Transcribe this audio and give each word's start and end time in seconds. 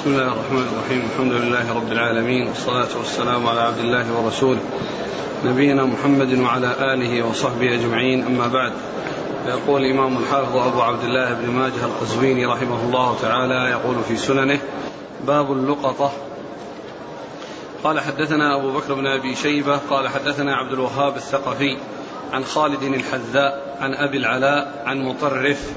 بسم 0.00 0.10
الله 0.10 0.32
الرحمن 0.32 0.66
الرحيم 0.72 1.08
الحمد 1.12 1.32
لله 1.32 1.74
رب 1.74 1.92
العالمين 1.92 2.48
والصلاة 2.48 2.88
والسلام 2.98 3.46
على 3.46 3.60
عبد 3.60 3.78
الله 3.78 4.12
ورسوله 4.12 4.60
نبينا 5.44 5.84
محمد 5.84 6.38
وعلى 6.38 6.94
آله 6.94 7.26
وصحبه 7.26 7.74
أجمعين 7.74 8.24
أما 8.24 8.46
بعد 8.46 8.72
يقول 9.46 9.84
الإمام 9.84 10.16
الحافظ 10.16 10.56
أبو 10.56 10.82
عبد 10.82 11.04
الله 11.04 11.32
بن 11.34 11.50
ماجه 11.50 11.84
القزويني 11.84 12.46
رحمه 12.46 12.82
الله 12.84 13.16
تعالى 13.22 13.70
يقول 13.70 13.96
في 14.08 14.16
سننه 14.16 14.58
باب 15.26 15.52
اللقطة 15.52 16.12
قال 17.84 18.00
حدثنا 18.00 18.56
أبو 18.56 18.72
بكر 18.72 18.94
بن 18.94 19.06
أبي 19.06 19.34
شيبة. 19.34 19.80
قال 19.90 20.08
حدثنا 20.08 20.56
عبد 20.56 20.72
الوهاب 20.72 21.16
الثقفي 21.16 21.76
عن 22.32 22.44
خالد 22.44 22.82
الحذاء 22.82 23.76
عن 23.80 23.94
أبي 23.94 24.16
العلاء 24.16 24.82
عن 24.86 25.02
مطرف 25.02 25.70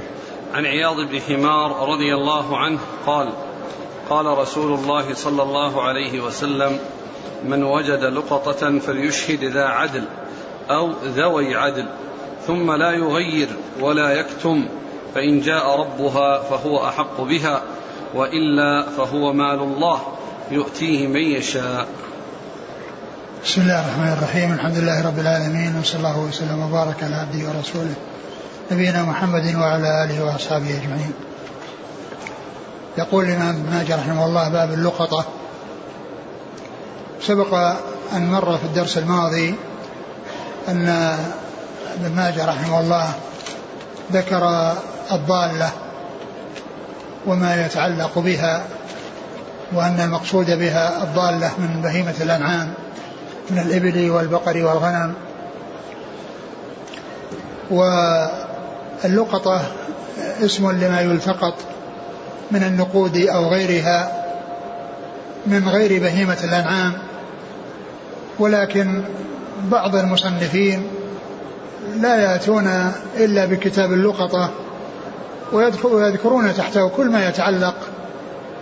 عن 0.54 0.66
عياض 0.66 0.96
بن 0.96 1.20
حمار 1.20 1.90
رضي 1.90 2.16
الله 2.16 2.58
عنه 2.58 2.80
قال 3.06 3.30
قال 4.10 4.26
رسول 4.26 4.80
الله 4.80 5.14
صلى 5.14 5.44
الله 5.44 5.82
عليه 5.82 6.22
وسلم 6.22 6.80
من 7.46 7.64
وجد 7.64 8.04
لقطة 8.04 8.80
فليشهد 8.80 9.44
ذا 9.44 9.66
عدل 9.66 10.04
أو 10.70 10.92
ذوي 11.06 11.56
عدل 11.56 11.86
ثم 12.48 12.72
لا 12.72 12.92
يغير 12.92 13.48
ولا 13.80 14.12
يكتم 14.12 14.68
فإن 15.16 15.42
جاء 15.42 15.80
ربها 15.80 16.42
فهو 16.44 16.88
أحق 16.88 17.22
بها 17.22 17.62
وإلا 18.16 18.90
فهو 18.90 19.34
مال 19.34 19.60
الله 19.60 20.02
يؤتيه 20.52 21.08
من 21.08 21.22
يشاء 21.22 21.88
بسم 23.46 23.62
الله 23.62 23.86
الرحمن 23.86 24.14
الرحيم 24.14 24.54
الحمد 24.54 24.78
لله 24.78 25.08
رب 25.08 25.20
العالمين 25.20 25.80
وصلى 25.80 25.98
الله 25.98 26.20
وسلم 26.20 26.60
وبارك 26.64 27.04
على 27.04 27.16
عبده 27.16 27.50
ورسوله 27.50 27.96
نبينا 28.72 29.04
محمد 29.04 29.56
وعلى 29.56 30.04
آله 30.04 30.26
وأصحابه 30.26 30.70
أجمعين. 30.70 31.14
يقول 32.98 33.26
الإمام 33.26 33.50
ابن 33.50 33.70
ماجه 33.70 33.96
رحمه 33.96 34.26
الله 34.26 34.50
باب 34.50 34.74
اللقطة. 34.74 35.26
سبق 37.22 37.54
أن 38.14 38.32
مر 38.32 38.58
في 38.58 38.64
الدرس 38.64 38.98
الماضي 38.98 39.56
أن 40.68 40.88
ابن 41.94 42.16
ماجه 42.16 42.46
رحمه 42.46 42.80
الله 42.80 43.14
ذكر 44.12 44.74
الضالة 45.12 45.72
وما 47.26 47.66
يتعلق 47.66 48.20
بها 48.20 48.64
وأن 49.74 50.00
المقصود 50.00 50.52
بها 50.52 51.04
الضالة 51.04 51.52
من 51.58 51.82
بهيمة 51.84 52.16
الأنعام 52.22 52.74
من 53.50 53.60
الإبل 53.60 54.10
والبقر 54.10 54.66
والغنم. 54.66 55.14
واللقطة 59.04 59.62
اسم 60.42 60.72
لما 60.72 61.02
يلتقط 61.02 61.54
من 62.54 62.64
النقود 62.64 63.18
أو 63.18 63.46
غيرها 63.48 64.24
من 65.46 65.70
غير 65.70 66.02
بهيمة 66.02 66.38
الأنعام 66.44 66.94
ولكن 68.40 69.02
بعض 69.72 69.96
المصنفين 69.96 70.88
لا 72.02 72.16
يأتون 72.16 72.92
إلا 73.18 73.46
بكتاب 73.46 73.94
اللقطة 73.94 74.50
ويذكرون 75.54 76.54
تحته 76.54 76.88
كل 76.88 77.10
ما 77.10 77.28
يتعلق 77.28 77.76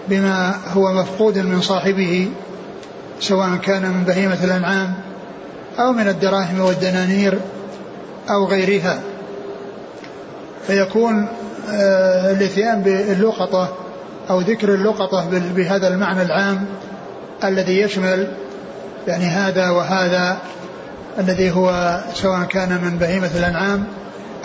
بما 0.09 0.55
هو 0.73 0.93
مفقود 0.93 1.37
من 1.37 1.61
صاحبه 1.61 2.29
سواء 3.19 3.55
كان 3.55 3.91
من 3.91 4.03
بهيمة 4.03 4.43
الأنعام 4.43 4.93
أو 5.79 5.91
من 5.93 6.07
الدراهم 6.07 6.59
والدنانير 6.59 7.39
أو 8.29 8.45
غيرها. 8.45 8.99
فيكون 10.67 11.27
آه، 11.69 12.31
الاتيان 12.31 12.81
باللقطة 12.81 13.80
أو 14.31 14.39
ذكر 14.39 14.73
اللقطة 14.73 15.29
بهذا 15.55 15.87
المعنى 15.87 16.21
العام 16.21 16.65
الذي 17.43 17.81
يشمل 17.81 18.31
يعني 19.07 19.25
هذا 19.25 19.69
وهذا 19.69 20.37
الذي 21.19 21.51
هو 21.51 21.99
سواء 22.13 22.43
كان 22.43 22.81
من 22.83 22.97
بهيمة 22.97 23.29
الأنعام 23.35 23.83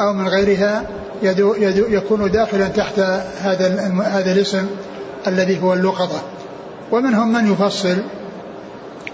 أو 0.00 0.12
من 0.12 0.28
غيرها 0.28 0.82
يدو 1.22 1.54
يدو 1.54 1.86
يكون 1.88 2.30
داخلا 2.30 2.68
تحت 2.68 2.98
هذا 3.42 3.92
هذا 4.04 4.32
الاسم 4.32 4.66
الذي 5.26 5.62
هو 5.62 5.74
اللقطة. 5.74 6.22
ومنهم 6.92 7.32
من 7.32 7.52
يفصل 7.52 7.96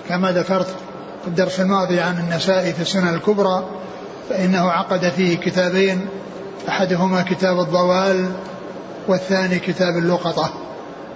كما 0.09 0.33
ذكرت 0.33 0.67
في 1.23 1.29
الدرس 1.29 1.61
الماضي 1.61 2.01
عن 2.01 2.19
النسائي 2.19 2.73
في 2.73 2.83
السنن 2.83 3.15
الكبرى 3.15 3.65
فإنه 4.31 4.71
عقد 4.71 5.09
فيه 5.09 5.37
كتابين 5.37 6.07
أحدهما 6.69 7.23
كتاب 7.23 7.61
الضوال 7.61 8.27
والثاني 9.09 9.59
كتاب 9.59 9.97
اللقطة. 9.97 10.62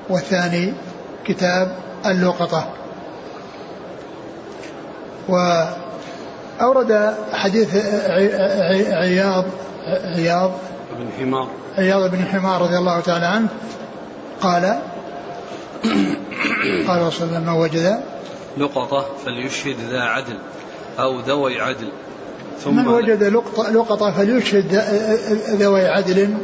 والثاني 0.08 0.74
كتاب 1.26 1.76
اللقطة. 2.06 2.72
وأورد 5.28 7.14
حديث 7.32 7.76
عياض 8.92 9.44
عياض 9.86 10.50
بن 10.98 11.08
حمار. 11.18 11.48
عياض 11.78 12.10
بن 12.10 12.24
حمار 12.24 12.62
رضي 12.62 12.78
الله 12.78 13.00
تعالى 13.00 13.26
عنه 13.26 13.48
قال 14.40 14.78
قال 16.88 17.02
رسول 17.02 17.28
الله 17.28 17.40
ما 17.40 17.52
وجد 17.52 18.00
لقطة 18.58 19.06
فليشهد 19.24 19.76
ذا 19.90 20.00
عدل 20.00 20.38
أو 20.98 21.20
ذوي 21.20 21.60
عدل. 21.60 21.88
ثم 22.64 22.76
من 22.76 22.88
وجد 22.88 23.22
لقطة, 23.22 23.70
لقطة 23.70 24.10
فليشهد 24.10 24.74
ذوي 25.50 25.86
عدل. 25.88 26.34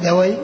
ذوي 0.00 0.36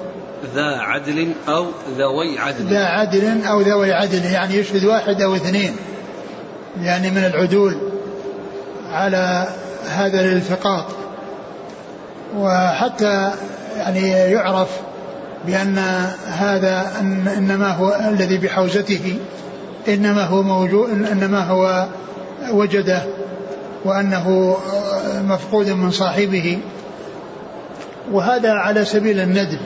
ذا 0.55 0.77
عدل 0.77 1.33
أو 1.49 1.67
ذوي 1.99 2.39
عدل. 2.39 2.65
ذا 2.65 2.85
عدل 2.85 3.45
أو 3.45 3.61
ذوي 3.61 3.93
عدل 3.93 4.25
يعني 4.25 4.55
يشهد 4.55 4.85
واحد 4.85 5.23
أو 5.23 5.35
اثنين 5.35 5.77
يعني 6.83 7.11
من 7.11 7.25
العدول 7.25 7.77
على 8.93 9.47
هذا 9.89 10.21
الالتقاط 10.21 10.85
وحتى 12.37 13.31
يعني 13.77 14.11
يعرف 14.11 14.69
بأن 15.47 15.79
هذا 16.27 16.87
إنما 17.37 17.71
هو 17.71 18.01
الذي 18.09 18.39
بحوزته 18.39 19.19
إنما 19.89 20.25
هو 20.25 20.43
موجود 20.43 20.91
إنما 20.91 21.45
هو 21.45 21.87
وجده 22.51 23.03
وأنه 23.85 24.57
مفقود 25.29 25.71
من 25.71 25.91
صاحبه. 25.91 26.59
وهذا 28.13 28.53
على 28.53 28.85
سبيل 28.85 29.21
الندب. 29.21 29.59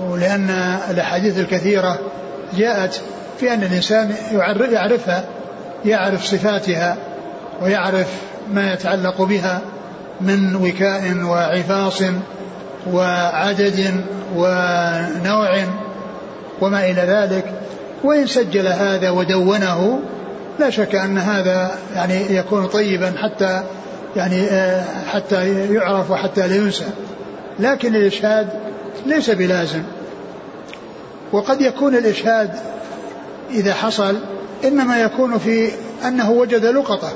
ولأن 0.00 0.50
الأحاديث 0.90 1.38
الكثيرة 1.38 1.98
جاءت 2.56 3.00
في 3.40 3.54
أن 3.54 3.62
الإنسان 3.62 4.14
يعرفها 4.72 5.24
يعرف 5.84 6.24
صفاتها 6.24 6.96
ويعرف 7.62 8.06
ما 8.52 8.72
يتعلق 8.72 9.22
بها 9.22 9.60
من 10.20 10.56
وكاء 10.56 11.24
وعفاص 11.24 12.02
وعدد 12.92 14.04
ونوع 14.36 15.64
وما 16.60 16.84
إلى 16.86 17.02
ذلك. 17.02 17.44
وإن 18.04 18.26
سجل 18.26 18.66
هذا 18.66 19.10
ودونه 19.10 20.00
لا 20.58 20.70
شك 20.70 20.94
أن 20.94 21.18
هذا 21.18 21.70
يعني 21.94 22.36
يكون 22.36 22.66
طيبا 22.66 23.12
حتى 23.22 23.62
يعني 24.16 24.42
آه، 24.42 24.84
حتى 25.12 25.48
يعرف 25.74 26.10
وحتى 26.10 26.48
لا 26.48 26.56
ينسى. 26.56 26.84
لكن 27.60 27.94
الإشهاد 27.94 28.48
ليس 29.06 29.30
بلازم. 29.30 29.82
وقد 31.32 31.60
يكون 31.60 31.94
الإشهاد 31.94 32.50
إذا 33.50 33.74
حصل 33.74 34.18
إنما 34.64 35.00
يكون 35.00 35.38
في 35.38 35.70
أنه 36.06 36.30
وجد 36.30 36.64
لقطة 36.64 37.12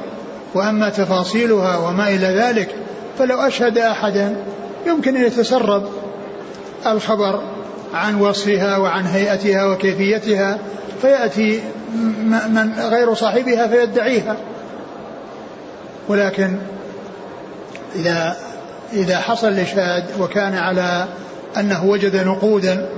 وأما 0.54 0.88
تفاصيلها 0.88 1.76
وما 1.76 2.08
إلى 2.08 2.26
ذلك 2.26 2.74
فلو 3.18 3.40
أشهد 3.40 3.78
أحدا 3.78 4.36
يمكن 4.86 5.16
أن 5.16 5.24
يتسرب 5.24 5.88
الخبر 6.86 7.42
عن 7.94 8.20
وصفها 8.20 8.76
وعن 8.76 9.06
هيئتها 9.06 9.64
وكيفيتها 9.64 10.58
فيأتي 11.02 11.60
من 12.48 12.72
غير 12.78 13.14
صاحبها 13.14 13.66
فيدعيها. 13.66 14.36
ولكن 16.08 16.56
إذا 17.94 18.36
إذا 18.92 19.18
حصل 19.18 19.48
الإشهاد 19.48 20.04
وكان 20.20 20.54
على 20.54 21.06
أنه 21.60 21.84
وجد 21.84 22.16
نقودا 22.16 22.88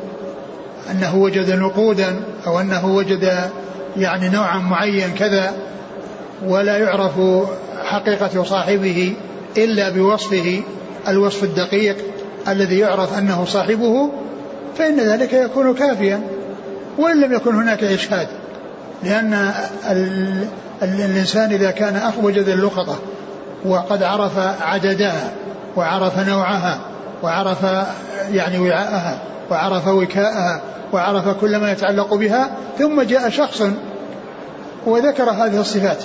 أنه 0.90 1.16
وجد 1.16 1.50
نقودا 1.50 2.20
أو 2.46 2.60
أنه 2.60 2.86
وجد 2.86 3.50
يعني 3.96 4.28
نوعا 4.28 4.58
معين 4.58 5.14
كذا 5.18 5.52
ولا 6.46 6.76
يعرف 6.76 7.12
حقيقة 7.84 8.44
صاحبه 8.44 9.14
إلا 9.56 9.90
بوصفه 9.90 10.62
الوصف 11.08 11.44
الدقيق 11.44 11.96
الذي 12.48 12.78
يعرف 12.78 13.18
أنه 13.18 13.44
صاحبه 13.44 14.10
فإن 14.78 15.00
ذلك 15.00 15.32
يكون 15.32 15.74
كافيا 15.74 16.20
وإن 16.98 17.20
لم 17.20 17.32
يكن 17.32 17.54
هناك 17.54 17.84
إشهاد 17.84 18.28
لأن 19.02 19.52
الإنسان 20.82 21.52
إذا 21.52 21.70
كان 21.70 22.12
وجد 22.22 22.48
اللقطة 22.48 22.96
وقد 23.64 24.02
عرف 24.02 24.38
عددها 24.62 25.32
وعرف 25.76 26.28
نوعها 26.28 26.78
وعرف 27.22 27.62
يعني 28.32 28.58
وعاءها 28.58 29.18
وعرف 29.50 29.88
وكاءها 29.88 30.60
وعرف 30.92 31.28
كل 31.28 31.56
ما 31.56 31.72
يتعلق 31.72 32.14
بها 32.14 32.50
ثم 32.78 33.02
جاء 33.02 33.28
شخص 33.28 33.62
وذكر 34.86 35.30
هذه 35.30 35.60
الصفات 35.60 36.04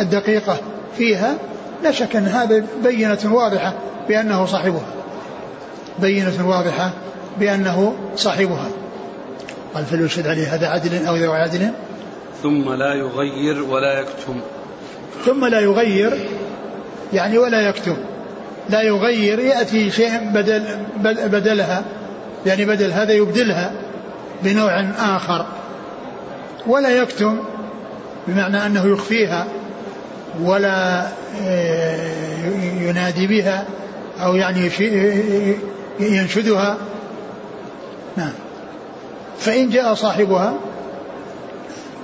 الدقيقة 0.00 0.56
فيها 0.96 1.34
لا 1.82 1.90
شك 1.90 2.16
أن 2.16 2.26
هذا 2.26 2.64
بينة 2.82 3.18
واضحة 3.24 3.74
بأنه 4.08 4.46
صاحبها. 4.46 4.86
بينة 5.98 6.48
واضحة 6.48 6.90
بأنه 7.40 7.94
صاحبها. 8.16 8.68
قال 9.74 9.84
فليشهد 9.84 10.26
عليه 10.26 10.54
هذا 10.54 10.66
عدل 10.66 11.06
أو 11.06 11.16
ذو 11.16 11.32
عدل 11.32 11.70
ثم 12.42 12.72
لا 12.72 12.94
يغير 12.94 13.62
ولا 13.62 14.00
يكتم. 14.00 14.40
ثم 15.24 15.44
لا 15.44 15.60
يغير 15.60 16.28
يعني 17.12 17.38
ولا 17.38 17.68
يكتم. 17.68 17.96
لا 18.68 18.82
يغير 18.82 19.38
يأتي 19.38 19.90
شيء 19.90 20.18
بدل 20.34 20.78
بدلها 21.04 21.84
يعني 22.46 22.64
بدل 22.64 22.92
هذا 22.92 23.12
يبدلها 23.12 23.72
بنوع 24.42 24.80
آخر. 24.98 25.46
ولا 26.66 26.88
يكتم 26.88 27.38
بمعنى 28.26 28.66
أنه 28.66 28.86
يخفيها 28.86 29.46
ولا 30.42 31.06
آه، 31.42 32.46
ينادي 32.80 33.26
بها 33.26 33.64
أو 34.20 34.34
يعني 34.34 34.70
ينشدها. 36.00 36.76
نعم. 38.16 38.32
فإن 39.38 39.70
جاء 39.70 39.94
صاحبها 39.94 40.54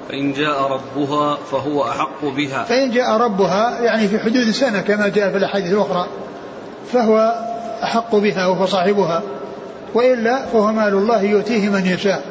فإن 0.08 0.32
جاء 0.32 0.62
ربها 0.62 1.38
فهو 1.50 1.88
أحق 1.88 2.24
بها. 2.24 2.64
فإن 2.64 2.90
جاء 2.90 3.16
ربها 3.16 3.80
يعني 3.80 4.08
في 4.08 4.18
حدود 4.18 4.50
سنة 4.50 4.80
كما 4.80 5.08
جاء 5.08 5.30
في 5.30 5.36
الأحاديث 5.36 5.72
الأخرى. 5.72 6.06
فهو 6.92 7.34
أحق 7.82 8.16
بها 8.16 8.46
وهو 8.46 8.66
صاحبها 8.66 9.22
وإلا 9.94 10.46
فهو 10.46 10.72
مال 10.72 10.94
الله 10.94 11.22
يؤتيه 11.22 11.68
من 11.68 11.86
يشاء. 11.86 12.22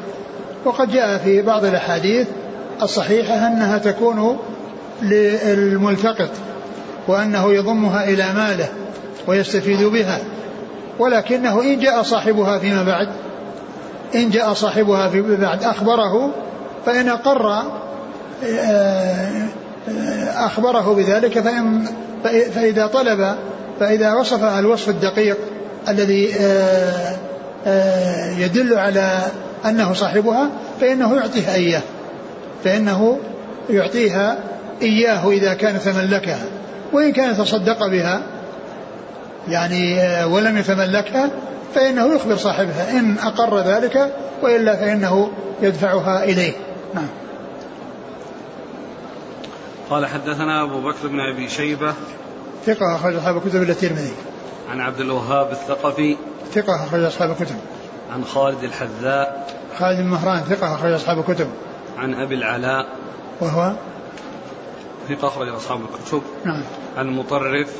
وقد 0.64 0.92
جاء 0.92 1.18
في 1.18 1.42
بعض 1.42 1.64
الأحاديث 1.64 2.26
الصحيحة 2.82 3.34
أنها 3.34 3.78
تكون 3.78 4.38
للملتقط 5.02 6.30
وأنه 7.08 7.52
يضمها 7.52 8.04
إلى 8.04 8.32
ماله 8.32 8.68
ويستفيد 9.26 9.82
بها. 9.82 10.18
ولكنه 10.98 11.62
إن 11.62 11.80
جاء 11.80 12.02
صاحبها 12.02 12.58
فيما 12.58 12.82
بعد 12.82 13.08
إن 14.14 14.30
جاء 14.30 14.52
صاحبها 14.52 15.08
فيما 15.08 15.36
بعد 15.36 15.64
أخبره 15.64 16.30
فإن 16.86 17.08
أقر 17.08 17.62
آه، 18.44 19.48
أخبره 20.36 20.94
بذلك 20.94 21.40
فإن 21.40 21.86
فإذا 22.54 22.86
طلب 22.86 23.36
فإذا 23.80 24.14
وصف 24.14 24.44
الوصف 24.44 24.88
الدقيق 24.88 25.36
الذي 25.88 26.34
آه، 26.34 27.16
آه، 27.66 28.30
يدل 28.30 28.78
على 28.78 29.18
أنه 29.66 29.92
صاحبها 29.92 30.50
فإنه 30.80 31.16
يعطيها 31.16 31.54
إياه. 31.54 31.82
فإنه 32.64 33.18
يعطيها 33.70 34.38
إياه 34.82 35.30
إذا 35.30 35.54
كان 35.54 35.80
تملكها. 35.80 36.44
وإن 36.92 37.12
كان 37.12 37.36
تصدق 37.36 37.86
بها 37.86 38.22
يعني 39.48 39.98
ولم 40.24 40.58
يتملكها 40.58 41.30
فإنه 41.74 42.14
يخبر 42.14 42.36
صاحبها. 42.36 42.90
إن 42.90 43.16
أقر 43.18 43.60
ذلك 43.60 44.14
وإلا 44.42 44.76
فإنه 44.76 45.30
يدفعها 45.62 46.24
إليه. 46.24 46.52
نعم. 46.94 47.08
قال 49.90 50.06
حدثنا 50.06 50.62
أبو 50.62 50.80
بكر 50.80 51.08
بن 51.08 51.20
أبي 51.20 51.48
شيبة 51.48 51.94
ثقة 52.66 52.96
أخرج 52.96 53.14
أصحاب 53.14 53.36
الكتب 53.36 53.62
إلا 53.62 53.72
الترمذي. 53.72 54.12
عن 54.70 54.80
عبد 54.80 55.00
الوهاب 55.00 55.50
الثقفي. 55.50 56.16
ثقة 56.52 56.84
أخرج 56.84 57.02
أصحاب 57.02 57.30
الكتب. 57.30 57.56
عن 58.12 58.24
خالد 58.24 58.64
الحذاء. 58.64 59.46
خالد 59.78 60.00
بن 60.00 60.06
مهران 60.06 60.40
ثقة 60.40 60.74
أخرج 60.74 60.92
أصحاب 60.92 61.18
الكتب. 61.18 61.48
عن 61.98 62.14
أبي 62.14 62.34
العلاء. 62.34 62.86
وهو؟ 63.40 63.72
ثقة 65.08 65.28
أخرج 65.28 65.48
أصحاب 65.48 65.80
الكتب. 65.80 66.22
نعم. 66.44 66.62
عن 66.96 67.08
مطرف. 67.08 67.76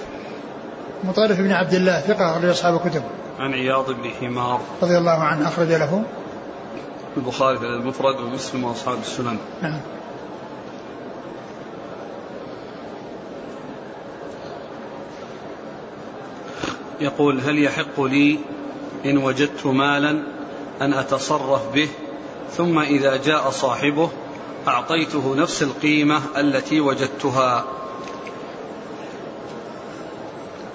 مطرف 1.05 1.41
بن 1.41 1.53
عبد 1.53 1.75
الله 1.75 2.01
ثقة 2.01 2.31
أخرج 2.31 2.45
أصحاب 2.45 2.75
الكتب. 2.75 3.03
عن 3.39 3.53
عياض 3.53 3.91
بن 3.91 4.11
حمار. 4.21 4.61
رضي 4.83 4.99
الله 4.99 5.23
عنه 5.23 5.49
أخرج 5.49 5.69
له. 5.69 6.03
البخاري 7.17 7.59
في 7.59 7.65
المفرد 7.65 8.21
ومسلم 8.21 8.65
وأصحاب 8.65 8.99
السنن. 8.99 9.39
نعم. 9.63 9.81
يقول 17.05 17.41
هل 17.41 17.65
يحق 17.65 18.01
لي 18.01 18.39
إن 19.07 19.19
وجدت 19.19 19.67
مالا 19.67 20.23
أن 20.83 20.93
أتصرف 20.93 21.75
به 21.75 21.89
ثم 22.57 22.79
إذا 22.79 23.17
جاء 23.17 23.51
صاحبه 23.51 24.11
أعطيته 24.69 25.35
نفس 25.37 25.63
القيمة 25.63 26.21
التي 26.37 26.81
وجدتها؟ 26.81 27.65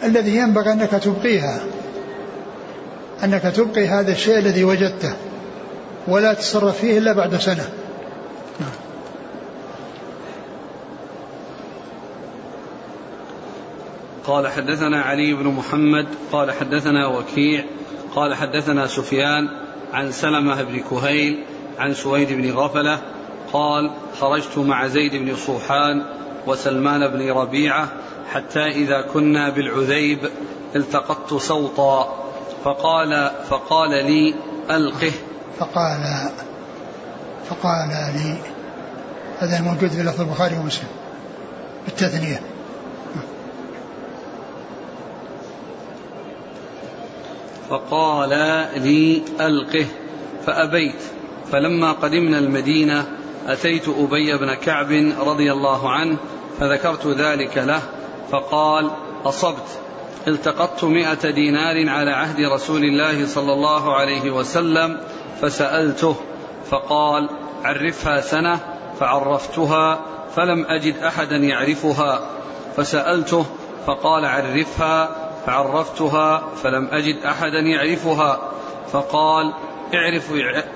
الذي 0.03 0.35
ينبغي 0.35 0.71
أنك 0.71 0.91
تبقيها 0.91 1.61
أنك 3.23 3.41
تبقي 3.41 3.87
هذا 3.87 4.11
الشيء 4.11 4.37
الذي 4.37 4.63
وجدته 4.63 5.13
ولا 6.07 6.33
تتصرف 6.33 6.77
فيه 6.77 6.97
إلا 6.97 7.13
بعد 7.13 7.35
سنة. 7.35 7.69
قال 14.29 14.47
حدثنا 14.47 15.01
علي 15.01 15.33
بن 15.33 15.47
محمد 15.47 16.07
قال 16.31 16.51
حدثنا 16.51 17.07
وكيع 17.07 17.63
قال 18.15 18.35
حدثنا 18.35 18.87
سفيان 18.87 19.49
عن 19.93 20.11
سلمة 20.11 20.63
بن 20.63 20.79
كهيل 20.79 21.43
عن 21.79 21.93
سويد 21.93 22.33
بن 22.33 22.51
غفلة 22.51 22.99
قال 23.53 23.91
خرجت 24.19 24.57
مع 24.57 24.87
زيد 24.87 25.15
بن 25.15 25.35
صوحان 25.35 26.05
وسلمان 26.47 27.07
بن 27.07 27.31
ربيعة 27.31 27.89
حتى 28.31 28.67
إذا 28.67 29.01
كنا 29.01 29.49
بالعذيب 29.49 30.19
التقطت 30.75 31.41
سوطا 31.41 32.25
فقال 32.63 33.31
فقال 33.49 33.89
لي 33.89 34.35
ألقه 34.69 35.11
فقال 35.59 36.29
فقال 37.49 37.89
لي 37.89 38.37
هذا 39.39 39.61
موجود 39.61 39.89
في 39.89 40.03
لفظ 40.03 40.21
البخاري 40.21 40.57
ومسلم 40.57 40.87
بالتثنية. 41.85 42.41
فقال 47.69 48.29
لي 48.75 49.21
ألقه 49.41 49.85
فأبيت 50.45 51.01
فلما 51.51 51.91
قدمنا 51.91 52.39
المدينة 52.39 53.05
أتيت 53.47 53.87
أبي 53.87 54.37
بن 54.37 54.53
كعب 54.53 54.91
رضي 55.19 55.51
الله 55.51 55.89
عنه 55.89 56.17
فذكرت 56.59 57.07
ذلك 57.07 57.57
له 57.57 57.81
فقال 58.31 58.91
أصبت 59.25 59.79
التقطت 60.27 60.83
مئة 60.83 61.29
دينار 61.29 61.89
على 61.89 62.11
عهد 62.11 62.41
رسول 62.41 62.83
الله 62.83 63.27
صلى 63.27 63.53
الله 63.53 63.95
عليه 63.95 64.31
وسلم 64.31 64.97
فسألته 65.41 66.15
فقال 66.69 67.29
عرفها 67.63 68.21
سنة 68.21 68.59
فعرفتها 68.99 69.99
فلم 70.35 70.65
أجد 70.65 70.97
أحدا 70.97 71.35
يعرفها 71.35 72.19
فسألته 72.77 73.45
فقال 73.87 74.25
عرفها 74.25 75.09
فعرفتها 75.45 76.43
فلم 76.63 76.87
أجد 76.91 77.17
أحدا 77.25 77.59
يعرفها 77.59 78.39
فقال 78.91 79.53
اعرف 79.93 80.31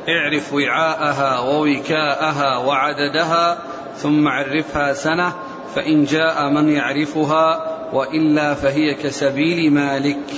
اعرف 0.10 0.54
وعاءها 0.54 1.40
ووكاءها 1.40 2.58
وعددها 2.58 3.58
ثم 3.98 4.28
عرفها 4.28 4.94
سنة 4.94 5.34
فإن 5.76 6.04
جاء 6.04 6.50
من 6.50 6.70
يعرفها 6.70 7.74
وإلا 7.94 8.54
فهي 8.54 8.94
كسبيل 8.94 9.74
مالك. 9.74 10.30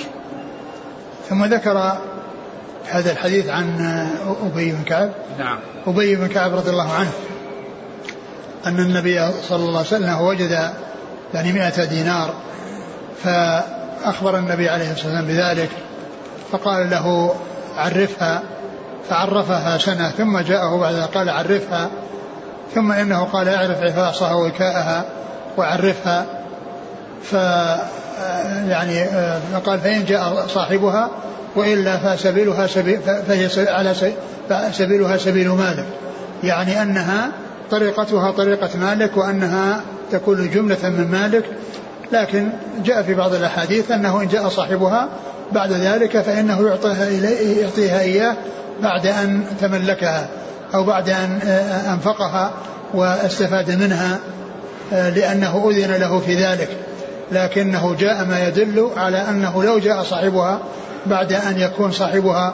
ثم 1.30 1.46
ذكر 1.46 1.98
هذا 2.86 3.12
الحديث 3.12 3.50
عن 3.50 3.80
أبي 4.44 4.72
بن 4.72 4.84
كعب. 4.84 5.12
نعم. 5.40 5.60
أبي 5.88 6.16
بن 6.16 6.28
كعب 6.28 6.54
رضي 6.54 6.70
الله 6.70 6.94
عنه 6.94 7.12
أن 8.66 8.80
النبي 8.80 9.32
صلى 9.50 9.64
الله 9.64 9.78
عليه 9.78 9.88
وسلم 9.88 10.22
وجد 10.22 10.72
يعني 11.34 11.54
مئة 11.54 11.86
دينار 11.86 12.34
فأخبر 14.06 14.38
النبي 14.38 14.70
عليه 14.70 14.92
الصلاة 14.92 15.08
والسلام 15.08 15.28
بذلك 15.28 15.70
فقال 16.52 16.90
له 16.90 17.36
عرفها 17.78 18.42
فعرفها 19.10 19.78
سنة 19.78 20.10
ثم 20.10 20.40
جاءه 20.40 20.78
بعد 20.78 20.96
قال 20.96 21.30
عرفها 21.30 21.90
ثم 22.76 22.92
إنه 22.92 23.24
قال 23.24 23.50
اعرف 23.50 23.82
عفاصها 23.82 24.34
وكاءها 24.34 25.06
وعرفها 25.58 26.26
ف 27.24 27.34
يعني 28.70 29.04
قال 29.66 29.80
فإن 29.80 30.06
جاء 30.06 30.48
صاحبها 30.48 31.10
وإلا 31.56 31.98
فسبيلها 31.98 32.68
سبيل 32.68 33.00
فهي 33.28 33.50
على 33.70 33.94
سبيلها 34.72 35.18
سبيل 35.18 35.50
مالك. 35.50 35.86
يعني 36.44 36.82
أنها 36.82 37.32
طريقتها 37.72 38.32
طريقة 38.32 38.70
مالك 38.78 39.18
وأنها 39.18 39.82
تكون 40.12 40.50
جملة 40.50 40.90
من 40.90 41.12
مالك 41.12 41.46
لكن 42.12 42.50
جاء 42.84 43.02
في 43.02 43.14
بعض 43.14 43.34
الأحاديث 43.34 43.92
أنه 43.92 44.22
إن 44.22 44.28
جاء 44.28 44.50
صاحبها 44.50 45.10
بعد 45.52 45.72
ذلك 45.72 46.22
فإنه 46.22 46.68
يعطيها, 46.68 47.10
يعطيها 47.62 48.02
إياه 48.02 48.36
بعد 48.82 49.08
أن 49.08 49.44
تملكها 49.62 50.28
أو 50.76 50.84
بعد 50.84 51.10
أن 51.10 51.40
أنفقها 51.94 52.52
واستفاد 52.94 53.72
منها 53.72 54.20
لأنه 54.92 55.70
أذن 55.70 55.92
له 55.92 56.20
في 56.20 56.36
ذلك. 56.36 56.70
لكنه 57.32 57.96
جاء 58.00 58.26
ما 58.26 58.48
يدل 58.48 58.90
على 58.98 59.18
أنه 59.18 59.64
لو 59.64 59.80
جاء 59.80 60.04
صاحبها 60.04 60.60
بعد 61.06 61.34
أن 61.34 61.60
يكون 61.60 61.92
صاحبها 61.92 62.54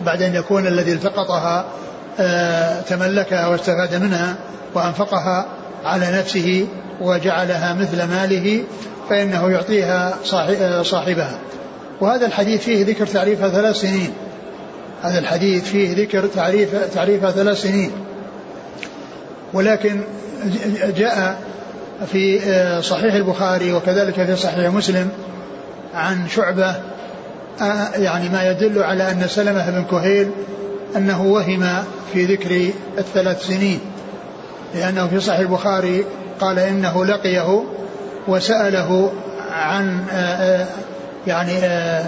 بعد 0.00 0.22
أن 0.22 0.34
يكون 0.34 0.66
الذي 0.66 0.92
التقطها 0.92 1.64
آه، 2.20 2.80
تملكها 2.80 3.46
واستفاد 3.46 3.94
منها 3.94 4.34
وأنفقها 4.74 5.46
على 5.84 6.18
نفسه 6.18 6.66
وجعلها 7.00 7.74
مثل 7.74 8.02
ماله 8.04 8.64
فإنه 9.10 9.50
يعطيها 9.50 10.14
آه، 10.32 10.82
صاحبها. 10.82 11.38
وهذا 12.00 12.26
الحديث 12.26 12.62
فيه 12.62 12.86
ذكر 12.86 13.06
تعريفها 13.06 13.48
ثلاث 13.48 13.76
سنين. 13.76 14.12
هذا 15.02 15.18
الحديث 15.18 15.64
فيه 15.64 16.02
ذكر 16.02 16.26
تعريف 16.26 16.94
تعريفها 16.94 17.30
ثلاث 17.30 17.62
سنين. 17.62 17.90
ولكن 19.52 20.00
جاء 20.96 21.40
في 22.12 22.40
آه، 22.42 22.80
صحيح 22.80 23.14
البخاري 23.14 23.72
وكذلك 23.72 24.14
في 24.14 24.36
صحيح 24.36 24.72
مسلم 24.72 25.08
عن 25.94 26.28
شعبة 26.28 26.74
يعني 27.96 28.28
ما 28.28 28.50
يدل 28.50 28.82
على 28.82 29.10
أن 29.10 29.28
سلمة 29.28 29.70
بن 29.70 29.84
كهيل 29.84 30.30
أنه 30.96 31.22
وهم 31.22 31.84
في 32.12 32.24
ذكر 32.24 32.70
الثلاث 32.98 33.46
سنين. 33.46 33.80
لأنه 34.74 35.06
في 35.06 35.20
صحيح 35.20 35.38
البخاري 35.40 36.04
قال 36.40 36.58
إنه 36.58 37.04
لقيه 37.04 37.64
وسأله 38.28 39.12
عن 39.52 40.04
آه، 40.12 40.16
آه، 40.16 40.66
يعني 41.26 41.58
آه، 41.58 42.06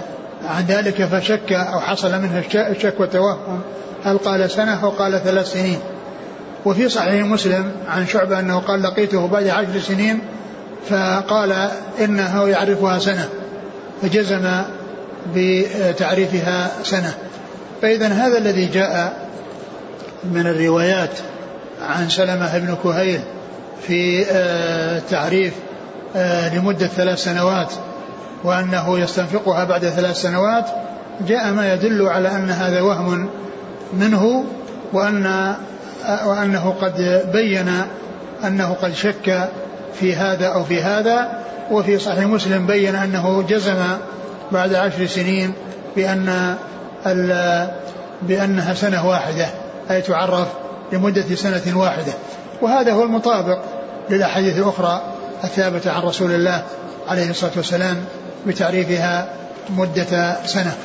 عن 0.49 0.65
ذلك 0.65 1.05
فشك 1.05 1.53
أو 1.53 1.79
حصل 1.79 2.21
منه 2.21 2.43
الشك 2.55 2.99
والتوهم. 2.99 3.61
هل 4.05 4.17
قال 4.17 4.51
سنة 4.51 4.83
أو 4.83 4.89
قال 4.89 5.23
ثلاث 5.23 5.51
سنين؟ 5.51 5.79
وفي 6.65 6.89
صحيح 6.89 7.25
مسلم 7.25 7.71
عن 7.89 8.07
شعبة 8.07 8.39
أنه 8.39 8.59
قال 8.59 8.83
لقيته 8.83 9.27
بعد 9.27 9.47
عشر 9.47 9.79
سنين 9.79 10.19
فقال 10.89 11.69
إنه 12.01 12.47
يعرفها 12.47 12.99
سنة 12.99 13.29
فجزم 14.01 14.61
بتعريفها 15.35 16.71
سنة. 16.83 17.13
فإذا 17.81 18.07
هذا 18.07 18.37
الذي 18.37 18.65
جاء 18.65 19.27
من 20.23 20.47
الروايات 20.47 21.09
عن 21.81 22.09
سلمة 22.09 22.57
بن 22.57 22.75
كهيل 22.83 23.21
في 23.87 24.25
آه، 24.31 24.99
تعريف 25.09 25.53
آه، 26.15 26.55
لمدة 26.55 26.87
ثلاث 26.87 27.23
سنوات 27.23 27.73
وأنه 28.43 28.99
يستنفقها 28.99 29.63
بعد 29.63 29.85
ثلاث 29.85 30.21
سنوات 30.21 30.65
جاء 31.27 31.51
ما 31.51 31.73
يدل 31.73 32.07
على 32.07 32.35
أن 32.35 32.49
هذا 32.49 32.81
وهم 32.81 33.29
منه 33.93 34.45
وأن 34.93 35.25
آه، 36.05 36.27
وأنه 36.27 36.75
قد 36.81 37.21
بين 37.33 37.71
أنه 38.43 38.75
قد 38.81 38.93
شك 38.93 39.49
في 39.93 40.15
هذا 40.15 40.47
أو 40.47 40.63
في 40.63 40.81
هذا 40.81 41.41
وفي 41.71 41.99
صحيح 41.99 42.25
مسلم 42.25 42.67
بين 42.67 42.95
أنه 42.95 43.43
جزم 43.49 43.77
بعد 44.51 44.73
عشر 44.73 45.05
سنين 45.05 45.53
بأن 45.95 46.55
بأنها 48.21 48.73
سنة 48.73 49.07
واحدة 49.07 49.45
أي 49.91 50.01
تعرف 50.01 50.47
لمدة 50.93 51.35
سنة 51.35 51.79
واحدة. 51.79 52.13
وهذا 52.61 52.93
هو 52.93 53.03
المطابق. 53.03 53.59
للأحاديث 54.11 54.57
الأخرى 54.57 55.15
الثابتة 55.43 55.91
عن 55.91 56.01
رسول 56.01 56.31
الله 56.31 56.65
عليه 57.07 57.29
الصلاة 57.29 57.51
والسلام 57.57 58.05
بتعريفها 58.47 59.35
مدة 59.69 60.45
سنة. 60.45 60.77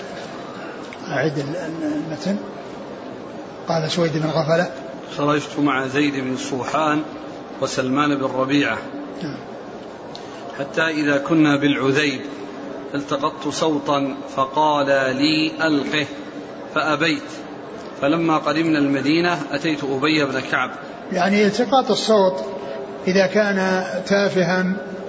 أعد 1.08 1.38
المتن. 1.38 2.36
قال 3.68 3.90
سويد 3.90 4.12
بن 4.12 4.28
غفلة. 4.28 4.70
خرجت 5.18 5.58
مع 5.58 5.86
زيد 5.86 6.14
بن 6.14 6.32
الصوحان 6.32 7.02
وسلمان 7.60 8.18
بن 8.18 8.24
ربيعة. 8.24 8.78
نعم. 9.22 9.36
حتى 10.58 10.82
إذا 10.82 11.18
كنا 11.18 11.56
بالعذيب 11.56 12.20
التقطت 12.94 13.48
صوتا 13.48 14.14
فقال 14.36 14.86
لي 15.16 15.52
ألقه 15.66 16.06
فأبيت. 16.74 17.22
فلما 18.00 18.38
قدمنا 18.38 18.78
المدينة 18.78 19.38
أتيت 19.52 19.84
أبي 19.84 20.24
بن 20.24 20.40
كعب. 20.40 20.70
يعني 21.12 21.46
التقاط 21.46 21.90
الصوت 21.90 22.55
إذا 23.06 23.26
كان 23.26 23.84
تافها 24.06 24.64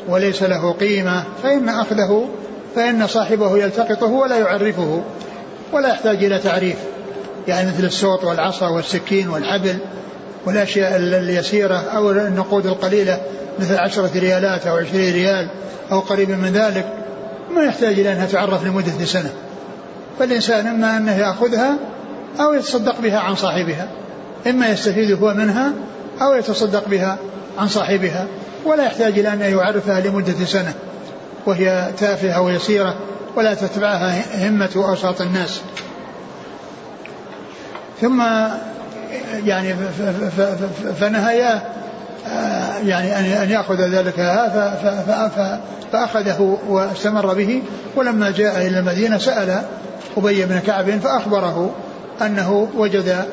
وليس 0.08 0.44
له 0.44 0.72
قيمة 0.72 1.24
فإن 1.44 1.70
أخذه 1.70 2.30
فإن 2.76 3.08
صاحبه 3.08 3.58
يلتقطه 3.58 4.06
ولا 4.06 4.38
يعرفه 4.38 5.04
ولا 5.74 5.90
يحتاج 5.90 6.24
إلى 6.24 6.40
تعريف. 6.40 6.76
يعني 7.48 7.70
مثل 7.70 7.86
الصوت 7.86 8.24
والعصا 8.24 8.68
والسكين 8.68 9.30
والحبل 9.30 9.78
والأشياء 10.46 10.96
اليسيرة 10.96 11.76
أو 11.76 12.12
النقود 12.12 12.66
القليلة 12.66 13.22
مثل 13.60 13.76
عشرة 13.76 14.12
ريالات 14.16 14.68
أو 14.68 14.76
عشرين 14.76 15.14
ريال 15.14 15.48
أو 15.92 16.00
قريب 16.00 16.30
من 16.30 16.52
ذلك 16.54 16.94
ما 17.56 17.64
يحتاج 17.64 18.00
إلى 18.00 18.12
أنها 18.12 18.26
تعرف 18.26 18.66
لمدة 18.66 19.06
سنة. 19.06 19.30
فالإنسان 20.20 20.68
إما 20.68 20.98
أنه 20.98 21.18
يأخذها 21.18 21.78
أو 22.40 22.54
يتصدق 22.54 23.02
بها 23.02 23.20
عن 23.20 23.36
صاحبها 23.36 23.88
إما 24.48 24.70
يستفيد 24.70 25.24
هو 25.24 25.34
منها 25.34 25.74
أو 26.22 26.34
يتصدق 26.34 26.88
بها 26.88 27.18
عن 27.58 27.68
صاحبها 27.68 28.28
ولا 28.66 28.86
يحتاج 28.86 29.20
إلى 29.20 29.34
أن 29.34 29.42
يعرفها 29.42 30.00
لمدة 30.00 30.46
سنة 30.46 30.74
وهي 31.46 31.92
تافهة 32.00 32.42
ويسيرة 32.42 32.96
ولا 33.36 33.54
تتبعها 33.54 34.48
همة 34.48 34.70
أوساط 34.76 35.22
الناس. 35.22 35.62
ثم 38.02 38.24
يعني 39.46 39.76
فنهياه 41.00 41.62
يعني 42.84 43.44
أن 43.44 43.50
يأخذ 43.50 43.82
ذلك 43.82 44.16
فأخذه 45.92 46.58
واستمر 46.68 47.34
به 47.34 47.62
ولما 47.96 48.32
جاء 48.32 48.68
إلى 48.68 48.80
المدينة 48.80 49.18
سأل 49.18 49.62
أبي 50.18 50.46
بن 50.46 50.60
كعب 50.60 50.90
فأخبره 50.90 51.76
أنه 52.22 52.70
وجد 52.76 53.26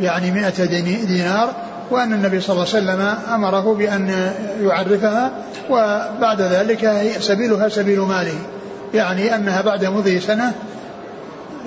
يعني 0.00 0.30
مئة 0.30 0.64
دينار 1.04 1.54
وأن 1.90 2.12
النبي 2.12 2.40
صلى 2.40 2.54
الله 2.54 2.66
عليه 2.74 2.84
وسلم 2.84 3.14
أمره 3.34 3.74
بأن 3.74 4.32
يعرفها 4.62 5.30
وبعد 5.70 6.40
ذلك 6.40 7.12
سبيلها 7.20 7.68
سبيل 7.68 8.00
ماله. 8.00 8.38
يعني 8.94 9.34
أنها 9.34 9.60
بعد 9.60 9.84
مضي 9.84 10.20
سنة 10.20 10.52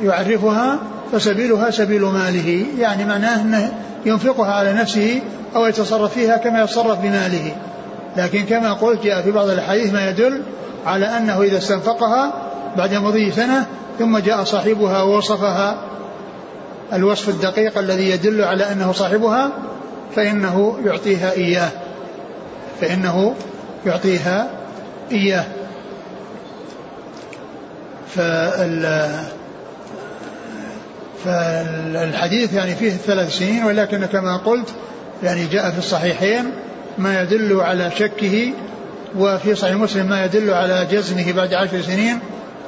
يعرفها 0.03 0.79
فسبيلها 1.11 1.71
سبيل 1.71 2.01
ماله. 2.01 2.65
يعني 2.79 3.05
معناه 3.05 3.41
أنه 3.41 3.71
ينفقها 4.05 4.53
على 4.53 4.73
نفسه 4.73 5.21
أو 5.55 5.65
يتصرف 5.65 6.13
فيها 6.13 6.37
كما 6.37 6.61
يتصرف 6.61 6.99
بماله. 6.99 7.55
لكن 8.17 8.45
كما 8.45 8.73
قلت 8.73 9.03
جاء 9.03 9.21
في 9.21 9.31
بعض 9.31 9.49
الحديث 9.49 9.93
ما 9.93 10.09
يدل 10.09 10.41
على 10.85 11.05
أنه 11.05 11.41
إذا 11.41 11.57
استنفقها 11.57 12.33
بعد 12.77 12.93
مضي 12.93 13.31
سنة 13.31 13.65
ثم 13.99 14.17
جاء 14.17 14.43
صاحبها 14.43 15.01
ووصفها 15.01 15.77
الوصف 16.93 17.29
الدقيق 17.29 17.77
الذي 17.77 18.09
يدل 18.09 18.43
على 18.43 18.71
أنه 18.71 18.91
صاحبها 18.91 19.51
فإنه 20.15 20.79
يعطيها 20.85 21.31
إياه. 21.31 21.71
فإنه 22.81 23.35
يعطيها 23.85 24.49
إياه. 25.11 25.45
فال 28.15 29.09
فالحديث 31.25 32.53
يعني 32.53 32.75
فيه 32.75 32.89
ثلاث 32.91 33.37
سنين 33.37 33.63
ولكن 33.63 34.05
كما 34.05 34.37
قلت 34.37 34.69
يعني 35.23 35.45
جاء 35.45 35.71
في 35.71 35.77
الصحيحين 35.77 36.51
ما 36.97 37.21
يدل 37.21 37.61
على 37.61 37.91
شكه 37.99 38.53
وفي 39.17 39.55
صحيح 39.55 39.75
مسلم 39.75 40.09
ما 40.09 40.25
يدل 40.25 40.53
على 40.53 40.87
جزمه 40.91 41.31
بعد 41.31 41.53
عشر 41.53 41.81
سنين 41.81 42.19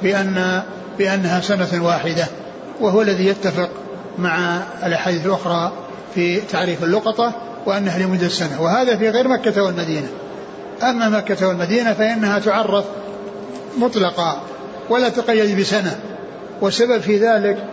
بأن 0.02 0.62
بأنها 0.98 1.40
سنة 1.40 1.84
واحدة 1.84 2.26
وهو 2.80 3.02
الذي 3.02 3.26
يتفق 3.26 3.70
مع 4.18 4.60
الأحاديث 4.86 5.26
الأخرى 5.26 5.72
في 6.14 6.40
تعريف 6.40 6.84
اللقطة 6.84 7.32
وأنها 7.66 7.98
لمدة 7.98 8.28
سنة 8.28 8.62
وهذا 8.62 8.96
في 8.96 9.08
غير 9.08 9.28
مكة 9.28 9.62
والمدينة. 9.62 10.08
أما 10.82 11.08
مكة 11.08 11.48
والمدينة 11.48 11.92
فإنها 11.92 12.38
تعرف 12.38 12.84
مطلقا 13.78 14.42
ولا 14.90 15.08
تقيد 15.08 15.60
بسنة 15.60 15.96
والسبب 16.60 16.98
في 16.98 17.16
ذلك 17.18 17.64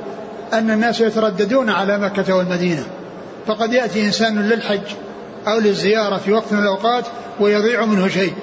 أن 0.54 0.72
الناس 0.72 1.02
يترددون 1.02 1.70
على 1.70 1.98
مكة 1.98 2.36
والمدينة. 2.36 2.84
فقد 3.48 3.74
يأتي 3.74 4.06
إنسان 4.06 4.42
للحج 4.50 4.82
أو 5.48 5.60
للزيارة 5.60 6.18
في 6.18 6.32
وقت 6.32 6.54
من 6.54 6.60
الأوقات 6.60 7.06
ويضيع 7.40 7.86
منه 7.86 8.08
شيء 8.08 8.34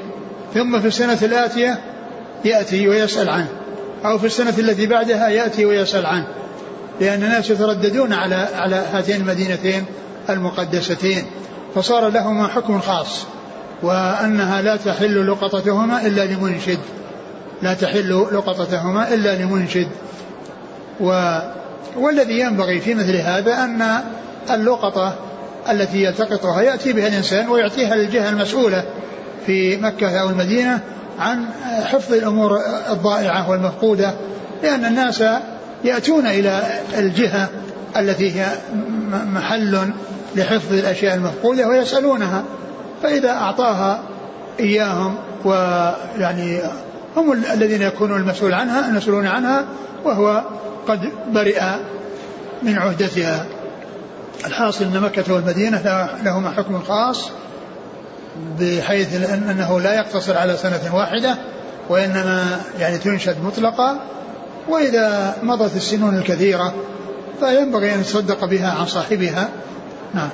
ثم 0.54 0.80
في 0.80 0.86
السنة 0.86 1.18
الآتية 1.22 1.78
يأتي 2.44 2.88
ويسأل 2.88 3.28
عنه 3.28 3.48
أو 4.04 4.18
في 4.18 4.26
السنة 4.26 4.54
التي 4.58 4.86
بعدها 4.86 5.28
يأتي 5.28 5.66
ويسأل 5.66 6.06
عنه. 6.06 6.26
لأن 7.00 7.22
الناس 7.22 7.50
يترددون 7.50 8.12
على 8.12 8.48
على 8.54 8.76
هاتين 8.92 9.20
المدينتين 9.20 9.84
المقدستين 10.30 11.24
فصار 11.74 12.08
لهما 12.08 12.48
حكم 12.48 12.80
خاص 12.80 13.26
وأنها 13.82 14.62
لا 14.62 14.76
تحل 14.76 15.30
لقطتهما 15.30 16.06
إلا 16.06 16.24
لمنشد. 16.24 16.78
لا 17.62 17.74
تحل 17.74 18.26
لقطتهما 18.32 19.14
إلا 19.14 19.34
لمنشد. 19.34 19.88
و 21.00 21.38
والذي 21.96 22.40
ينبغي 22.40 22.80
في 22.80 22.94
مثل 22.94 23.16
هذا 23.16 23.64
أن 23.64 24.00
اللقطة 24.50 25.14
التي 25.70 26.04
يلتقطها 26.04 26.62
يأتي 26.62 26.92
بها 26.92 27.08
الإنسان 27.08 27.48
ويعطيها 27.48 27.96
للجهة 27.96 28.28
المسؤولة 28.28 28.84
في 29.46 29.76
مكة 29.76 30.20
أو 30.20 30.28
المدينة 30.28 30.80
عن 31.18 31.44
حفظ 31.84 32.12
الأمور 32.12 32.60
الضائعة 32.90 33.50
والمفقودة 33.50 34.14
لأن 34.62 34.84
الناس 34.84 35.24
يأتون 35.84 36.26
إلى 36.26 36.62
الجهة 36.98 37.48
التي 37.96 38.40
هي 38.40 38.46
محل 39.10 39.90
لحفظ 40.36 40.72
الأشياء 40.72 41.14
المفقودة 41.14 41.68
ويسألونها 41.68 42.44
فإذا 43.02 43.30
أعطاها 43.30 44.02
إياهم 44.60 45.14
ويعني 45.44 46.60
هم 47.16 47.32
الذين 47.32 47.82
يكونون 47.82 48.20
المسؤول 48.20 48.54
عنها 48.54 48.88
المسؤولون 48.88 49.26
عنها 49.26 49.64
وهو 50.04 50.42
قد 50.88 51.00
برئ 51.32 51.62
من 52.62 52.78
عهدتها. 52.78 53.46
الحاصل 54.46 54.84
أن 54.84 55.00
مكة 55.00 55.34
والمدينة 55.34 56.08
لهما 56.24 56.50
حكم 56.50 56.82
خاص 56.82 57.30
بحيث 58.60 59.30
أنه 59.30 59.80
لا 59.80 59.94
يقتصر 59.94 60.36
على 60.36 60.56
سنة 60.56 60.94
واحدة 60.94 61.34
وإنما 61.88 62.60
يعني 62.78 62.98
تنشد 62.98 63.36
مطلقة 63.44 64.00
وإذا 64.68 65.36
مضت 65.42 65.76
السنون 65.76 66.18
الكثيرة 66.18 66.74
فينبغي 67.40 67.94
أن 67.94 68.00
يتصدق 68.00 68.44
بها 68.44 68.70
عن 68.70 68.86
صاحبها. 68.86 69.48
نعم. 70.14 70.28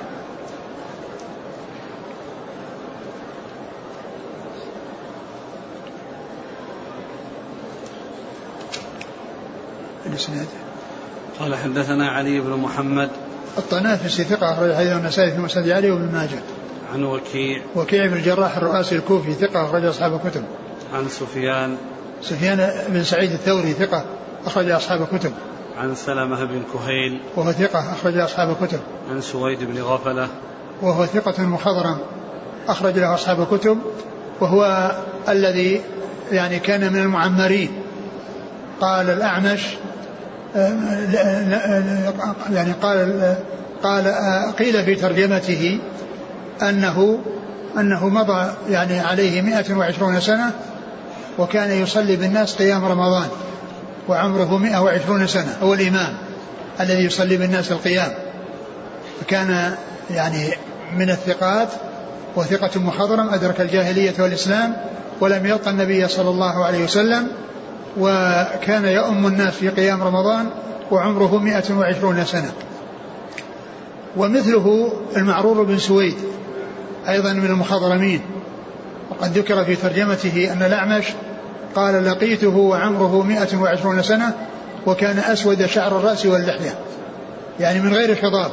الإسناد. 10.05 10.47
قال 11.39 11.55
حدثنا 11.55 12.09
علي 12.09 12.39
بن 12.39 12.49
محمد. 12.49 13.09
الطنافسي 13.57 14.23
ثقة 14.23 14.53
أخرج 14.53 14.73
حديث 14.73 14.91
النسائي 14.91 15.31
في 15.31 15.37
مسند 15.37 15.69
علي 15.69 15.91
وابن 15.91 16.11
ماجه. 16.11 16.39
عن 16.93 17.03
وكيع. 17.03 17.61
وكيع 17.75 18.05
بن 18.05 18.13
الجراح 18.13 18.57
الرؤاسي 18.57 18.95
الكوفي 18.95 19.33
ثقة 19.33 19.65
أخرج 19.65 19.85
أصحاب 19.85 20.13
الكتب. 20.13 20.43
عن 20.93 21.09
سفيان. 21.09 21.77
سفيان 22.21 22.71
بن 22.89 23.03
سعيد 23.03 23.31
الثوري 23.31 23.73
ثقة. 23.73 24.05
أخرج 24.45 24.69
أصحاب 24.69 25.01
الكتب. 25.01 25.31
عن 25.77 25.95
سلمة 25.95 26.43
بن 26.43 26.61
كهيل. 26.73 27.21
وهو 27.35 27.51
ثقة 27.51 27.79
أخرج 27.79 28.17
أصحاب 28.17 28.49
الكتب. 28.49 28.79
عن 29.11 29.21
سويد 29.21 29.63
بن 29.63 29.81
غفلة. 29.81 30.27
وهو 30.81 31.05
ثقة 31.05 31.43
مخضرم 31.43 31.97
أخرج 32.67 32.99
له 32.99 33.13
أصحاب 33.13 33.41
الكتب. 33.41 33.77
وهو 34.41 34.91
الذي 35.29 35.81
يعني 36.31 36.59
كان 36.59 36.93
من 36.93 37.01
المعمرين. 37.01 37.71
قال 38.81 39.09
الأعمش 39.09 39.61
يعني 42.51 42.71
قال 42.81 43.35
قال 43.83 44.07
قيل 44.59 44.83
في 44.83 44.95
ترجمته 44.95 45.79
أنه 46.61 47.19
أنه 47.77 48.09
مضى 48.09 48.51
يعني 48.69 48.99
عليه 48.99 49.41
120 49.41 50.19
سنة 50.19 50.51
وكان 51.39 51.71
يصلي 51.71 52.15
بالناس 52.15 52.55
قيام 52.55 52.85
رمضان. 52.85 53.27
وعمره 54.07 54.57
120 54.57 55.27
سنة 55.27 55.57
هو 55.61 55.73
الإمام 55.73 56.13
الذي 56.79 57.05
يصلي 57.05 57.37
بالناس 57.37 57.71
القيام. 57.71 58.11
فكان 59.21 59.75
يعني 60.09 60.49
من 60.97 61.09
الثقات 61.09 61.69
وثقة 62.35 62.79
مخضرم 62.79 63.29
أدرك 63.29 63.61
الجاهلية 63.61 64.13
والإسلام 64.19 64.75
ولم 65.21 65.45
يلقى 65.45 65.71
النبي 65.71 66.07
صلى 66.07 66.29
الله 66.29 66.65
عليه 66.65 66.83
وسلم 66.83 67.27
وكان 67.99 68.85
يؤم 68.85 69.27
الناس 69.27 69.53
في 69.53 69.69
قيام 69.69 70.03
رمضان 70.03 70.49
وعمره 70.91 71.37
120 71.37 72.25
سنة. 72.25 72.51
ومثله 74.17 74.93
المعرور 75.17 75.63
بن 75.63 75.77
سويد 75.77 76.15
أيضا 77.09 77.33
من 77.33 77.45
المخضرمين 77.45 78.21
وقد 79.09 79.37
ذكر 79.37 79.63
في 79.63 79.75
ترجمته 79.75 80.53
أن 80.53 80.63
الأعمش 80.63 81.05
قال 81.75 82.05
لقيته 82.05 82.57
وعمره 82.57 83.23
120 83.23 84.01
سنة 84.01 84.33
وكان 84.85 85.19
أسود 85.19 85.65
شعر 85.65 85.99
الرأس 85.99 86.25
واللحية. 86.25 86.79
يعني 87.59 87.79
من 87.79 87.93
غير 87.93 88.15
خضاب 88.15 88.51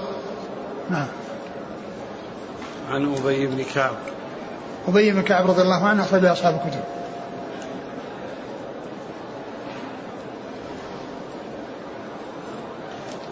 نعم. 0.91 1.07
عن 2.91 3.15
أبي 3.15 3.47
بن 3.47 3.65
كعب. 3.75 3.97
أبي 4.89 5.11
بن 5.11 5.23
كعب 5.23 5.51
رضي 5.51 5.63
الله 5.63 5.87
عنه 5.87 6.03
أخرج 6.03 6.25
أصحاب 6.25 6.55
الكتب. 6.55 6.81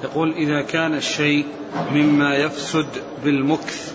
يقول 0.04 0.32
إذا 0.32 0.62
كان 0.62 0.94
الشيء 0.94 1.46
مما 1.92 2.34
يفسد 2.34 2.86
بالمكث 3.24 3.94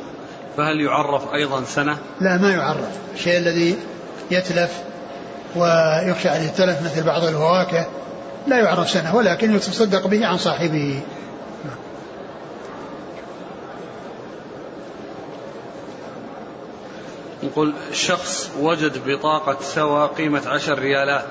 فهل 0.58 0.82
يعرف 0.82 1.34
أيضا 1.34 1.64
سنة؟ 1.64 1.98
لا 2.22 2.38
ما 2.38 2.52
يعرف. 2.52 2.90
الشيء 3.16 3.38
الذي 3.38 3.78
يتلف 4.32 4.84
ويخشى 5.56 6.30
أن 6.30 6.44
يتلف 6.44 6.82
مثل 6.82 7.04
بعض 7.04 7.24
الفواكه 7.24 7.86
لا 8.48 8.60
يعرف 8.60 8.90
سنة 8.90 9.16
ولكن 9.16 9.56
يتصدق 9.56 10.08
به 10.08 10.26
عن 10.26 10.38
صاحبه. 10.38 11.02
يقول 17.44 17.74
شخص 17.94 18.52
وجد 18.60 19.02
بطاقة 19.06 19.58
سوا 19.62 20.08
قيمة 20.08 20.42
عشر 20.48 20.80
ريالات 20.80 21.26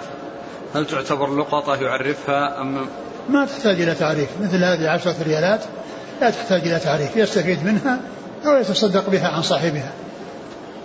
هل 0.74 0.87
تعتبر 0.87 1.37
لقطة 1.37 1.76
يعرفها 1.76 2.60
أم 2.60 2.87
ما 3.28 3.46
تحتاج 3.46 3.80
إلى 3.80 3.94
تعريف 3.94 4.28
مثل 4.40 4.64
هذه 4.64 4.88
عشرة 4.90 5.14
ريالات 5.22 5.60
لا 6.20 6.30
تحتاج 6.30 6.60
إلى 6.60 6.78
تعريف 6.78 7.16
يستفيد 7.16 7.64
منها 7.64 8.00
أو 8.46 8.56
يتصدق 8.56 9.10
بها 9.10 9.28
عن 9.28 9.42
صاحبها. 9.42 9.92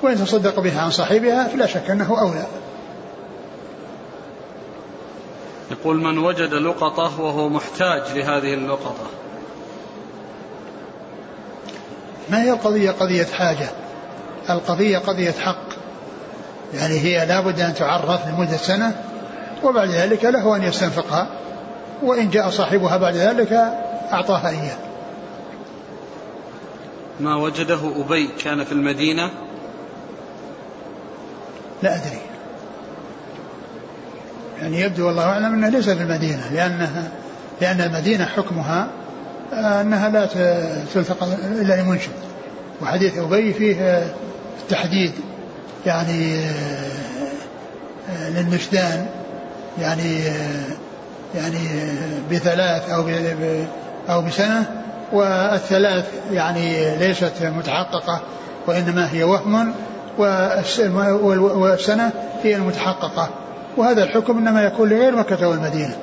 وإن 0.02 0.15
تصدق 0.15 0.60
بها 0.60 0.82
عن 0.82 0.91
صاحبها 0.91 1.47
فلا 1.47 1.65
شك 1.65 1.89
أنه 1.89 2.19
أولى. 2.21 2.45
يقول 5.72 5.98
من 5.98 6.18
وجد 6.18 6.54
لقطة 6.54 7.22
وهو 7.22 7.50
محتاج 7.50 8.02
لهذه 8.18 8.54
اللقطة. 8.54 9.08
ما 12.30 12.44
هي 12.44 12.52
القضية؟ 12.52 12.92
قضية 12.92 13.26
حاجة. 13.26 13.70
القضية 14.50 14.98
قضية 14.98 15.32
حق. 15.32 15.70
يعني 16.74 17.00
هي 17.00 17.26
لابد 17.26 17.60
أن 17.60 17.74
تعرف 17.74 18.28
لمدة 18.28 18.58
سنة 18.58 19.04
وبعد 19.64 19.90
ذلك 19.90 20.26
له 20.26 20.56
أن 20.56 20.64
يستنفقها. 20.64 21.28
وإن 22.04 22.30
جاء 22.30 22.50
صاحبها 22.50 22.98
بعد 22.98 23.16
ذلك 23.16 23.54
أعطاها 24.12 24.50
إياه. 24.50 24.78
ما 27.20 27.36
وجده 27.36 27.80
أبي 28.06 28.28
كان 28.28 28.64
في 28.64 28.72
المدينة؟ 28.72 29.32
لا 31.84 31.96
أدري. 31.96 32.22
يعني 34.62 34.82
يبدو 34.82 35.08
والله 35.08 35.24
أعلم 35.24 35.54
أنه 35.54 35.69
ليس 35.69 35.89
في 35.89 36.04
المدينة 36.04 36.41
لأنها 36.54 37.04
لأن 37.62 37.82
المدينة 37.82 38.26
حكمها 38.26 38.88
أنها 39.54 40.10
لا 40.10 40.28
تلتقى 40.93 41.28
إلا 41.62 41.82
لمنشد. 41.82 42.12
وحديث 42.82 43.17
أبي 43.17 43.54
فيه 43.54 44.04
تحديد 44.69 45.12
يعني 45.86 46.41
للنشدان 48.30 49.06
يعني 49.82 50.19
يعني 51.36 51.60
بثلاث 52.32 52.89
أو 52.89 53.10
أو 54.10 54.22
بسنة. 54.22 54.65
والثلاث 55.13 56.06
يعني 56.32 56.95
ليست 56.98 57.34
متحققة 57.43 58.22
وإنما 58.67 59.13
هي 59.13 59.24
وهم 59.24 59.74
والسنة 61.58 62.12
هي 62.43 62.56
المتحققة. 62.56 63.30
وهذا 63.78 64.04
الحكم 64.04 64.38
إنما 64.38 64.64
يكون 64.64 64.90
لغير 64.90 65.16
مكة 65.16 65.48
والمدينة. 65.48 65.98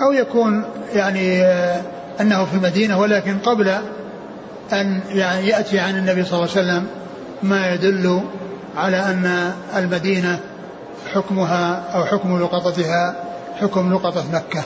أو 0.00 0.12
يكون 0.12 0.64
يعني 0.94 1.42
أنه 2.20 2.44
في 2.44 2.54
المدينة 2.54 2.98
ولكن 2.98 3.38
قبل 3.38 3.68
أن 4.72 5.00
يعني 5.08 5.48
يأتي 5.48 5.78
عن 5.78 5.96
النبي 5.96 6.24
صلى 6.24 6.34
الله 6.34 6.50
عليه 6.56 6.60
وسلم 6.60 6.86
ما 7.42 7.74
يدل 7.74 8.22
على 8.76 8.96
أن 8.96 9.52
المدينة 9.76 10.40
حكمها 11.14 11.82
أو 11.94 12.04
حكم 12.04 12.38
لقطتها 12.42 13.14
حكم 13.60 13.92
لقطة 13.94 14.24
مكة. 14.32 14.62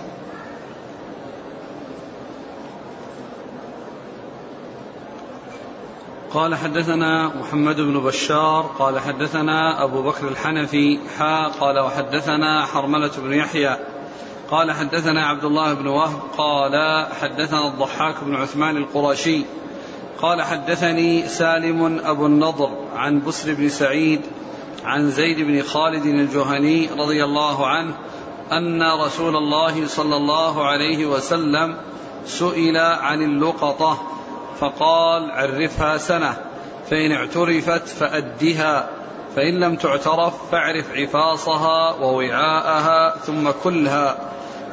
قال 6.37 6.55
حدثنا 6.55 7.29
محمد 7.29 7.77
بن 7.77 8.01
بشار 8.01 8.71
قال 8.79 9.01
حدثنا 9.01 9.85
أبو 9.85 10.03
بكر 10.03 10.29
الحنفي 10.29 10.99
حا 11.19 11.49
قال 11.49 11.79
وحدثنا 11.79 12.67
حرملة 12.67 13.11
بن 13.19 13.33
يحيى 13.33 13.77
قال 14.51 14.73
حدثنا 14.73 15.27
عبد 15.27 15.45
الله 15.45 15.75
بن 15.75 15.87
وهب 15.87 16.19
قال 16.39 17.07
حدثنا 17.21 17.67
الضحاك 17.67 18.15
بن 18.25 18.35
عثمان 18.35 18.77
القرشي 18.77 19.45
قال 20.23 20.43
حدثني 20.43 21.29
سالم 21.29 22.01
أبو 22.05 22.27
النضر 22.27 22.71
عن 22.97 23.23
بسر 23.25 23.55
بن 23.55 23.69
سعيد 23.69 24.21
عن 24.85 25.11
زيد 25.11 25.41
بن 25.41 25.63
خالد 25.63 26.07
الجهني 26.07 26.89
رضي 26.99 27.25
الله 27.25 27.67
عنه 27.67 27.95
أن 28.53 28.83
رسول 28.83 29.37
الله 29.37 29.87
صلى 29.87 30.17
الله 30.17 30.67
عليه 30.67 31.07
وسلم 31.07 31.77
سئل 32.27 32.77
عن 32.77 33.23
اللقطة. 33.23 34.16
فقال 34.61 35.31
عرفها 35.31 35.99
سنة 35.99 36.37
فإن 36.91 37.13
اعترفت 37.13 37.89
فأدها 37.89 38.89
فإن 39.37 39.61
لم 39.61 39.77
تعترف 39.77 40.51
فاعرف 40.51 40.87
عفاصها 40.97 41.95
ووعاءها 41.95 43.17
ثم 43.27 43.51
كلها 43.65 44.17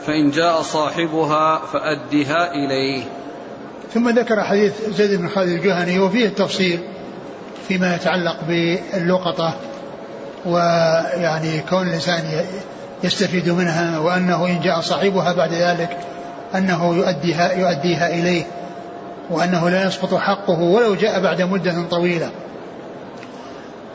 فإن 0.05 0.31
جاء 0.31 0.61
صاحبها 0.61 1.57
فأدها 1.73 2.53
إليه. 2.53 3.03
ثم 3.93 4.09
ذكر 4.09 4.43
حديث 4.43 4.89
زيد 4.89 5.19
بن 5.19 5.29
خالد 5.29 5.49
الجهني 5.49 5.99
وفيه 5.99 6.25
التفصيل 6.25 6.79
فيما 7.67 7.95
يتعلق 7.95 8.37
باللقطة 8.47 9.53
ويعني 10.45 11.59
كون 11.69 11.87
الإنسان 11.87 12.45
يستفيد 13.03 13.49
منها 13.49 13.99
وأنه 13.99 14.45
إن 14.45 14.59
جاء 14.59 14.81
صاحبها 14.81 15.33
بعد 15.33 15.53
ذلك 15.53 15.97
أنه 16.55 16.95
يؤديها, 16.95 17.53
يؤديها 17.53 18.07
إليه. 18.07 18.43
وأنه 19.29 19.69
لا 19.69 19.87
يسقط 19.87 20.13
حقه 20.13 20.59
ولو 20.59 20.95
جاء 20.95 21.21
بعد 21.21 21.41
مدة 21.41 21.75
طويلة. 21.91 22.29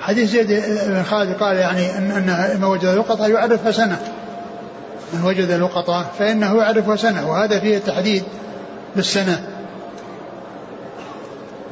حديث 0.00 0.30
زيد 0.30 0.46
بن 0.86 1.02
خالد 1.02 1.36
قال 1.36 1.56
يعني 1.56 1.98
أن 1.98 2.58
ما 2.60 2.66
وجد 2.66 2.86
لقطة 2.86 3.26
يعرفها 3.26 3.72
سنة. 3.72 3.98
من 5.12 5.24
وجد 5.24 5.50
لقطة 5.50 6.06
فإنه 6.18 6.62
يعرفها 6.62 6.96
سنة 6.96 7.30
وهذا 7.30 7.58
فيه 7.58 7.78
تحديد 7.78 8.22
بالسنة. 8.96 9.40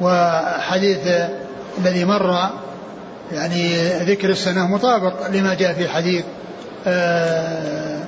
وحديث 0.01 0.97
الذي 1.77 2.05
مر 2.05 2.49
يعني 3.31 3.75
ذكر 3.99 4.29
السنة 4.29 4.67
مطابق 4.67 5.27
لما 5.27 5.53
جاء 5.53 5.73
في 5.73 5.89
حديث 5.89 6.25
آه، 6.87 7.99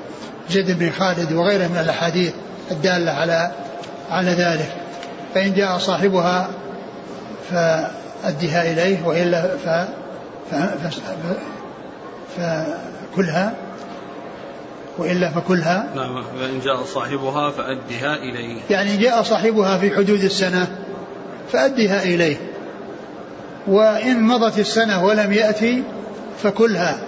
زيد 0.49 0.79
بن 0.79 0.91
خالد 0.91 1.33
وغيره 1.33 1.67
من 1.67 1.77
الأحاديث 1.77 2.33
الدالة 2.71 3.11
على 3.11 3.51
على 4.11 4.31
ذلك. 4.31 4.78
فإن 5.33 5.53
جاء 5.53 5.77
صاحبها 5.77 6.49
فأدها 7.49 8.71
إليه 8.71 9.05
وإلا 9.05 9.57
ف 9.57 9.89
فكلها 12.37 13.53
وإلا 14.97 15.29
فكلها. 15.29 15.89
نعم 15.95 16.23
فإن 16.39 16.59
جاء 16.59 16.83
صاحبها 16.83 17.51
فأدها 17.51 18.15
إليه. 18.15 18.61
يعني 18.69 18.97
جاء 18.97 19.23
صاحبها 19.23 19.77
في 19.77 19.95
حدود 19.95 20.23
السنة 20.23 20.67
فأدها 21.51 22.03
إليه. 22.03 22.37
وإن 23.67 24.23
مضت 24.23 24.59
السنة 24.59 25.05
ولم 25.05 25.33
يأتي 25.33 25.83
فكلها 26.43 26.99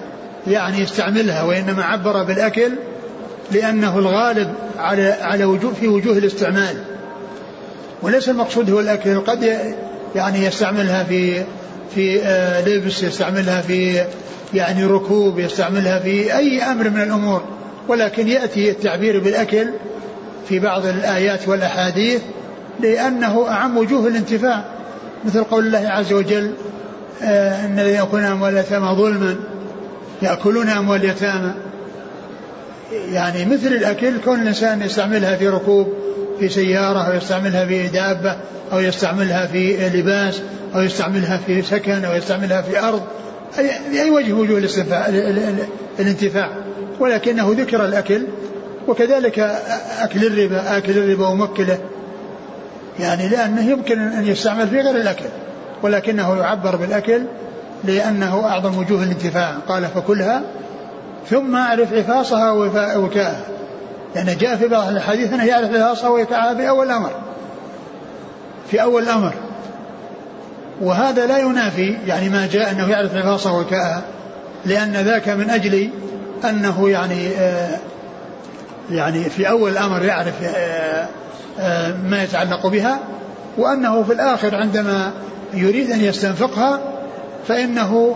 يعني 0.48 0.84
استعملها 0.84 1.44
وإنما 1.44 1.84
عبر 1.84 2.24
بالأكل 2.24 2.72
لأنه 3.52 4.00
الغالب 4.00 4.54
على 4.78 5.12
على 5.22 5.46
وجوه 5.46 5.74
في 5.74 5.88
وجوه 5.88 6.18
الاستعمال. 6.18 6.84
وليس 8.02 8.30
المقصود 8.30 8.70
هو 8.70 8.80
الأكل 8.80 9.20
قد 9.20 9.58
يعني 10.16 10.46
يستعملها 10.46 11.04
في 11.04 11.44
في 11.96 12.22
آه، 12.24 12.62
لبس 12.68 13.04
يستعملها 13.04 13.62
في 13.62 14.04
يعني 14.54 14.86
ركوب 14.86 15.40
يستعملها 15.40 16.00
في 16.00 16.38
أي 16.38 16.64
أمر 16.64 16.90
من 16.90 17.02
الأمور. 17.02 17.44
ولكن 17.88 18.28
يأتي 18.28 18.72
التعبير 18.72 19.20
بالأكل 19.20 19.68
في 20.50 20.60
بعض 20.60 20.86
الآيات 20.86 21.48
والأحاديث 21.48 22.22
لأنه 22.80 23.48
أعم 23.50 23.78
وجوه 23.78 24.08
الانتفاع. 24.08 24.64
مثل 25.26 25.44
قول 25.44 25.66
الله 25.66 25.90
عز 25.90 26.14
وجل 26.14 26.54
آه، 27.24 27.66
إن 27.66 27.80
الذين 27.80 27.96
يأكلون 27.96 28.24
أموال 28.24 28.54
اليتامى 28.54 28.96
ظلما 28.96 29.36
يأكلون 30.22 30.70
أموال 30.70 31.06
اليتامى. 31.06 31.52
يعني 33.12 33.46
مثل 33.46 33.68
الأكل 33.68 34.22
كون 34.26 34.42
الإنسان 34.42 34.82
يستعملها 34.82 35.36
في 35.36 35.48
ركوب 35.48 35.94
في 36.42 36.50
سيارة 36.50 37.00
أو 37.00 37.14
يستعملها 37.14 37.66
في 37.66 37.88
دابة 37.88 38.36
أو 38.74 38.80
يستعملها 38.80 39.48
في 39.48 39.90
لباس 39.90 40.42
أو 40.76 40.82
يستعملها 40.82 41.38
في 41.38 41.62
سكن 41.62 42.06
أو 42.06 42.16
يستعملها 42.16 42.62
في 42.62 42.80
أرض. 42.80 43.02
أي, 43.60 44.10
وجه 44.10 44.34
وجوه 44.34 44.58
الانتفاع. 46.00 46.50
ولكنه 47.00 47.56
ذكر 47.58 47.86
الأكل 47.86 48.24
وكذلك 48.88 49.40
أكل 50.00 50.26
الربا 50.26 50.78
آكل 50.78 50.98
الربا 50.98 51.28
ومكله. 51.28 51.78
يعني 53.00 53.28
لأنه 53.28 53.70
يمكن 53.70 54.00
أن 54.00 54.28
يستعمل 54.28 54.68
في 54.68 54.82
غير 54.82 54.96
الأكل 54.96 55.26
ولكنه 55.84 56.38
يعبر 56.38 56.76
بالأكل 56.76 57.22
لأنه 57.84 58.46
أعظم 58.46 58.78
وجوه 58.78 59.04
الانتفاع. 59.04 59.52
قال 59.68 59.88
فكلها 59.96 60.42
ثم 61.30 61.56
أعرف 61.56 61.94
عفاصها 61.94 62.52
ووكاءها 62.52 63.61
لأن 64.16 64.38
جاء 64.38 64.56
في 64.56 64.68
بعض 64.68 64.90
الحديث 64.90 65.34
أنه 65.34 65.44
يعرف 65.44 65.70
عفاصها 65.70 66.10
ووكاءها 66.10 66.56
في 66.56 66.70
أول 66.70 66.86
الأمر. 66.86 67.12
في 68.72 68.82
أول 68.82 69.04
الأمر. 69.04 69.34
وهذا 70.82 71.26
لا 71.26 71.38
ينافي 71.38 71.98
يعني 72.08 72.30
ما 72.30 72.48
جاء 72.52 72.72
أنه 72.72 72.90
يعرف 72.90 73.16
عفاصها 73.16 73.52
ووكاءها 73.52 74.02
لأن 74.66 74.92
ذاك 74.92 75.30
من 75.30 75.50
أجل 75.50 75.90
أنه 76.50 76.90
يعني 76.90 77.28
آه 77.28 77.78
يعني 78.92 79.24
في 79.24 79.50
أول 79.50 79.72
الأمر 79.72 80.04
يعرف 80.04 80.34
آه 80.44 81.08
آه 81.60 81.94
ما 82.10 82.24
يتعلق 82.24 82.68
بها. 82.68 83.00
وأنه 83.58 84.04
في 84.04 84.14
الآخر 84.14 84.56
عندما 84.56 85.12
يريد 85.54 85.92
أن 85.92 86.02
يستنفقها 86.02 86.80
فإنه 87.48 88.16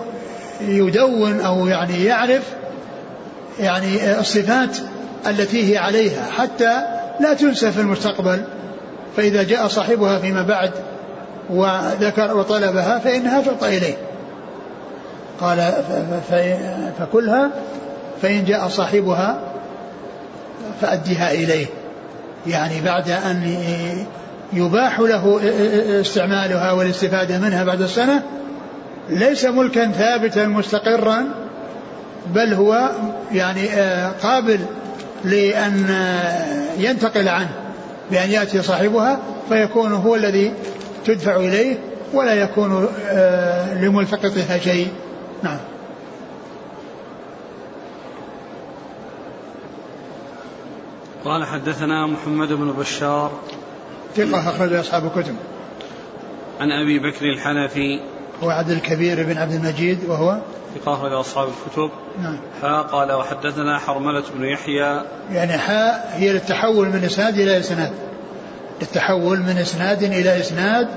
يدون 0.61 1.39
أو 1.39 1.67
يعني 1.67 2.05
يعرف 2.05 2.43
يعني 3.59 4.19
الصفات 4.19 4.77
التي 5.27 5.73
هي 5.73 5.77
عليها 5.77 6.25
حتى 6.37 6.81
لا 7.19 7.33
تنسى 7.33 7.71
في 7.71 7.81
المستقبل. 7.81 8.43
فإذا 9.17 9.43
جاء 9.43 9.67
صاحبها 9.67 10.19
فيما 10.19 10.41
بعد 10.41 10.71
وذكر 11.49 12.37
وطلبها 12.37 12.99
فإنها 12.99 13.41
تعطى 13.41 13.77
إليه. 13.77 13.95
قال 15.41 15.73
فكلها 16.99 17.49
فإن 18.21 18.45
جاء 18.45 18.67
صاحبها 18.67 19.39
فأدها 20.81 21.31
إليه. 21.31 21.65
يعني 22.47 22.81
بعد 22.81 23.09
أن 23.09 23.57
يباح 24.53 24.99
له 24.99 25.39
استعمالها 26.01 26.71
والاستفادة 26.71 27.39
منها 27.39 27.63
بعد 27.63 27.81
السنة 27.81 28.23
ليس 29.09 29.45
ملكا 29.45 29.91
ثابتا 29.91 30.47
مستقرا 30.47 31.25
بل 32.33 32.53
هو 32.53 32.89
يعني 33.31 33.69
آه، 33.69 34.11
قابل 34.23 34.59
لأن 35.23 35.89
ينتقل 36.77 37.27
عنه 37.27 37.49
بأن 38.11 38.29
يأتي 38.29 38.61
صاحبها 38.61 39.19
فيكون 39.49 39.93
هو 39.93 40.15
الذي 40.15 40.53
تدفع 41.05 41.35
إليه 41.35 41.77
ولا 42.13 42.33
يكون 42.33 42.87
آه، 43.07 43.81
لملتقطها 43.81 44.57
شيء. 44.57 44.87
نعم. 45.43 45.59
قال 51.25 51.45
حدثنا 51.45 52.07
محمد 52.07 52.53
بن 52.53 52.71
بشار. 52.71 53.31
ثقة 54.15 54.49
أخرج 54.49 54.73
أصحاب 54.73 55.05
الكتب. 55.05 55.35
عن 56.59 56.71
أبي 56.71 56.99
بكر 56.99 57.25
الحنفي 57.25 57.99
هو 58.43 58.49
عبد 58.49 58.69
الكبير 58.69 59.23
بن 59.23 59.37
عبد 59.37 59.53
المجيد 59.53 59.99
وهو 60.07 60.37
ثقة 60.75 60.93
أخرج 60.93 61.11
أصحاب 61.11 61.47
الكتب. 61.47 61.89
نعم. 62.21 62.37
حاء 62.61 62.81
قال 62.81 63.11
وحدثنا 63.11 63.79
حرملة 63.79 64.23
بن 64.35 64.45
يحيى. 64.45 65.01
يعني 65.31 65.57
حاء 65.57 66.13
هي 66.15 66.33
للتحول 66.33 66.89
من 66.89 67.03
إسناد 67.03 67.39
إلى 67.39 67.59
إسناد. 67.59 67.91
للتحول 68.81 69.39
من 69.39 69.57
إسناد 69.57 70.03
إلى 70.03 70.39
إسناد 70.39 70.87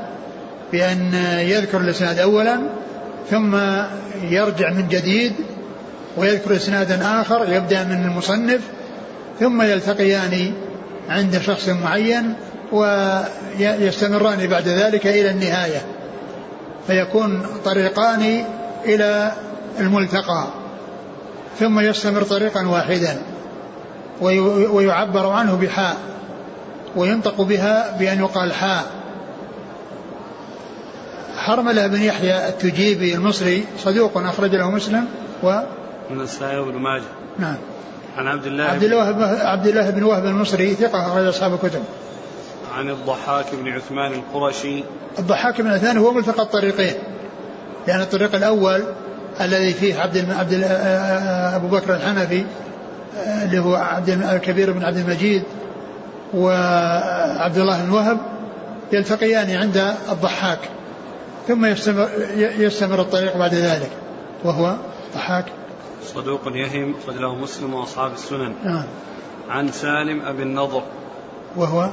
بأن 0.72 1.14
يذكر 1.38 1.80
الإسناد 1.80 2.18
أولا 2.18 2.60
ثم 3.30 3.56
يرجع 4.22 4.70
من 4.70 4.88
جديد 4.88 5.32
ويذكر 6.16 6.56
إسنادا 6.56 7.20
آخر 7.20 7.52
يبدأ 7.52 7.84
من 7.84 8.04
المصنف 8.04 8.60
ثم 9.40 9.62
يلتقيان 9.62 10.52
عند 11.08 11.38
شخص 11.38 11.68
معين 11.68 12.34
ويستمران 12.72 14.46
بعد 14.46 14.68
ذلك 14.68 15.06
إلى 15.06 15.30
النهاية. 15.30 15.82
فيكون 16.88 17.46
طريقان 17.64 18.44
إلى 18.84 19.32
الملتقى 19.80 20.44
ثم 21.58 21.80
يستمر 21.80 22.22
طريقا 22.22 22.66
واحدا 22.66 23.18
ويعبر 24.70 25.26
عنه 25.26 25.56
بحاء 25.56 25.96
وينطق 26.96 27.40
بها 27.40 27.96
بأن 27.98 28.18
يقال 28.18 28.52
حاء. 28.52 28.84
حرملة 31.36 31.86
بن 31.86 32.02
يحيى 32.02 32.48
التجيبي 32.48 33.14
المصري 33.14 33.64
صدوق 33.78 34.18
أخرج 34.18 34.54
له 34.54 34.70
مسلم 34.70 35.06
و 35.42 35.60
من 36.10 36.16
النسائي 36.16 36.58
وابن 36.58 36.78
ماجه. 36.78 37.02
نعم. 37.38 37.56
عن 38.16 38.26
عبد 38.26 38.46
الله 38.46 38.64
عبد 38.64 38.84
الله 38.84 39.02
عبد 39.42 39.66
الله 39.66 39.90
بن 39.90 40.02
وهب 40.02 40.24
المصري 40.26 40.74
ثقة 40.74 41.06
أخرج 41.06 41.26
أصحاب 41.26 41.54
الكتب. 41.54 41.82
عن 42.76 42.90
الضحاك 42.90 43.46
بن 43.52 43.68
عثمان 43.68 44.12
القرشي. 44.12 44.84
الضحاك 45.18 45.60
بن 45.60 45.70
عثمان 45.70 45.96
هو 45.98 46.12
ملتقى 46.12 46.42
الطريقين. 46.42 46.94
لأن 47.86 48.00
الطريق 48.00 48.34
الأول 48.34 48.84
الذي 49.40 49.72
فيه 49.72 50.00
عبد 50.00 50.30
عبد 50.30 50.62
أبو 51.54 51.68
بكر 51.68 51.94
الحنفي 51.94 52.44
اللي 53.44 53.58
هو 53.58 53.74
عبد 53.74 54.08
الكبير 54.08 54.72
بن 54.72 54.84
عبد 54.84 54.96
المجيد 54.96 55.42
وعبد 56.34 57.58
الله 57.58 57.84
بن 57.84 57.90
وهب 57.90 58.18
يلتقيان 58.92 59.50
عند 59.50 59.94
الضحاك. 60.10 60.58
ثم 61.48 61.64
يستمر 61.64 62.08
يستمر 62.36 63.00
الطريق 63.00 63.36
بعد 63.36 63.54
ذلك 63.54 63.90
وهو 64.44 64.74
ضحاك. 65.14 65.44
صدوق 66.14 66.40
يهم 66.46 66.94
قد 67.08 67.16
له 67.16 67.34
مسلم 67.34 67.74
وأصحاب 67.74 68.12
السنن. 68.12 68.54
نعم. 68.64 68.84
عن 69.48 69.72
سالم 69.72 70.22
أبي 70.26 70.42
النضر. 70.42 70.82
وهو 71.56 71.90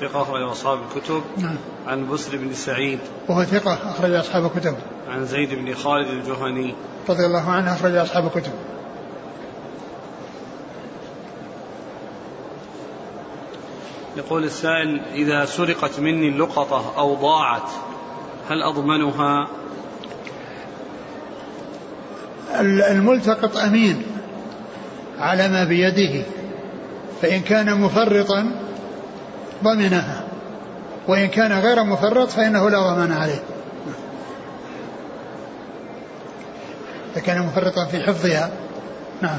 ثقة 0.00 0.22
أخرج 0.22 0.42
أصحاب 0.42 0.78
الكتب. 0.78 1.22
نعم. 1.38 1.56
عن 1.86 2.08
بسر 2.08 2.36
بن 2.36 2.52
سعيد. 2.52 2.98
وهو 3.28 3.44
ثقة 3.44 3.90
أخرج 3.90 4.12
أصحاب 4.12 4.44
الكتب. 4.44 4.76
عن 5.08 5.26
زيد 5.26 5.54
بن 5.54 5.74
خالد 5.74 6.08
الجهني. 6.08 6.74
رضي 7.08 7.26
الله 7.26 7.50
عنه 7.50 7.74
أخرج 7.74 7.94
أصحاب 7.94 8.26
الكتب. 8.26 8.52
يقول 14.16 14.44
السائل 14.44 15.00
إذا 15.14 15.44
سرقت 15.44 16.00
مني 16.00 16.28
اللقطة 16.28 16.98
أو 16.98 17.14
ضاعت 17.14 17.70
هل 18.50 18.62
أضمنها؟ 18.62 19.48
الملتقط 22.90 23.56
أمين 23.56 24.02
على 25.18 25.48
ما 25.48 25.64
بيده 25.64 26.24
فإن 27.22 27.40
كان 27.40 27.80
مفرطا 27.80 28.65
ضمنها. 29.64 30.24
وإن 31.08 31.28
كان 31.28 31.52
غير 31.52 31.84
مفرط 31.84 32.28
فإنه 32.28 32.70
لا 32.70 32.78
ضمان 32.80 33.12
عليه. 33.12 33.42
إذا 37.12 37.20
كان 37.20 37.46
مفرطا 37.46 37.84
في 37.84 38.02
حفظها. 38.02 38.50
نعم. 39.22 39.38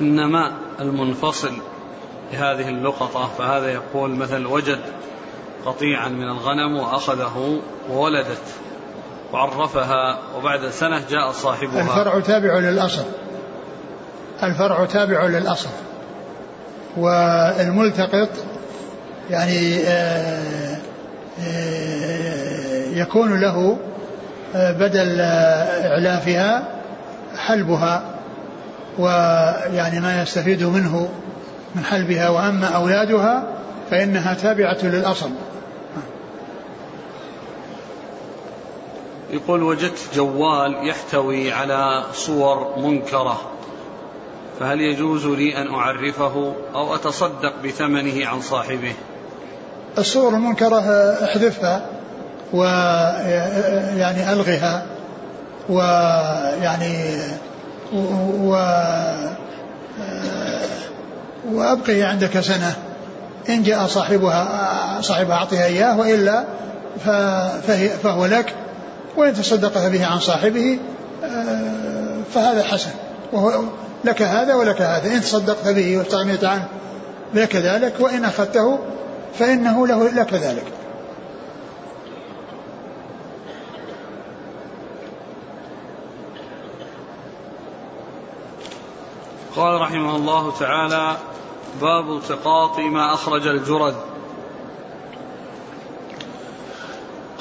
إنما 0.00 0.52
المنفصل 0.80 1.52
لهذه 2.32 2.68
اللقطة 2.68 3.30
فهذا 3.38 3.72
يقول 3.72 4.10
مثلا 4.10 4.48
وجد 4.48 4.80
قطيعا 5.66 6.08
من 6.08 6.28
الغنم 6.28 6.76
وأخذه 6.76 7.60
وولدت 7.90 8.42
وعرفها 9.32 10.18
وبعد 10.36 10.68
سنة 10.68 11.02
جاء 11.10 11.32
صاحبها. 11.32 11.82
الفرع 11.82 12.20
تابع 12.20 12.58
للأصل. 12.58 13.04
الفرع 14.42 14.84
تابع 14.84 15.26
للأصل. 15.26 15.68
والملتقط 16.96 18.28
يعني 19.30 19.78
آه، 19.78 20.76
آه، 21.40 22.86
يكون 22.92 23.40
له 23.40 23.78
آه، 24.54 24.72
بدل 24.72 25.20
إعلافها 25.20 26.68
حلبها 27.36 28.02
ويعني 28.98 30.00
ما 30.00 30.22
يستفيد 30.22 30.62
منه 30.64 31.08
من 31.74 31.84
حلبها 31.84 32.28
وأما 32.28 32.66
أولادها 32.66 33.44
فإنها 33.90 34.34
تابعة 34.34 34.78
للأصل. 34.82 35.30
يقول 39.30 39.62
وجدت 39.62 40.08
جوال 40.14 40.88
يحتوي 40.88 41.52
على 41.52 42.04
صور 42.12 42.78
منكرة. 42.78 43.55
فهل 44.60 44.80
يجوز 44.80 45.26
لي 45.26 45.56
أن 45.58 45.74
أعرفه 45.74 46.54
أو 46.74 46.94
أتصدق 46.94 47.52
بثمنه 47.64 48.26
عن 48.26 48.40
صاحبه؟ 48.40 48.94
الصور 49.98 50.34
المنكرة 50.34 50.80
أحذفها 51.24 51.86
ويعني 52.52 54.32
ألغها 54.32 54.86
ويعني 55.68 57.20
و 57.92 58.50
وأبقي 61.52 62.02
عندك 62.02 62.40
سنة. 62.40 62.76
إن 63.48 63.62
جاء 63.62 63.86
صاحبها 63.86 65.00
صاحبها 65.00 65.36
أعطيها 65.36 65.64
إياه 65.64 65.98
وإلا 65.98 66.44
فهو 68.02 68.26
لك. 68.26 68.54
وإن 69.16 69.34
تصدقت 69.34 69.90
به 69.90 70.06
عن 70.06 70.18
صاحبه 70.18 70.78
فهذا 72.34 72.62
حسن. 72.62 72.90
وهو 73.32 73.62
لك 74.04 74.22
هذا 74.22 74.54
ولك 74.54 74.80
هذا. 74.80 75.14
إن 75.14 75.20
تصدقت 75.20 75.68
به 75.68 75.98
واستغنيت 75.98 76.44
عنه 76.44 76.68
لك 77.34 77.56
ذلك 77.56 77.94
وإن 78.00 78.24
أخذته 78.24 78.78
فإنه 79.38 79.86
له 79.86 80.08
لك 80.08 80.34
ذلك. 80.34 80.72
قال 89.56 89.80
رحمه 89.80 90.16
الله 90.16 90.58
تعالى 90.58 91.16
باب 91.80 92.16
التقاط 92.16 92.78
ما 92.78 93.14
أخرج 93.14 93.46
الجرد. 93.46 93.94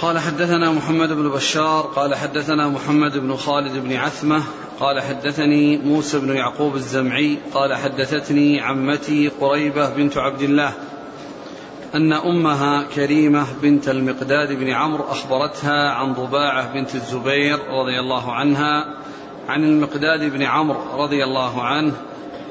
قال 0.01 0.19
حدثنا 0.19 0.71
محمد 0.71 1.13
بن 1.13 1.29
بشار 1.29 1.81
قال 1.81 2.15
حدثنا 2.15 2.67
محمد 2.67 3.17
بن 3.17 3.35
خالد 3.35 3.77
بن 3.77 3.93
عثمة 3.93 4.43
قال 4.79 5.01
حدثني 5.01 5.77
موسى 5.77 6.19
بن 6.19 6.35
يعقوب 6.35 6.75
الزمعي 6.75 7.37
قال 7.53 7.75
حدثتني 7.75 8.61
عمتي 8.61 9.27
قريبة 9.27 9.89
بنت 9.89 10.17
عبد 10.17 10.41
الله 10.41 10.73
أن 11.95 12.13
أمها 12.13 12.83
كريمة 12.83 13.45
بنت 13.61 13.89
المقداد 13.89 14.53
بن 14.53 14.69
عمرو 14.69 15.03
أخبرتها 15.03 15.89
عن 15.89 16.13
ضباعة 16.13 16.73
بنت 16.73 16.95
الزبير 16.95 17.59
رضي 17.69 17.99
الله 17.99 18.33
عنها 18.33 18.85
عن 19.49 19.63
المقداد 19.63 20.31
بن 20.31 20.43
عمرو 20.43 21.03
رضي 21.03 21.23
الله 21.23 21.63
عنه 21.63 21.93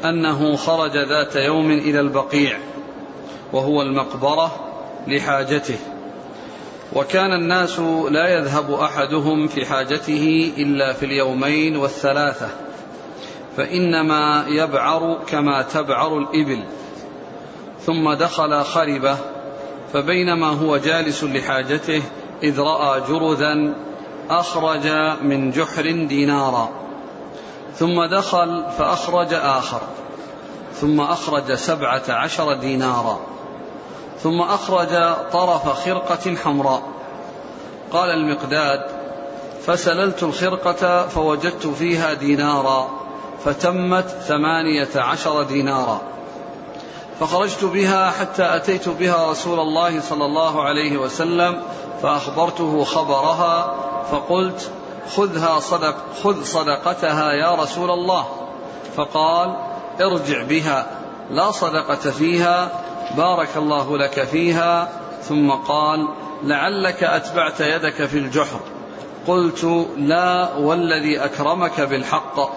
أنه 0.05 0.57
خرج 0.57 0.97
ذات 0.97 1.37
يوم 1.37 1.71
إلى 1.71 2.01
البقيع 2.01 2.59
وهو 3.53 3.83
المقبرة 3.83 4.53
لحاجته. 5.09 5.79
وكان 6.93 7.33
الناس 7.33 7.79
لا 8.11 8.29
يذهب 8.29 8.73
أحدهم 8.73 9.47
في 9.47 9.67
حاجته 9.67 10.53
إلا 10.59 10.93
في 10.93 11.07
اليومين 11.07 11.77
والثلاثة 11.77 12.49
فإنما 13.57 14.45
يبعر 14.49 15.19
كما 15.27 15.63
تبعر 15.63 16.19
الإبل 16.19 16.65
ثم 17.81 18.13
دخل 18.13 18.65
خربة 18.65 19.17
فبينما 19.93 20.47
هو 20.47 20.77
جالس 20.77 21.25
لحاجته 21.25 22.03
إذ 22.43 22.61
رأى 22.61 23.01
جرذا 23.01 23.75
أخرج 24.31 24.87
من 25.23 25.51
جحر 25.51 25.91
دينارا 25.91 26.69
ثم 27.75 28.05
دخل 28.05 28.65
فأخرج 28.79 29.35
آخر 29.35 29.81
ثم 30.75 31.01
أخرج 31.01 31.55
سبعة 31.55 32.03
عشر 32.09 32.55
دينارا. 32.55 33.34
ثم 34.25 34.41
أخرج 34.41 34.89
طرف 35.33 35.69
خرقة 35.69 36.37
حمراء. 36.45 36.83
قال 37.93 38.11
المقداد 38.11 38.81
فسللت 39.67 40.23
الخرقة 40.23 41.07
فوجدت 41.09 41.67
فيها 41.67 42.13
دينارا 42.13 42.91
فتمت 43.45 44.09
ثمانية 44.09 44.89
عشر 44.97 45.43
دينارا. 45.43 46.01
فخرجت 47.21 47.65
بها 47.65 48.11
حتى 48.11 48.57
أتيت 48.57 48.89
بها 48.89 49.31
رسول 49.31 49.61
الله 49.61 50.01
صلى 50.01 50.25
الله 50.25 50.63
عليه 50.63 50.97
وسلم 50.97 51.63
فأخبرته 52.03 52.85
خبرها 52.85 53.75
فقلت 54.11 54.71
خذها 55.17 55.61
صدق 55.61 55.95
خذ 56.25 56.45
صدقتها 56.45 57.33
يا 57.33 57.55
رسول 57.55 57.91
الله. 57.91 58.27
فقال 58.97 59.57
ارجع 60.01 60.43
بها 60.43 60.87
لا 61.31 61.51
صدقة 61.51 62.11
فيها 62.11 62.81
بارك 63.17 63.57
الله 63.57 63.99
لك 63.99 64.25
فيها 64.25 64.89
ثم 65.23 65.51
قال 65.51 66.09
لعلك 66.45 67.05
أتبعت 67.05 67.61
يدك 67.61 68.07
في 68.07 68.19
الجحر. 68.19 68.61
قلت 69.27 69.87
لا 69.97 70.55
والذي 70.55 71.25
أكرمك 71.25 71.81
بالحق. 71.81 72.51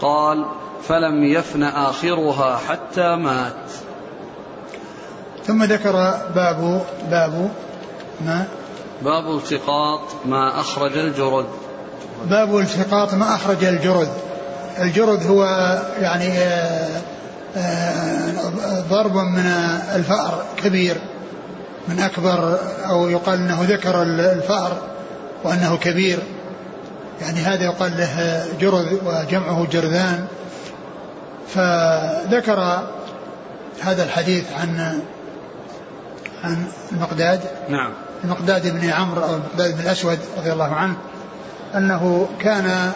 قال 0.00 0.46
فلم 0.82 1.24
يفن 1.24 1.62
آخرها 1.62 2.60
حتى 2.68 3.16
مات. 3.16 3.70
ثم 5.44 5.64
ذكر 5.64 5.92
باب 6.34 6.86
باب 7.10 7.50
ما؟ 8.20 8.44
باب 9.02 9.36
التقاط 9.36 10.00
ما 10.24 10.60
أخرج 10.60 10.98
الجرد. 10.98 11.46
باب 12.24 12.58
التقاط 12.58 13.14
ما 13.14 13.34
أخرج 13.34 13.64
الجرد. 13.64 14.08
الجرد 14.78 15.26
هو 15.26 15.44
يعني 16.00 16.38
آه، 16.38 17.00
ضرب 18.90 19.16
من 19.16 19.46
الفأر 19.94 20.44
كبير 20.56 20.96
من 21.88 22.00
أكبر 22.00 22.58
أو 22.88 23.08
يقال 23.08 23.38
أنه 23.38 23.62
ذكر 23.62 24.02
الفأر 24.02 24.82
وأنه 25.44 25.76
كبير. 25.76 26.18
يعني 27.20 27.40
هذا 27.40 27.64
يقال 27.64 27.92
له 27.98 28.44
جرذ 28.60 28.94
وجمعه 29.04 29.66
جرذان. 29.72 30.26
فذكر 31.48 32.88
هذا 33.80 34.04
الحديث 34.04 34.44
عن 34.60 35.00
عن 36.44 36.64
المقداد. 36.92 37.40
نعم. 37.68 37.92
المقداد 38.24 38.80
بن 38.80 38.90
عمرو 38.90 39.22
أو 39.22 39.34
المقداد 39.34 39.74
بن 39.74 39.80
الأسود 39.80 40.18
رضي 40.38 40.52
الله 40.52 40.74
عنه 40.74 40.96
أنه 41.74 42.28
كان 42.40 42.92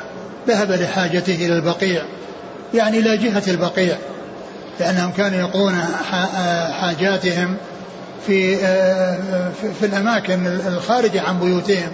ذهب 0.49 0.71
لحاجته 0.71 1.35
إلى 1.35 1.57
البقيع 1.57 2.03
يعني 2.75 2.99
إلى 2.99 3.17
جهة 3.17 3.43
البقيع. 3.49 3.97
لأنهم 4.81 5.11
كانوا 5.11 5.39
يقضون 5.39 5.75
حاجاتهم 6.81 7.57
في 8.27 8.57
في 9.81 9.87
الأماكن 9.87 10.47
الخارجة 10.47 11.23
عن 11.23 11.41
بيوتهم 11.41 11.93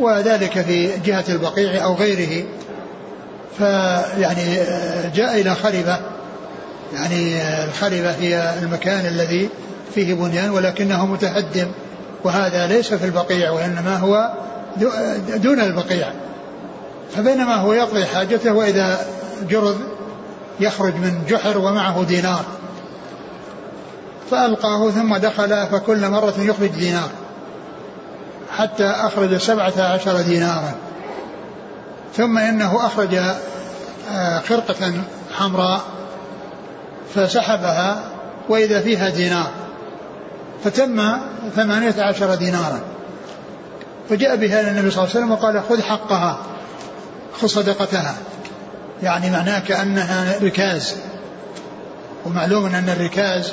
وذلك 0.00 0.60
في 0.60 0.98
جهة 1.04 1.24
البقيع 1.28 1.84
أو 1.84 1.94
غيره. 1.94 2.44
فيعني 3.58 4.56
جاء 5.14 5.40
إلى 5.40 5.54
خربة. 5.54 5.98
يعني 6.94 7.42
الخربة 7.64 8.10
هي 8.10 8.54
المكان 8.62 9.06
الذي 9.06 9.48
فيه 9.94 10.14
بنيان 10.14 10.50
ولكنه 10.50 11.06
متهدم 11.06 11.68
وهذا 12.24 12.66
ليس 12.66 12.94
في 12.94 13.04
البقيع 13.04 13.50
وإنما 13.50 13.96
هو 13.96 14.30
دون 15.36 15.60
البقيع. 15.60 16.08
فبينما 17.16 17.54
هو 17.54 17.72
يقضي 17.72 18.04
حاجته 18.04 18.52
وإذا 18.52 19.06
جرذ 19.50 19.76
يخرج 20.60 20.94
من 20.94 21.24
جحر 21.28 21.58
ومعه 21.58 22.04
دينار. 22.04 22.44
فألقاه 24.30 24.90
ثم 24.90 25.16
دخل 25.16 25.66
فكل 25.66 26.08
مرة 26.08 26.34
يخرج 26.38 26.68
دينار. 26.68 27.08
حتى 28.56 28.86
أخرج 28.86 29.36
سبعة 29.36 29.72
عشر 29.78 30.20
دينارا. 30.20 30.74
ثم 32.16 32.38
إنه 32.38 32.86
أخرج 32.86 33.14
آه، 34.10 34.40
خرقة 34.40 34.92
حمراء 35.38 35.80
فسحبها 37.14 38.02
وإذا 38.48 38.80
فيها 38.80 39.08
دينار. 39.08 39.50
فتم 40.64 41.18
ثمانية 41.56 41.94
عشر 41.98 42.34
دينارا. 42.34 42.80
فجاء 44.08 44.36
بها 44.36 44.60
إلى 44.60 44.70
النبي 44.70 44.90
صلى 44.90 45.04
الله 45.04 45.16
عليه 45.16 45.24
وسلم 45.24 45.32
وقال 45.32 45.62
خذ 45.68 45.82
حقها 45.82 46.38
خذ 47.40 47.46
صدقتها. 47.46 48.14
يعني 49.02 49.30
معناه 49.30 49.58
كأنها 49.58 50.38
ركاز. 50.42 50.94
ومعلوم 52.26 52.66
أن 52.66 52.88
الركاز 52.88 53.52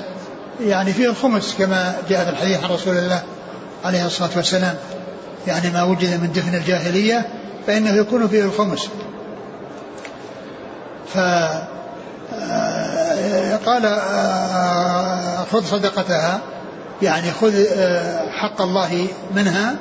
يعني 0.61 0.93
فيه 0.93 1.09
الخمس 1.09 1.55
كما 1.57 1.95
جاء 2.09 2.23
في 2.23 2.29
الحديث 2.29 2.63
عن 2.63 2.69
رسول 2.69 2.97
الله 2.97 3.23
عليه 3.85 4.05
الصلاة 4.05 4.29
والسلام. 4.35 4.75
يعني 5.47 5.69
ما 5.69 5.83
وجد 5.83 6.21
من 6.21 6.31
دفن 6.31 6.55
الجاهلية 6.55 7.27
فإنه 7.67 7.95
يكون 7.95 8.27
فيه 8.27 8.43
الخمس. 8.43 8.87
ف 11.13 11.17
آه، 12.33 13.55
قال 13.65 13.85
آه، 13.85 15.43
خذ 15.51 15.65
صدقتها 15.65 16.39
يعني 17.01 17.31
خذ 17.31 17.65
آه، 17.77 18.29
حق 18.29 18.61
الله 18.61 19.07
منها. 19.35 19.75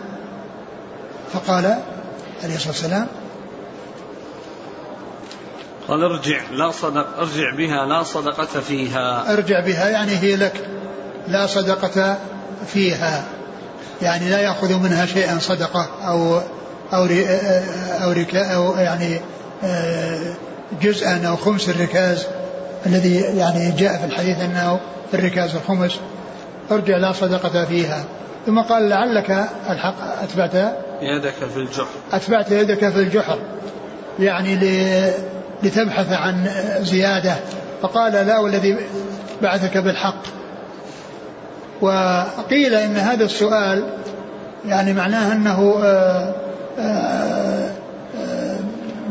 فقال 1.32 1.78
عليه 2.44 2.54
الصلاة 2.54 2.72
والسلام 2.72 3.06
قال 5.88 6.02
ارجع 6.02 6.40
لا 6.52 6.70
صدق 6.70 7.06
ارجع 7.18 7.54
بها 7.56 7.86
لا 7.86 8.02
صدقة 8.02 8.60
فيها. 8.60 9.32
ارجع 9.32 9.60
بها 9.60 9.88
يعني 9.88 10.12
هي 10.12 10.36
لك. 10.36 10.68
لا 11.28 11.46
صدقة 11.46 12.18
فيها. 12.66 13.24
يعني 14.02 14.30
لا 14.30 14.40
يأخذ 14.40 14.74
منها 14.74 15.06
شيئا 15.06 15.38
صدقة 15.38 15.88
أو 16.04 16.40
أو 16.92 17.06
أو, 18.02 18.12
أو 18.54 18.74
يعني 18.78 19.20
جزءا 20.82 21.26
أو 21.26 21.36
خمس 21.36 21.68
الركاز 21.68 22.26
الذي 22.86 23.20
يعني 23.20 23.70
جاء 23.70 23.98
في 23.98 24.04
الحديث 24.04 24.38
أنه 24.40 24.80
الركاز 25.14 25.54
الخمس. 25.54 25.96
ارجع 26.70 26.96
لا 26.96 27.12
صدقة 27.12 27.64
فيها. 27.64 28.04
ثم 28.46 28.60
قال 28.60 28.88
لعلك 28.88 29.30
الحق 29.70 30.22
أتبعت 30.22 30.74
يدك 31.02 31.34
في 31.54 31.56
الجحر. 31.56 31.86
أتبعت 32.12 32.50
يدك 32.50 32.78
في 32.78 32.98
الجحر. 32.98 33.38
يعني 34.18 34.58
لتبحث 35.62 36.12
عن 36.12 36.48
زيادة. 36.80 37.34
فقال 37.82 38.12
لا 38.12 38.38
والذي 38.38 38.76
بعثك 39.42 39.78
بالحق. 39.78 40.22
وقيل 41.80 42.74
إن 42.74 42.96
هذا 42.96 43.24
السؤال 43.24 43.84
يعني 44.68 44.92
معناه 44.92 45.32
أنه 45.32 45.80
آه، 45.84 46.34
آآ 46.78 47.70
آه، 48.18 48.56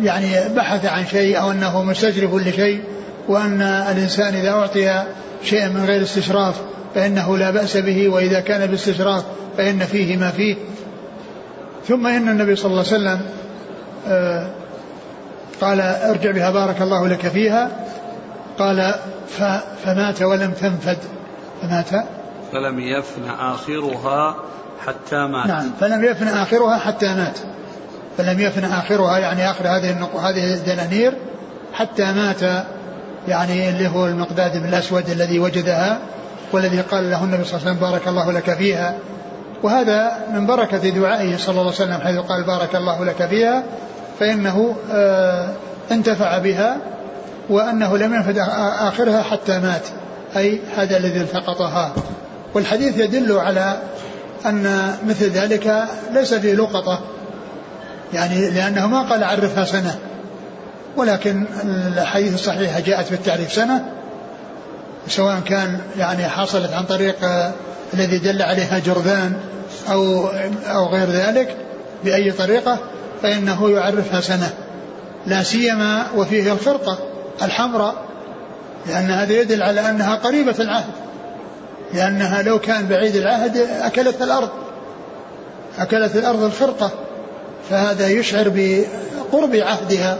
يعني 0.01 0.27
بحث 0.55 0.85
عن 0.85 1.05
شيء 1.05 1.41
أو 1.41 1.51
أنه 1.51 1.83
مستجرب 1.83 2.35
لشيء 2.35 2.81
وأن 3.27 3.61
الإنسان 3.61 4.35
إذا 4.35 4.49
أعطي 4.49 5.03
شيئا 5.43 5.67
من 5.67 5.85
غير 5.85 6.01
استشراف 6.01 6.55
فإنه 6.95 7.37
لا 7.37 7.51
بأس 7.51 7.77
به 7.77 8.09
وإذا 8.09 8.39
كان 8.39 8.65
باستشراف 8.65 9.23
فإن 9.57 9.79
فيه 9.79 10.17
ما 10.17 10.31
فيه. 10.31 10.55
ثم 11.87 12.07
إن 12.07 12.29
النبي 12.29 12.55
صلى 12.55 12.71
الله 12.71 12.85
عليه 12.87 12.95
وسلم 12.95 13.21
آه، 14.07 14.47
قال 15.61 15.81
ارجع 15.81 16.31
بها 16.31 16.51
بارك 16.51 16.81
الله 16.81 17.07
لك 17.07 17.27
فيها. 17.27 17.69
قال 18.59 18.93
فمات 19.85 20.21
ولم 20.21 20.51
تنفد. 20.51 20.97
فمات. 21.61 21.89
فلم 22.51 22.79
يفن 22.79 23.29
آخرها 23.39 24.35
حتى 24.85 25.15
مات. 25.15 25.47
نعم 25.47 25.71
فلم 25.79 26.03
يفن 26.03 26.27
آخرها 26.27 26.77
حتى 26.77 27.07
مات. 27.07 27.37
فلم 28.17 28.39
يفن 28.39 28.63
آخرها 28.63 29.17
يعني 29.17 29.49
آخر 29.49 29.67
هذه 29.67 30.09
هذه 30.15 30.53
الدنانير 30.53 31.13
حتى 31.73 32.03
مات 32.03 32.65
يعني 33.27 33.69
اللي 33.69 33.87
هو 33.87 34.05
المقداد 34.05 34.57
بن 34.57 34.69
الأسود 34.69 35.09
الذي 35.09 35.39
وجدها 35.39 35.99
والذي 36.51 36.81
قال 36.81 37.11
له 37.11 37.23
النبي 37.23 37.43
صلى 37.43 37.57
الله 37.57 37.69
عليه 37.69 37.77
وسلم 37.77 37.91
بارك 37.91 38.07
الله 38.07 38.31
لك 38.31 38.53
فيها. 38.53 38.95
وهذا 39.63 40.11
من 40.33 40.45
بركة 40.45 40.89
دعائه 40.89 41.37
صلى 41.37 41.49
الله 41.49 41.61
عليه 41.61 41.71
وسلم 41.71 42.01
حيث 42.03 42.17
قال 42.17 42.43
بارك 42.43 42.75
الله 42.75 43.05
لك 43.05 43.25
فيها. 43.25 43.63
فإنه 44.19 44.75
آه 44.91 45.49
انتفع 45.91 46.37
بها 46.37 46.77
وأنه 47.49 47.97
لم 47.97 48.13
ينفد 48.13 48.37
آخرها 48.79 49.23
حتى 49.23 49.59
مات. 49.59 49.87
أي 50.37 50.59
هذا 50.77 50.97
الذي 50.97 51.21
التقطها. 51.21 51.93
والحديث 52.53 52.97
يدل 52.97 53.37
على 53.37 53.77
أن 54.45 54.95
مثل 55.07 55.29
ذلك 55.29 55.83
ليس 56.13 56.33
فيه 56.33 56.53
لقطة. 56.53 56.99
يعني 58.13 58.49
لأنه 58.49 58.87
ما 58.87 59.01
قال 59.01 59.23
عرفها 59.23 59.65
سنة. 59.65 59.99
ولكن 60.97 61.45
الحديث 61.97 62.33
الصحيحة 62.33 62.79
جاءت 62.79 63.11
بالتعريف 63.11 63.53
سنة. 63.53 63.85
سواء 65.07 65.39
كان 65.45 65.79
يعني 65.97 66.27
حصلت 66.27 66.73
عن 66.73 66.83
طريق 66.83 67.15
الذي 67.93 68.17
دل 68.17 68.41
عليها 68.41 68.79
جرذان 68.79 69.33
أو 69.91 70.27
أو 70.67 70.85
غير 70.85 71.09
ذلك 71.09 71.55
بأي 72.03 72.31
طريقة. 72.31 72.79
فإنه 73.21 73.69
يعرفها 73.69 74.21
سنة. 74.21 74.53
لا 75.27 75.43
سيما 75.43 76.07
وفيه 76.15 76.53
الخرقة 76.53 76.97
الحمراء 77.41 77.95
لأن 78.87 79.11
هذا 79.11 79.33
يدل 79.33 79.63
على 79.63 79.89
أنها 79.89 80.15
قريبة 80.15 80.55
العهد. 80.59 80.93
لأنها 81.93 82.41
لو 82.41 82.59
كان 82.59 82.87
بعيد 82.87 83.15
العهد 83.15 83.57
أكلت 83.57 84.21
الأرض 84.21 84.49
أكلت 85.79 86.15
الأرض 86.15 86.43
الخرقة 86.43 86.91
فهذا 87.69 88.09
يشعر 88.09 88.51
بقرب 88.55 89.55
عهدها. 89.55 90.17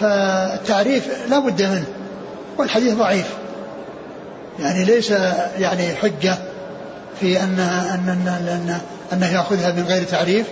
فالتعريف 0.00 1.08
لا 1.30 1.38
بد 1.38 1.62
منه 1.62 1.84
والحديث 2.58 2.94
ضعيف. 2.94 3.26
يعني 4.60 4.84
ليس 4.84 5.10
يعني 5.58 5.94
حجة 5.94 6.34
في 7.20 7.40
أن 7.40 7.58
أن 7.94 8.08
أن 8.08 8.28
أن 8.28 8.78
أنه 9.12 9.32
يأخذها 9.32 9.72
من 9.72 9.84
غير 9.88 10.02
تعريف. 10.04 10.46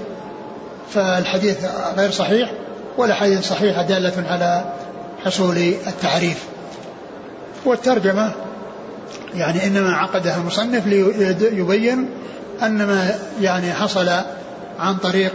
فالحديث 0.90 1.56
غير 1.96 2.10
صحيح 2.10 2.52
ولا 2.98 3.14
حديث 3.14 3.48
صحيحة 3.48 3.82
دالة 3.82 4.24
على 4.28 4.64
حصول 5.24 5.56
التعريف. 5.86 6.44
والترجمة 7.64 8.32
يعني 9.34 9.66
إنما 9.66 9.92
عقدها 9.92 10.36
المصنف 10.36 10.86
ليبين 10.86 12.08
أن 12.62 12.86
ما 12.86 13.14
يعني 13.40 13.72
حصل 13.72 14.10
عن 14.80 14.96
طريق 14.96 15.32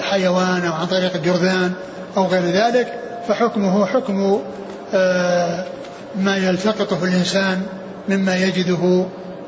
حيوان 0.00 0.66
أو 0.66 0.72
عن 0.72 0.86
طريق 0.86 1.16
جرذان 1.16 1.72
أو 2.16 2.26
غير 2.26 2.42
ذلك 2.42 2.94
فحكمه 3.28 3.86
حكم 3.86 4.40
آه، 4.94 5.64
ما 6.18 6.36
يلتقطه 6.36 7.04
الإنسان 7.04 7.62
مما 8.08 8.36
يجده 8.36 9.06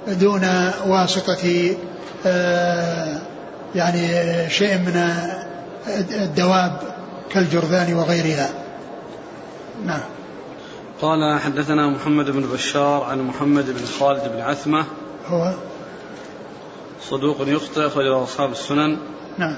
دون 0.08 0.48
واسطة 0.86 1.74
آه، 2.26 3.18
يعني 3.74 4.08
شيء 4.50 4.78
من 4.78 5.16
الدواب 5.86 6.80
كالجرذان 7.30 7.94
وغيرها. 7.94 8.50
نعم. 9.84 10.00
قال 11.02 11.40
حدثنا 11.40 11.88
محمد 11.88 12.30
بن 12.30 12.40
بشار 12.40 13.04
عن 13.04 13.22
محمد 13.22 13.66
بن 13.66 13.84
خالد 13.98 14.32
بن 14.34 14.40
عثمة. 14.40 14.84
هو؟ 15.28 15.52
صدوق 17.02 17.36
يخطئ 17.46 17.86
أخرجه 17.86 18.22
أصحاب 18.22 18.52
السنن. 18.52 18.96
نعم. 19.38 19.56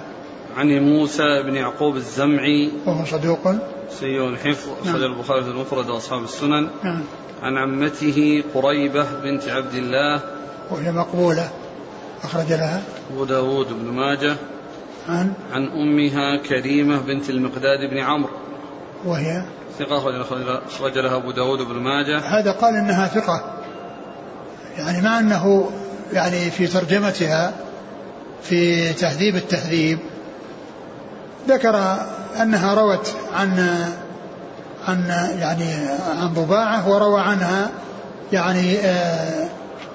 عن 0.57 0.68
موسى 0.68 1.43
بن 1.43 1.55
يعقوب 1.55 1.97
الزمعي. 1.97 2.72
وهو 2.87 3.05
صدوق؟ 3.05 3.55
سيء 4.01 4.29
الحفظ 4.29 4.68
أخرج 4.83 5.01
نعم. 5.01 5.12
البخاري 5.12 5.43
في 5.43 5.49
المفرد 5.49 5.91
وأصحاب 5.91 6.25
السنن. 6.25 6.68
نعم. 6.83 7.03
عن 7.43 7.59
عمته 7.59 8.45
قريبة 8.55 9.07
بنت 9.22 9.49
عبد 9.49 9.75
الله. 9.75 10.20
وهي 10.70 10.93
مقبولة 10.93 11.51
أخرج 12.25 12.53
لها؟ 12.53 12.83
أبو 13.12 13.25
داود 13.25 13.68
بن 13.68 13.91
ماجة. 13.91 14.37
عن 15.09 15.33
عن 15.53 15.67
أمها 15.67 16.37
كريمة 16.37 16.99
بنت 16.99 17.31
المقداد 17.31 17.91
بن 17.91 17.99
عمرو. 17.99 18.31
وهي؟ 19.05 19.45
ثقة 19.79 19.99
أخرج- 20.03 20.25
لها 20.99 21.17
أبو 21.17 21.31
داود 21.31 21.59
بن 21.59 21.75
ماجه. 21.75 22.19
هذا 22.19 22.53
قال 22.53 22.77
إنها 22.77 23.07
ثقة. 23.07 23.45
يعني 24.77 25.01
مع 25.03 25.19
أنه 25.21 25.71
يعني 26.13 26.51
في 26.51 26.67
ترجمتها 26.67 27.53
في 28.43 28.93
تهذيب 28.93 29.37
التهذيب. 29.37 29.99
ذكر 31.49 31.97
أنها 32.43 32.75
روت 32.75 33.15
عن 33.35 33.69
عن 34.89 35.05
يعني 35.39 35.65
عن 36.21 36.29
ضباعة 36.35 36.89
وروى 36.89 37.21
عنها 37.21 37.71
يعني 38.33 38.79
آه 38.79 39.49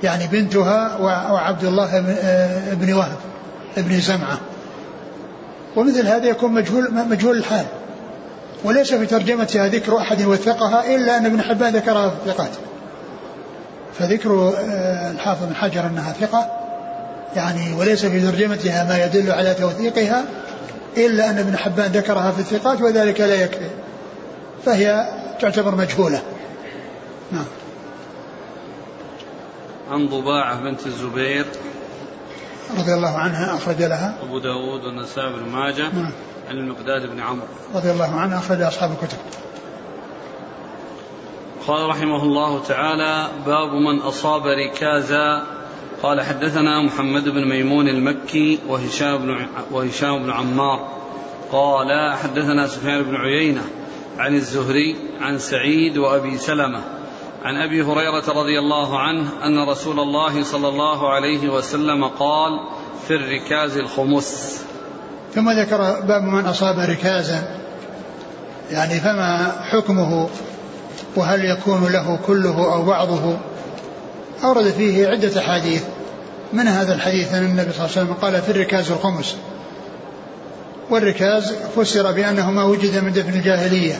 يعني 0.03 0.27
بنتها 0.27 0.97
وعبد 0.97 1.63
الله 1.63 1.99
بن- 1.99 2.15
آه، 2.21 2.73
وهب 2.93 3.17
بن 3.77 3.99
زمعة. 3.99 4.37
ومثل 5.75 6.07
هذا 6.07 6.25
يكون 6.25 6.53
مجهول 6.53 6.93
مجهول 6.93 7.37
الحال. 7.37 7.65
وليس 8.63 8.93
في 8.93 9.05
ترجمتها 9.05 9.67
ذكر 9.67 9.97
أحد 9.97 10.25
وثقها 10.25 10.95
إلا 10.95 11.17
أن 11.17 11.25
ابن 11.25 11.41
حبان 11.41 11.73
ذكرها 11.73 12.09
في 12.09 12.15
الثقات. 12.25 12.49
فذكر 13.99 14.53
آه، 14.57 15.11
الحافظ 15.11 15.45
بن 15.45 15.55
حجر 15.55 15.85
أنها 15.85 16.13
ثقة. 16.13 16.51
يعني 17.35 17.73
وليس 17.73 18.05
في 18.05 18.21
ترجمتها 18.21 18.83
ما 18.83 19.05
يدل 19.05 19.31
على 19.31 19.53
توثيقها 19.53 20.25
إلا 20.97 21.29
أن 21.29 21.37
ابن 21.37 21.57
حبان 21.57 21.91
ذكرها 21.91 22.31
في 22.31 22.39
الثقات 22.39 22.81
وذلك 22.81 23.21
لا 23.21 23.43
يكفي. 23.43 23.69
فهي 24.65 25.09
تعتبر 25.39 25.75
مجهولة. 25.75 26.21
نعم. 27.31 27.45
عن 29.91 30.07
ضباعة 30.07 30.61
بنت 30.61 30.85
الزبير 30.85 31.45
رضي 32.77 32.93
الله 32.93 33.17
عنها 33.17 33.55
أخرج 33.55 33.81
لها. 33.81 34.15
أبو 34.21 34.39
داود 34.39 34.85
والنسائي 34.85 35.33
بن 35.33 35.49
ماجه 35.49 35.83
نعم. 35.93 36.11
عن 36.49 36.55
المقداد 36.55 37.09
بن 37.09 37.19
عمرو. 37.19 37.47
رضي 37.75 37.91
الله 37.91 38.15
عنها 38.15 38.39
أخرج 38.39 38.61
أصحاب 38.61 38.91
الكتب. 38.91 39.17
قال 41.67 41.89
رحمه 41.89 42.23
الله 42.23 42.63
تعالى 42.63 43.27
باب 43.45 43.73
من 43.73 43.99
أصاب 43.99 44.41
ركازا 44.47 45.43
قال 46.03 46.21
حدثنا 46.21 46.81
محمد 46.81 47.29
بن 47.29 47.49
ميمون 47.49 47.87
المكي 47.87 48.59
وهشام 48.67 49.17
بن 49.17 49.47
وهشام 49.71 50.23
بن 50.23 50.31
عمار. 50.31 50.99
قال 51.51 52.15
حدثنا 52.23 52.67
سفيان 52.67 53.03
بن 53.03 53.15
عيينة 53.15 53.61
عن 54.17 54.35
الزهري 54.35 54.95
عن 55.21 55.39
سعيد 55.39 55.97
وأبي 55.97 56.37
سلمة. 56.37 56.98
عن 57.43 57.57
أبي 57.57 57.81
هريرة 57.81 58.23
رضي 58.27 58.59
الله 58.59 58.99
عنه 58.99 59.29
أن 59.43 59.69
رسول 59.69 59.99
الله 59.99 60.43
صلى 60.43 60.67
الله 60.67 61.13
عليه 61.13 61.49
وسلم 61.49 62.05
قال 62.05 62.51
في 63.07 63.15
الركاز 63.15 63.77
الخمس. 63.77 64.61
ثم 65.35 65.51
ذكر 65.51 65.77
باب 66.01 66.23
من 66.23 66.45
أصاب 66.45 66.79
ركازا. 66.79 67.59
يعني 68.71 68.99
فما 68.99 69.55
حكمه؟ 69.71 70.29
وهل 71.15 71.45
يكون 71.45 71.87
له 71.91 72.19
كله 72.27 72.73
أو 72.73 72.85
بعضه؟ 72.85 73.37
أورد 74.43 74.65
فيه 74.65 75.07
عدة 75.07 75.39
أحاديث. 75.39 75.83
من 76.53 76.67
هذا 76.67 76.93
الحديث؟ 76.93 77.33
أن 77.33 77.45
النبي 77.45 77.71
صلى 77.71 77.85
الله 77.85 77.97
عليه 77.97 78.01
وسلم 78.01 78.13
قال 78.13 78.41
في 78.41 78.51
الركاز 78.51 78.91
الخمس. 78.91 79.35
والركاز 80.89 81.53
فسر 81.75 82.11
بأنه 82.11 82.51
ما 82.51 82.63
وجد 82.63 83.03
من 83.03 83.11
دفن 83.13 83.33
الجاهلية. 83.33 83.99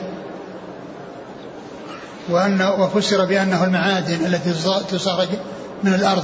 وأن 2.32 2.62
وفسر 2.62 3.26
بأنه 3.26 3.64
المعادن 3.64 4.26
التي 4.26 4.54
تستخرج 4.92 5.28
من 5.84 5.94
الأرض. 5.94 6.24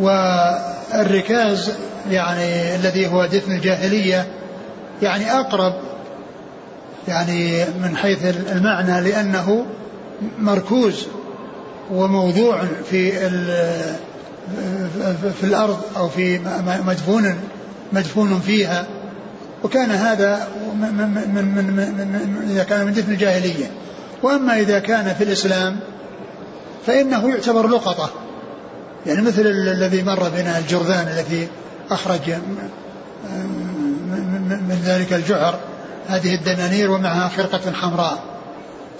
والركاز 0.00 1.72
يعني 2.10 2.74
الذي 2.76 3.06
هو 3.06 3.26
دفن 3.26 3.52
الجاهلية 3.52 4.26
يعني 5.02 5.32
أقرب 5.32 5.74
يعني 7.08 7.64
من 7.64 7.96
حيث 7.96 8.24
المعنى 8.52 9.00
لأنه 9.10 9.66
مركوز 10.38 11.06
وموضوع 11.92 12.62
في 12.90 13.12
في 15.40 15.44
الأرض 15.44 15.80
أو 15.96 16.08
في 16.08 16.40
مدفون 16.86 17.34
مدفون 17.92 18.40
فيها. 18.40 18.86
وكان 19.64 19.90
هذا 19.90 20.48
من, 20.74 20.94
من, 20.94 21.44
من, 21.54 21.64
من 21.64 22.48
إذا 22.50 22.64
كان 22.64 22.86
من 22.86 22.92
دفن 22.92 23.12
الجاهلية. 23.12 23.70
وأما 24.22 24.60
إذا 24.60 24.78
كان 24.78 25.14
في 25.14 25.24
الإسلام 25.24 25.80
فإنه 26.86 27.30
يعتبر 27.30 27.66
لقطة. 27.66 28.10
يعني 29.06 29.22
مثل 29.22 29.46
الذي 29.46 30.02
مر 30.02 30.28
بنا 30.28 30.58
الجرذان 30.58 31.08
الذي 31.08 31.48
أخرج 31.90 32.30
من 34.50 34.82
ذلك 34.84 35.12
الجعر 35.12 35.58
هذه 36.08 36.34
الدنانير 36.34 36.90
ومعها 36.90 37.28
خرقة 37.28 37.72
حمراء. 37.72 38.22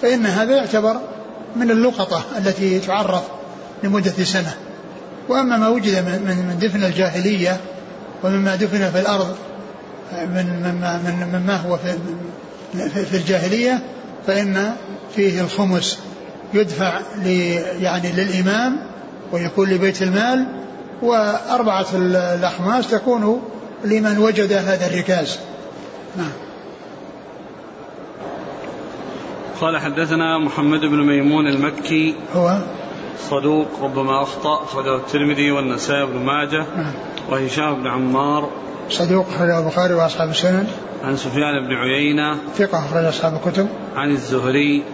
فإن 0.03 0.27
هذا 0.27 0.57
يعتبر 0.57 0.97
من 1.57 1.71
اللقطة 1.71 2.25
التي 2.39 2.81
تعرف 2.81 3.23
لمدة 3.83 4.25
سنة. 4.25 4.55
وأما 5.29 5.57
ما 5.57 5.68
وجد 5.68 5.99
من 6.05 6.59
دفن 6.61 6.85
الجاهلية 6.85 7.57
ومما 8.25 8.57
دفن 8.57 8.91
في 8.91 9.01
الأرض 9.01 9.37
من 10.12 10.47
مما 10.64 11.01
من 11.05 11.39
مما 11.39 11.57
هو 11.57 11.77
في 11.77 13.05
في 13.05 13.16
الجاهلية 13.16 13.79
فإن 14.27 14.75
فيه 15.17 15.41
الخمس 15.41 15.99
يدفع 16.55 17.01
يعني 17.81 18.13
للإمام 18.13 18.77
ويكون 19.33 19.71
لبيت 19.71 20.03
المال 20.03 20.47
وأربعة 21.03 21.87
الأخماس 21.95 22.91
تكون 22.91 23.43
لمن 23.85 24.19
وجد 24.19 24.53
هذا 24.53 24.87
الركاز. 24.87 25.39
نعم. 26.17 26.33
قال 29.61 29.79
حدثنا 29.79 30.39
محمد 30.39 30.81
بن 30.81 31.07
ميمون 31.07 31.47
المكي. 31.47 32.15
هو؟ 32.35 32.59
صدوق 33.31 33.69
ربما 33.83 34.23
أخطأ 34.23 34.65
أخرجه 34.65 34.97
الترمذي 34.97 35.51
والنسائي 35.51 36.07
بن 36.07 36.19
ماجه. 36.19 36.67
نعم. 36.77 36.93
وهشام 37.31 37.75
بن 37.75 37.87
عمار. 37.87 38.51
صدوق 38.91 39.27
أخرجه 39.29 39.59
البخاري 39.59 39.95
وأصحاب 39.95 40.31
السنن. 40.31 40.67
عن 41.05 41.17
سفيان 41.17 41.67
بن 41.67 41.75
عيينة. 41.75 42.37
ثقة 42.59 42.79
أخرج 42.79 43.05
أصحاب 43.05 43.35
الكتب. 43.35 43.69
عن 43.97 44.11
الزهري. 44.11 44.85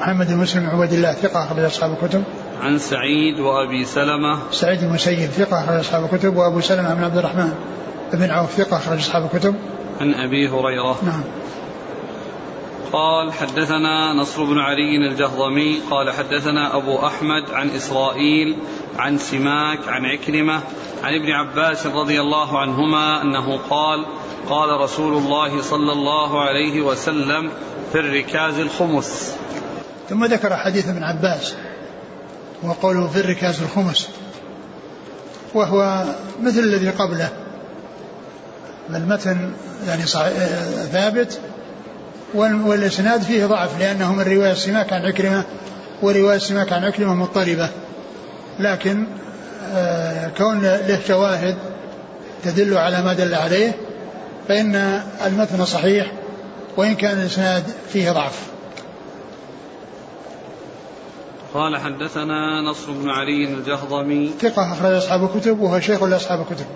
محمد 0.00 0.26
بن 0.26 0.36
مسلم 0.36 0.70
عبد 0.70 0.92
الله 0.92 1.12
ثقة 1.12 1.44
أخرج 1.44 1.64
أصحاب 1.64 1.98
الكتب. 2.02 2.24
عن 2.62 2.78
سعيد 2.78 3.40
وأبي 3.40 3.84
سلمة. 3.84 4.38
سعيد 4.50 4.80
بن 4.80 4.86
المسيب 4.86 5.30
ثقة 5.30 5.64
أخرج 5.64 5.78
أصحاب 5.78 6.04
الكتب 6.04 6.36
وأبو 6.36 6.60
سلمة 6.60 6.94
بن 6.94 7.04
عبد 7.04 7.16
الرحمن 7.16 7.52
بن 8.12 8.30
عوف 8.30 8.50
ثقة 8.52 8.76
أخرج 8.76 8.98
أصحاب 8.98 9.24
الكتب. 9.24 9.54
عن 10.00 10.14
أبي 10.14 10.48
هريرة. 10.48 10.96
نعم. 11.02 11.22
قال 12.92 13.32
حدثنا 13.32 14.12
نصر 14.12 14.44
بن 14.44 14.58
علي 14.58 14.96
الجهضمي. 14.96 15.80
قال 15.90 16.10
حدثنا 16.10 16.76
أبو 16.76 17.06
أحمد 17.06 17.50
عن 17.52 17.70
إسرائيل 17.70 18.56
عن 18.98 19.18
سماك 19.18 19.88
عن 19.88 20.06
عكرمة 20.06 20.60
عن 21.02 21.14
ابن 21.14 21.30
عباس 21.30 21.86
رضي 21.86 22.20
الله 22.20 22.58
عنهما 22.58 23.22
أنه 23.22 23.58
قال 23.70 24.06
قال 24.48 24.80
رسول 24.80 25.16
الله 25.16 25.62
صلى 25.62 25.92
الله 25.92 26.40
عليه 26.40 26.82
وسلم 26.82 27.50
في 27.92 27.98
الركاز 27.98 28.58
الخمس. 28.58 29.36
ثم 30.12 30.24
ذكر 30.24 30.56
حديث 30.56 30.88
ابن 30.88 31.04
عباس 31.04 31.54
وقوله 32.62 33.08
في 33.08 33.20
الركاز 33.20 33.62
الخمس 33.62 34.08
وهو 35.54 36.04
مثل 36.42 36.58
الذي 36.58 36.90
قبله 36.90 37.28
المتن 38.90 39.52
يعني 39.86 40.02
ثابت 40.92 41.40
والإسناد 42.34 43.22
فيه 43.22 43.46
ضعف 43.46 43.80
لأنه 43.80 44.12
من 44.12 44.22
رواية 44.22 44.54
سماك 44.54 44.92
عن 44.92 45.02
عكرمة 45.02 45.44
ورواية 46.02 46.38
سماك 46.38 46.72
عن 46.72 46.84
عكرمة 46.84 47.14
مضطربة 47.14 47.68
لكن 48.60 49.06
كون 50.38 50.62
له 50.62 51.00
شواهد 51.08 51.56
تدل 52.44 52.78
على 52.78 53.02
ما 53.02 53.12
دل 53.12 53.34
عليه 53.34 53.72
فإن 54.48 55.02
المتن 55.26 55.64
صحيح 55.64 56.12
وإن 56.76 56.94
كان 56.94 57.20
الإسناد 57.20 57.64
فيه 57.92 58.10
ضعف. 58.10 58.51
قال 61.54 61.76
حدثنا 61.76 62.60
نصر 62.70 62.92
بن 62.92 63.10
علي 63.10 63.44
الجهضمي 63.44 64.30
ثقة 64.40 64.72
أخرج 64.72 64.92
أصحاب 64.92 65.24
الكتب 65.24 65.60
وهو 65.60 65.80
شيخ 65.80 66.02
لأصحاب 66.02 66.40
الكتب 66.40 66.66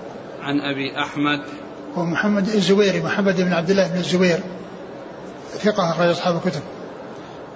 عن 0.43 0.61
أبي 0.61 0.99
أحمد. 0.99 1.41
هو 1.95 2.05
محمد 2.05 2.49
الزبيري 2.49 3.01
محمد 3.01 3.41
بن 3.41 3.53
عبد 3.53 3.71
الله 3.71 3.89
بن 3.89 3.99
الزبير. 3.99 4.41
ثقة 5.59 5.91
أخرج 5.91 6.09
أصحاب 6.09 6.37
الكتب 6.37 6.61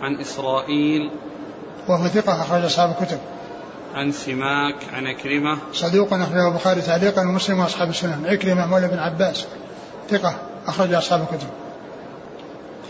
عن 0.01 0.21
إسرائيل. 0.21 1.11
وهو 1.89 2.09
ثقة 2.09 2.43
أخرج 2.43 2.65
أصحاب 2.65 2.97
الكتب 3.01 3.19
عن 3.95 4.13
سماك 4.13 4.77
عن 4.93 5.07
عكرمة 5.07 5.59
صدوق 5.73 6.15
أخرجه 6.15 6.49
البخاري 6.49 6.81
تعليقا 6.81 7.23
ومسلم 7.23 7.61
وأصحاب 7.61 7.91
السنن. 7.91 8.27
عكرمة 8.27 8.67
مولى 8.67 8.89
بن 8.89 8.99
عباس. 8.99 9.47
ثقة 10.11 10.35
أخرج 10.67 10.93
أصحاب 10.93 11.21
الكتب 11.21 11.49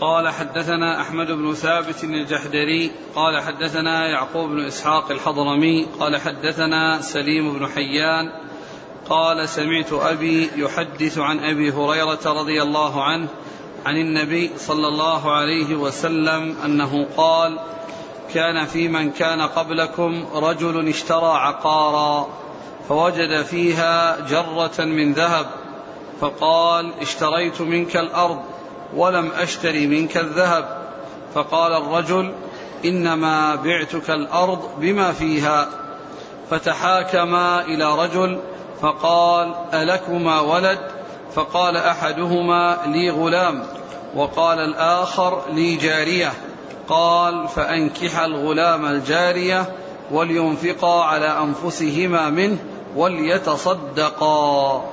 قال 0.01 0.29
حدثنا 0.29 1.01
أحمد 1.01 1.31
بن 1.31 1.53
ثابت 1.53 2.03
الجحدري 2.03 2.91
قال 3.15 3.41
حدثنا 3.41 4.07
يعقوب 4.07 4.49
بن 4.49 4.65
إسحاق 4.65 5.11
الحضرمي 5.11 5.87
قال 5.99 6.17
حدثنا 6.17 7.01
سليم 7.01 7.53
بن 7.59 7.67
حيان 7.67 8.31
قال 9.09 9.49
سمعت 9.49 9.93
أبي 9.93 10.49
يحدث 10.55 11.17
عن 11.17 11.39
أبي 11.39 11.71
هريرة 11.71 12.19
رضي 12.25 12.61
الله 12.61 13.03
عنه 13.03 13.27
عن 13.85 13.97
النبي 13.97 14.51
صلى 14.57 14.87
الله 14.87 15.31
عليه 15.31 15.75
وسلم 15.75 16.55
أنه 16.65 17.07
قال 17.17 17.59
كان 18.33 18.65
في 18.65 18.87
من 18.87 19.11
كان 19.11 19.41
قبلكم 19.41 20.25
رجل 20.33 20.87
اشترى 20.87 21.31
عقارا 21.37 22.27
فوجد 22.89 23.41
فيها 23.41 24.19
جرة 24.19 24.85
من 24.85 25.13
ذهب 25.13 25.45
فقال 26.21 26.91
اشتريت 27.01 27.61
منك 27.61 27.97
الأرض 27.97 28.50
ولم 28.95 29.31
أشتري 29.31 29.87
منك 29.87 30.17
الذهب. 30.17 30.77
فقال 31.33 31.73
الرجل 31.73 32.33
إنما 32.85 33.55
بعتك 33.55 34.09
الأرض 34.09 34.59
بما 34.77 35.11
فيها. 35.11 35.69
فتحاكما 36.49 37.61
إلى 37.61 37.95
رجل 37.95 38.39
فقال 38.81 39.53
ألكما 39.73 40.39
ولد؟ 40.39 40.79
فقال 41.35 41.77
أحدهما 41.77 42.77
لي 42.85 43.09
غلام. 43.09 43.63
وقال 44.15 44.59
الآخر 44.59 45.41
لي 45.53 45.75
جارية. 45.75 46.33
قال 46.89 47.47
فأنكح 47.47 48.19
الغلام 48.19 48.85
الجارية 48.85 49.75
ولينفقا 50.11 51.03
على 51.03 51.37
أنفسهما 51.43 52.29
منه 52.29 52.57
وليتصدقا. 52.95 54.85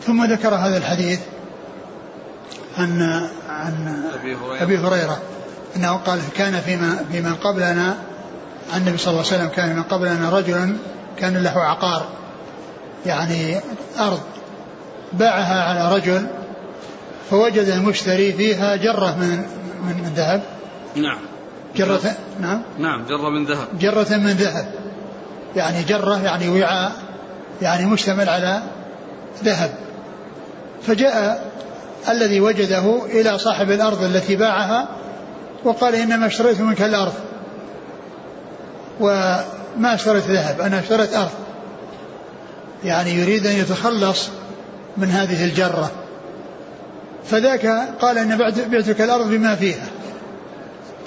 ثم 0.00 0.24
ذكر 0.24 0.54
هذا 0.54 0.76
الحديث 0.76 1.20
عن 2.78 3.02
عن 3.48 4.04
أبي 4.14 4.36
هريرة, 4.36 4.62
أبي 4.62 4.78
هريرة. 4.78 5.18
أنه 5.76 5.92
قال 5.92 6.20
كان 6.36 6.60
فيما 6.60 7.04
في 7.12 7.20
من 7.20 7.34
قبلنا 7.34 7.96
عن 8.72 8.80
النبي 8.80 8.98
صلى 8.98 9.10
الله 9.10 9.24
عليه 9.26 9.36
وسلم 9.36 9.48
كان 9.48 9.76
من 9.76 9.82
قبلنا 9.82 10.30
رجل 10.30 10.76
كان 11.18 11.36
له 11.36 11.58
عقار 11.58 12.06
يعني 13.06 13.60
أرض. 13.98 14.20
باعها 15.12 15.62
على 15.62 15.96
رجل 15.96 16.26
فوجد 17.30 17.68
المشتري 17.68 18.32
فيها 18.32 18.76
جرة 18.76 19.16
من 19.20 19.36
من, 19.82 20.02
من 20.04 20.12
ذهب. 20.16 20.42
نعم. 20.96 21.18
جرة 21.76 22.00
نعم. 22.40 22.62
نعم 22.78 23.04
جرة 23.06 23.28
من 23.28 23.44
ذهب. 23.46 23.78
جرة 23.78 24.16
من 24.16 24.30
ذهب. 24.30 24.68
يعني 25.56 25.82
جرة 25.82 26.22
يعني 26.22 26.48
وعاء 26.48 26.92
يعني 27.62 27.86
مشتمل 27.86 28.28
على 28.28 28.62
ذهب. 29.44 29.70
فجاء 30.82 31.44
الذي 32.08 32.40
وجده 32.40 33.04
إلى 33.04 33.38
صاحب 33.38 33.70
الأرض 33.70 34.02
التي 34.02 34.36
باعها 34.36 34.88
وقال 35.64 35.94
إنما 35.94 36.26
اشتريت 36.26 36.60
منك 36.60 36.82
الأرض. 36.82 37.12
وما 39.00 39.94
اشتريت 39.94 40.24
ذهب 40.26 40.60
أنا 40.60 40.80
اشتريت 40.80 41.14
أرض. 41.14 41.30
يعني 42.84 43.10
يريد 43.10 43.46
أن 43.46 43.52
يتخلص 43.52 44.28
من 44.96 45.10
هذه 45.10 45.44
الجرة. 45.44 45.90
فذاك 47.30 47.66
قال 48.00 48.18
إن 48.18 48.38
بعتك 48.70 49.00
الأرض 49.00 49.30
بما 49.30 49.54
فيها. 49.54 49.86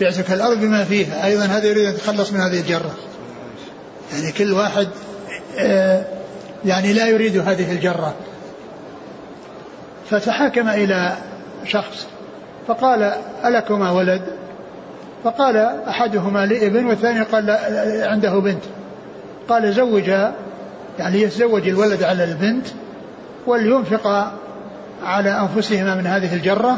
بعتك 0.02 0.32
الأرض 0.32 0.58
بما 0.58 0.84
فيها. 0.84 1.26
أيضا 1.26 1.46
هذا 1.46 1.66
يريد 1.66 1.86
أن 1.86 1.94
يتخلص 1.94 2.32
من 2.32 2.40
هذه 2.40 2.60
الجرة. 2.60 2.92
يعني 4.14 4.32
كل 4.32 4.54
واحد 4.54 4.88
آه، 5.58 6.06
يعني 6.66 6.94
لا 6.94 7.08
يريد 7.08 7.38
هذه 7.38 7.72
الجرة. 7.72 8.14
فتحاكم 10.10 10.70
إلى 10.70 11.18
شخص 11.66 12.08
فقال 12.68 13.12
ألكما 13.46 13.92
ولد؟ 13.92 14.22
فقال 15.24 15.58
أحدهما 15.88 16.46
لابن 16.46 16.86
والثاني 16.86 17.22
قال 17.22 17.58
عنده 18.04 18.40
بنت. 18.40 18.64
قال 19.50 19.74
زوج 19.74 20.08
يعني 21.00 21.22
يتزوج 21.22 21.68
الولد 21.68 22.04
على 22.04 22.24
البنت 22.24 22.68
ولينفق 23.48 24.32
على 25.04 25.40
أنفسهما 25.40 25.96
من 25.96 26.08
هذه 26.08 26.34
الجرة 26.34 26.78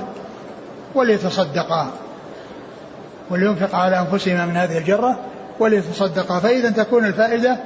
وليتصدقا. 0.95 1.91
ولينفق 3.29 3.75
على 3.75 3.99
أنفسهما 3.99 4.45
من 4.45 4.57
هذه 4.57 4.77
الجرة 4.77 5.19
وليتصدقا. 5.59 6.39
فإذا 6.39 6.69
تكون 6.69 7.05
الفائدة 7.05 7.57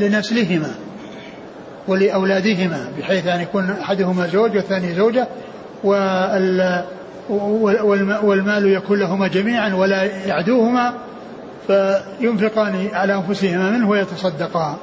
لنسلهما. 0.00 0.74
ولأولادهما 1.88 2.88
بحيث 2.98 3.26
أن 3.26 3.40
يكون 3.40 3.70
أحدهما 3.70 4.26
زوج 4.26 4.56
والثاني 4.56 4.94
زوجة 4.94 5.26
والمال 8.22 8.66
يكون 8.66 8.98
لهما 8.98 9.28
جميعا 9.28 9.74
ولا 9.74 10.02
يعدوهما 10.26 10.94
فينفقان 11.66 12.88
على 12.92 13.14
أنفسهما 13.14 13.70
منه 13.70 13.90
ويتصدقان 13.90 14.76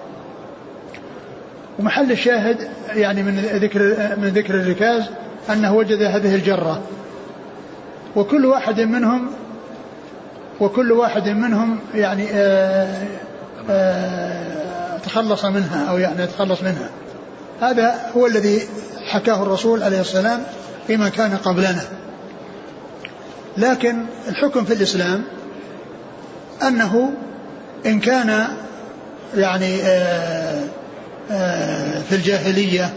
ومحل 1.80 2.12
الشاهد 2.12 2.58
يعني 2.96 3.24
من 3.24 3.36
ذكر 3.54 3.80
من 4.18 4.28
ذكر 4.28 4.54
الركاز 4.54 5.04
أنه 5.50 5.76
وجد 5.76 6.02
هذه 6.02 6.36
الجرة. 6.36 6.82
وكل 8.16 8.46
واحد 8.46 8.82
منهم 8.82 9.28
وكل 10.60 10.92
واحد 10.92 11.30
منهم 11.30 11.80
يعني 11.96 12.28
آآ 12.34 12.88
آه، 12.90 13.08
آآ 13.70 14.73
آه، 15.14 15.22
تخلص 15.22 15.46
منها 15.46 15.90
أو 15.90 15.98
يعني 15.98 16.24
يتخلص 16.24 16.62
منها. 16.62 16.90
هذا 17.62 18.12
هو 18.18 18.28
الذي 18.28 18.62
حكاه 19.12 19.44
الرسول 19.44 19.84
عليه 19.84 20.02
السلام 20.02 20.44
فيما 20.88 21.10
كان 21.10 21.38
قبلنا. 21.38 21.84
لكن 23.58 24.06
الحكم 24.28 24.66
في 24.66 24.74
الإسلام 24.74 25.24
أنه 26.68 27.14
إن 27.86 28.00
كان 28.00 28.48
يعني 29.36 29.82
آآ 29.82 30.60
آه، 30.62 30.64
آه، 31.32 32.02
في 32.10 32.16
الجاهلية 32.16 32.94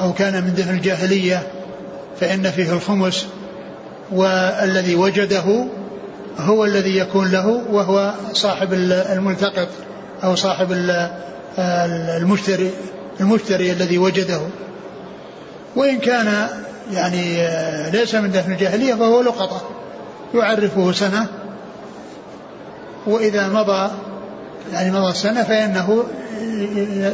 أو 0.00 0.12
كان 0.12 0.44
من 0.44 0.54
دفن 0.54 0.74
الجاهلية 0.74 1.42
فإن 2.20 2.50
فيه 2.50 2.72
الخمس 2.72 3.26
والذي 4.12 4.94
وجده 4.94 5.66
هو 6.38 6.64
الذي 6.64 6.98
يكون 6.98 7.30
له 7.30 7.62
وهو 7.70 8.12
صاحب 8.32 8.72
الملتقط 8.72 9.68
أو 10.24 10.34
صاحب 10.34 10.72
المشتري 11.58 12.70
المشتري 13.20 13.72
الذي 13.72 13.98
وجده. 13.98 14.40
وإن 15.76 15.98
كان 15.98 16.48
يعني 16.92 17.48
ليس 17.90 18.14
من 18.14 18.30
دفن 18.30 18.52
الجاهلية 18.52 18.94
فهو 18.94 19.22
لقطة 19.22 19.62
يعرفه 20.34 20.92
سنة. 20.92 21.26
وإذا 23.06 23.48
مضى 23.48 23.90
يعني 24.72 24.90
مضى 24.90 25.10
السنة 25.10 25.42
فإنه 25.42 26.04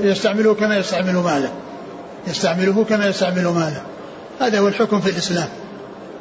يستعمله 0.03 0.55
كما 0.55 0.77
يستعمل 0.77 1.15
ماله 1.15 1.53
يستعمله 2.27 2.85
كما 2.85 3.07
يستعمل 3.07 3.45
ماله. 3.45 3.83
هذا 4.41 4.59
هو 4.59 4.69
الحكم 4.69 5.01
في 5.01 5.11
الإسلام 5.11 5.49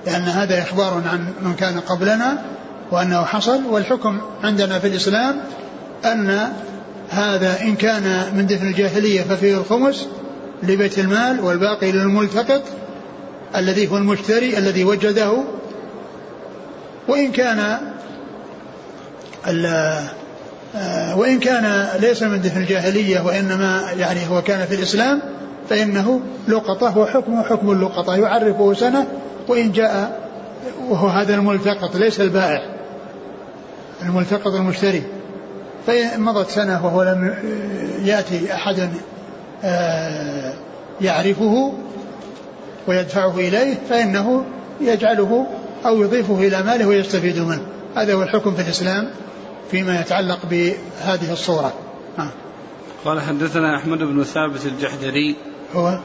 لأن 0.05 0.21
هذا 0.21 0.61
إخبار 0.61 1.01
عن 1.11 1.33
من 1.41 1.53
كان 1.53 1.79
قبلنا 1.79 2.37
وأنه 2.91 3.25
حصل 3.25 3.65
والحكم 3.65 4.21
عندنا 4.43 4.79
في 4.79 4.87
الإسلام 4.87 5.41
أن 6.05 6.53
هذا 7.09 7.61
إن 7.61 7.75
كان 7.75 8.35
من 8.35 8.45
دفن 8.45 8.67
الجاهلية 8.67 9.21
ففيه 9.21 9.57
الخمس 9.57 10.07
لبيت 10.63 10.99
المال 10.99 11.39
والباقي 11.39 11.91
للملتقط 11.91 12.61
الذي 13.55 13.91
هو 13.91 13.97
المشتري 13.97 14.57
الذي 14.57 14.83
وجده. 14.83 15.43
وإن 17.07 17.31
كان 17.31 17.77
آه، 20.75 21.17
وإن 21.17 21.39
كان 21.39 21.87
ليس 21.99 22.23
من 22.23 22.41
دفن 22.41 22.61
الجاهلية 22.61 23.19
وإنما 23.19 23.91
يعني 23.97 24.19
هو 24.29 24.41
كان 24.41 24.65
في 24.65 24.75
الإسلام 24.75 25.21
فإنه 25.69 26.21
لقطة 26.47 26.97
وحكمه 26.97 27.43
حكم 27.43 27.71
اللقطة 27.71 28.15
يعرفه 28.15 28.73
سنة 28.73 29.07
وإن 29.47 29.71
جاء 29.71 30.19
وهو 30.89 31.07
هذا 31.07 31.35
الملتقط 31.35 31.95
ليس 31.95 32.21
البائع 32.21 32.61
الملتقط 34.01 34.53
المشتري. 34.53 35.03
فإن 35.87 36.21
مضت 36.21 36.49
سنة 36.49 36.85
وهو 36.85 37.03
لم 37.03 37.35
يأتي 38.03 38.53
أحد 38.53 38.89
آه، 39.63 40.53
يعرفه 41.01 41.73
ويدفعه 42.87 43.37
إليه 43.37 43.75
فإنه 43.89 44.45
يجعله 44.81 45.47
أو 45.85 46.01
يضيفه 46.01 46.39
إلى 46.39 46.63
ماله 46.63 46.87
ويستفيد 46.87 47.39
منه. 47.39 47.61
هذا 47.95 48.13
هو 48.13 48.23
الحكم 48.23 48.55
في 48.55 48.61
الإسلام 48.61 49.09
فيما 49.71 50.01
يتعلق 50.01 50.39
بهذه 50.49 51.31
الصورة. 51.31 51.73
آه. 52.19 52.29
قال 53.05 53.21
حدثنا 53.21 53.77
أحمد 53.77 53.97
بن 53.97 54.23
ثابت 54.23 54.65
الجحدري. 54.65 55.35
هو؟ 55.75 55.99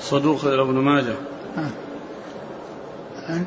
صدوق 0.00 0.44
ابن 0.44 0.74
ماجه. 0.74 1.14
آه. 1.58 1.70
عن 3.28 3.44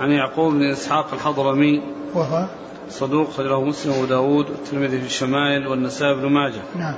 عن 0.00 0.10
يعقوب 0.10 0.52
بن 0.52 0.70
إسحاق 0.70 1.14
الحضرمي. 1.14 1.82
وهو؟ 2.14 2.46
صدوق 2.90 3.40
له 3.40 3.64
مسلم 3.64 3.92
وأبو 3.92 4.04
داود 4.04 4.50
والترمذي 4.50 5.00
في 5.00 5.06
الشمائل 5.06 5.66
والنسائي 5.66 6.14
بن 6.14 6.28
ماجه. 6.28 6.62
نعم. 6.76 6.94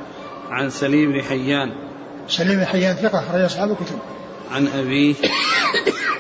عن 0.51 0.71
سليم 0.71 1.13
بن 1.13 1.23
حيان. 1.23 1.73
سليم 2.29 2.59
بن 2.59 2.65
حيان 2.65 2.95
ثقة 2.97 3.19
أخرج 3.19 3.41
أصحاب 3.41 3.71
الكتب. 3.71 3.99
عن 4.53 4.69
أبيه 4.69 5.15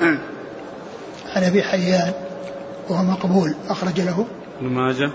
عن 1.36 1.44
أبي 1.44 1.62
حيان 1.62 2.12
وهو 2.88 3.02
مقبول 3.02 3.54
أخرج 3.68 4.00
له. 4.00 4.26
ابن 4.60 4.68
ماجه. 4.68 5.10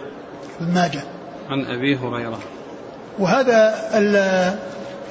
ابن 0.62 0.74
ماجه. 0.74 1.04
عن 1.50 1.66
أبي 1.66 1.98
هريرة. 1.98 2.40
وهذا 3.20 3.90
ال 3.94 4.16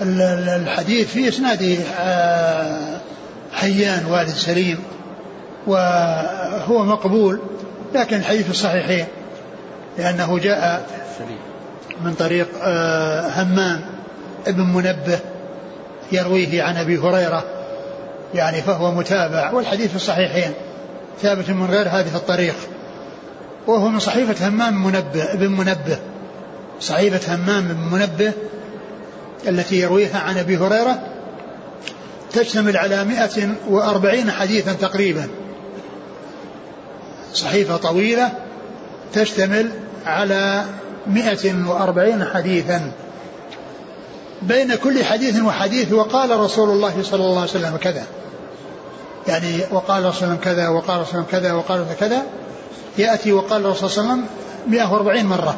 ال 0.02 0.48
الحديث 0.48 1.12
في 1.12 1.28
إسناد 1.28 1.84
آه، 1.98 3.00
حيان 3.52 4.06
والد 4.06 4.28
سليم 4.28 4.78
وهو 5.66 6.84
مقبول 6.84 7.40
لكن 7.94 8.16
الحديث 8.16 8.50
الصحيحين. 8.50 9.06
لأنه 9.98 10.38
جاء 10.38 10.86
من 12.04 12.14
طريق 12.14 12.48
آه، 12.62 13.28
همام 13.28 13.80
ابن 14.46 14.60
منبه 14.62 15.18
يرويه 16.12 16.62
عن 16.62 16.76
أبي 16.76 16.98
هريرة 16.98 17.44
يعني 18.34 18.62
فهو 18.62 18.92
متابع 18.92 19.50
والحديث 19.50 19.90
في 19.90 19.96
الصحيحين 19.96 20.52
ثابت 21.22 21.50
من 21.50 21.66
غير 21.66 21.88
هذه 21.88 22.16
الطريق. 22.16 22.54
وهو 23.66 23.88
من 23.88 23.98
صحيفة 23.98 24.48
همام 24.48 24.84
منبه 24.84 25.32
ابن 25.32 25.48
منبه 25.48 25.98
صحيفة 26.80 27.34
همام 27.34 27.68
بن 27.68 27.98
منبه 27.98 28.32
التي 29.48 29.80
يرويها 29.80 30.18
عن 30.18 30.38
أبي 30.38 30.56
هريرة 30.56 30.98
تشتمل 32.32 32.76
على 32.76 33.04
مئة 33.04 33.48
وأربعين 33.68 34.30
حديثا 34.30 34.72
تقريبا. 34.72 35.28
صحيفة 37.34 37.76
طويلة 37.76 38.32
تشتمل 39.14 39.70
على 40.06 40.64
مئة 41.06 41.68
وأربعين 41.68 42.24
حديثا. 42.24 42.92
بين 44.42 44.74
كل 44.74 45.04
حديث 45.04 45.42
وحديث 45.42 45.92
وقال 45.92 46.40
رسول 46.40 46.70
الله 46.70 47.02
صلى 47.02 47.24
الله 47.24 47.40
عليه 47.40 47.50
وسلم 47.50 47.76
كذا. 47.76 48.04
يعني 49.28 49.60
وقال 49.70 50.04
رسول 50.04 50.28
الله 50.28 50.40
كذا 50.40 50.68
وقال 50.68 51.00
رسول 51.00 51.14
الله 51.14 51.30
كذا 51.30 51.52
وقال 51.52 51.86
كذا 52.00 52.22
يأتي 52.98 53.32
وقال 53.32 53.64
الرسول 53.66 53.90
صلى 53.90 54.02
الله 54.02 54.12
عليه 54.12 54.22
وسلم 54.22 54.28
140 54.66 55.26
مرة. 55.26 55.56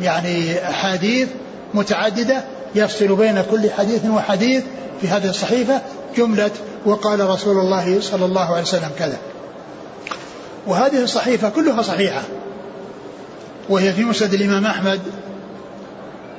يعني 0.00 0.68
أحاديث 0.70 1.28
متعددة 1.74 2.44
يفصل 2.74 3.16
بين 3.16 3.44
كل 3.50 3.70
حديث 3.70 4.04
وحديث 4.04 4.64
في 5.00 5.08
هذه 5.08 5.28
الصحيفة 5.28 5.82
جملة 6.16 6.50
وقال 6.86 7.30
رسول 7.30 7.58
الله 7.58 8.00
صلى 8.00 8.24
الله 8.24 8.52
عليه 8.52 8.62
وسلم 8.62 8.90
كذا. 8.98 9.18
وهذه 10.66 11.02
الصحيفة 11.02 11.48
كلها 11.48 11.82
صحيحة. 11.82 12.22
وهي 13.68 13.92
في 13.92 14.04
مسند 14.04 14.34
الإمام 14.34 14.66
أحمد 14.66 15.00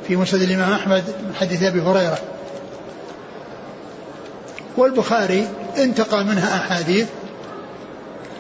في 0.07 0.15
مسند 0.15 0.41
الإمام 0.41 0.71
أحمد 0.73 1.03
من 1.27 1.35
حديث 1.35 1.63
أبي 1.63 1.81
هريرة. 1.81 2.17
والبخاري 4.77 5.47
انتقى 5.77 6.23
منها 6.23 6.55
أحاديث 6.55 7.07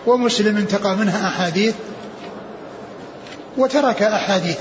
ومسلم 0.07 0.57
انتقى 0.57 0.95
منها 0.95 1.27
أحاديث 1.27 1.75
وترك 3.57 4.01
أحاديث. 4.01 4.57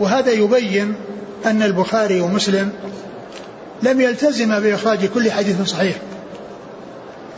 وهذا 0.00 0.32
يبين 0.32 0.94
أن 1.46 1.62
البخاري 1.62 2.20
ومسلم 2.20 2.72
لم 3.82 4.00
يلتزم 4.00 4.60
بإخراج 4.60 5.06
كل 5.06 5.32
حديث 5.32 5.62
صحيح 5.62 5.96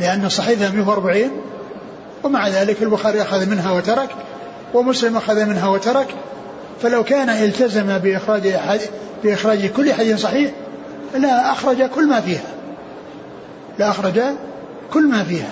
لأن 0.01 0.25
الصحيفة 0.25 0.71
140 0.71 1.31
ومع 2.23 2.49
ذلك 2.49 2.83
البخاري 2.83 3.23
أخذ 3.23 3.47
منها 3.47 3.73
وترك 3.73 4.09
ومسلم 4.75 5.17
أخذ 5.17 5.45
منها 5.45 5.69
وترك 5.69 6.15
فلو 6.83 7.05
كان 7.05 7.29
التزم 7.29 7.99
بإخراج 7.99 8.57
بإخراج 9.25 9.67
كل 9.67 9.93
حديث 9.93 10.21
صحيح 10.21 10.51
لا 11.15 11.53
أخرج 11.53 11.83
كل 11.83 12.07
ما 12.07 12.21
فيها. 12.21 12.55
لا 13.79 13.91
أخرج 13.91 14.21
كل 14.93 15.09
ما 15.09 15.25
فيها. 15.25 15.51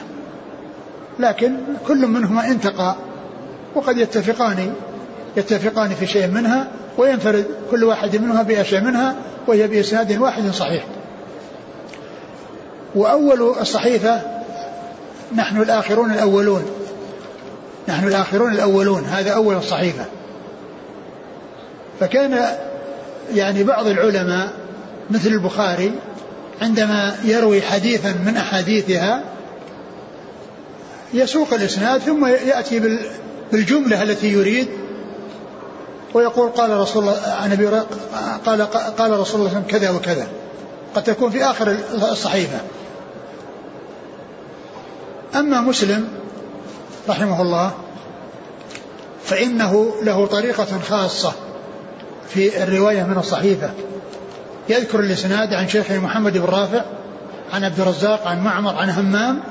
لكن 1.18 1.56
كل 1.86 2.06
منهما 2.06 2.46
انتقى 2.46 2.96
وقد 3.74 3.98
يتفقان 3.98 4.74
يتفقان 5.36 5.90
في 5.90 6.06
شيء 6.06 6.26
منها 6.26 6.68
وينفرد 6.98 7.46
كل 7.70 7.84
واحد 7.84 8.16
منها 8.16 8.42
بأشياء 8.42 8.84
منها 8.84 9.16
وهي 9.46 9.68
بإسناد 9.68 10.18
واحد 10.18 10.50
صحيح. 10.50 10.84
وأول 12.94 13.42
الصحيفة 13.60 14.20
نحن 15.34 15.62
الآخرون 15.62 16.10
الأولون. 16.10 16.81
نحن 17.88 18.08
الآخرون 18.08 18.52
الأولون 18.52 19.04
هذا 19.04 19.30
أول 19.30 19.56
الصحيفة. 19.56 20.04
فكان 22.00 22.56
يعني 23.34 23.64
بعض 23.64 23.86
العلماء 23.86 24.52
مثل 25.10 25.28
البخاري 25.28 25.92
عندما 26.62 27.16
يروي 27.24 27.62
حديثا 27.62 28.12
من 28.12 28.36
أحاديثها 28.36 29.22
يسوق 31.14 31.54
الإسناد 31.54 32.00
ثم 32.00 32.26
يأتي 32.26 32.98
بالجملة 33.52 34.02
التي 34.02 34.32
يريد 34.32 34.68
ويقول 36.14 36.50
قال 36.50 36.70
رسول 36.70 37.02
الله 37.02 37.16
عن 37.40 37.52
أبي 37.52 37.66
قال 38.46 38.62
قال 38.72 39.20
رسول 39.20 39.40
الله 39.40 39.62
كذا 39.68 39.90
وكذا. 39.90 40.26
قد 40.94 41.02
تكون 41.02 41.30
في 41.30 41.44
آخر 41.44 41.76
الصحيفة. 41.92 42.58
أما 45.34 45.60
مسلم 45.60 46.08
رحمه 47.08 47.42
الله 47.42 47.72
فإنه 49.24 49.92
له 50.02 50.26
طريقة 50.26 50.78
خاصة 50.88 51.32
في 52.28 52.62
الرواية 52.62 53.02
من 53.02 53.18
الصحيفة. 53.18 53.70
يذكر 54.68 55.00
الإسناد 55.00 55.54
عن 55.54 55.68
شيخه 55.68 55.98
محمد 55.98 56.38
بن 56.38 56.44
رافع 56.44 56.82
عن 57.52 57.64
عبد 57.64 57.80
الرزاق 57.80 58.26
عن 58.26 58.44
معمر 58.44 58.74
عن 58.76 58.90
همام 58.90 59.42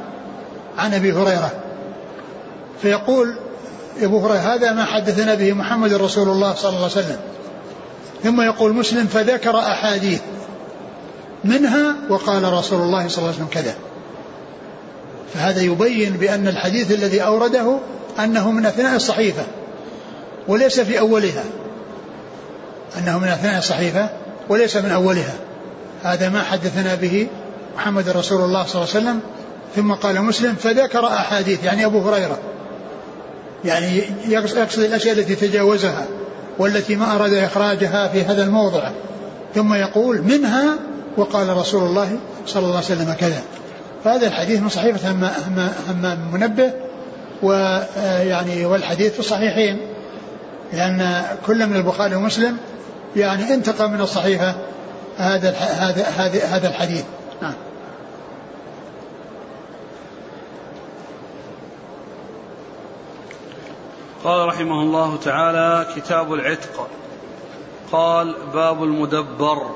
عن 0.78 0.94
أبي 0.94 1.14
هريرة. 1.14 1.52
فيقول 2.82 3.36
أبو 4.02 4.20
هريرة 4.20 4.40
هذا 4.40 4.72
ما 4.72 4.86
حدثنا 4.86 5.36
به 5.36 5.54
محمد 5.54 5.94
رسول 5.94 6.30
الله 6.30 6.54
صلى 6.54 6.70
الله 6.70 6.82
عليه 6.82 6.92
وسلم. 6.92 7.20
ثم 8.24 8.42
يقول 8.42 8.74
مسلم 8.74 9.08
فذكر 9.08 9.60
أحاديث 9.60 10.22
منها 11.44 11.96
وقال 12.10 12.54
رسول 12.54 12.82
الله 12.82 13.08
صلى 13.08 13.18
الله 13.18 13.28
عليه 13.28 13.38
وسلم 13.38 13.48
كذا. 13.52 13.76
فهذا 15.34 15.62
يبين 15.62 16.18
بأن 16.18 16.48
الحديث 16.48 16.92
الذي 16.92 17.22
أورده 17.24 17.78
أنه 18.20 18.52
من 18.52 18.66
أثناء 18.66 18.96
الصحيفة 18.96 19.44
وليس 20.48 20.80
في 20.80 21.00
أولها. 21.00 21.44
أنه 22.98 23.20
من 23.20 23.28
أثناء 23.28 23.58
الصحيفة 23.58 24.10
وليس 24.50 24.78
من 24.78 24.92
أولها. 24.92 25.34
هذا 26.04 26.30
ما 26.30 26.44
حدثنا 26.44 26.96
به 26.96 27.28
محمد 27.76 28.10
رسول 28.10 28.42
الله 28.42 28.66
صلى 28.66 28.82
الله 28.82 28.96
عليه 28.96 29.06
وسلم 29.06 29.20
ثم 29.76 29.94
قال 29.94 30.22
مسلم 30.22 30.56
فذكر 30.56 31.08
أحاديث 31.08 31.64
يعني 31.64 31.86
أبو 31.86 32.10
هريرة. 32.10 32.38
يعني 33.66 34.04
يقصد 34.28 34.80
الأشياء 34.80 35.20
التي 35.20 35.36
تجاوزها 35.36 36.06
والتي 36.58 36.96
ما 36.96 37.16
أراد 37.16 37.34
إخراجها 37.34 38.08
في 38.08 38.24
هذا 38.24 38.44
الموضع. 38.44 38.90
ثم 39.56 39.74
يقول 39.74 40.22
منها 40.22 40.78
وقال 41.18 41.58
رسول 41.58 41.84
الله 41.84 42.18
صلى 42.48 42.64
الله 42.64 42.76
عليه 42.76 42.86
وسلم 42.86 43.16
كذا. 43.20 43.42
فهذا 44.04 44.28
الحديث 44.28 44.60
من 44.60 44.70
صحيفة 44.70 45.12
همام 45.90 46.32
منبه 46.34 46.74
ويعني 47.44 48.66
والحديث 48.66 49.14
في 49.14 49.20
الصحيحين 49.20 49.80
لأن 50.74 51.26
كل 51.46 51.68
من 51.68 51.76
البخاري 51.76 52.16
ومسلم 52.16 52.58
يعني 53.16 53.54
انتقى 53.54 53.90
من 53.90 54.02
الصحيفة 54.02 54.56
هذا 55.18 55.50
هذا 55.52 56.46
هذا 56.46 56.68
الحديث. 56.68 57.04
نعم. 57.42 57.54
قال 64.24 64.48
رحمه 64.48 64.82
الله 64.82 65.18
تعالى 65.18 65.88
كتاب 65.96 66.34
العتق. 66.34 66.88
قال 67.92 68.36
باب 68.54 68.84
المدبر. 68.84 69.76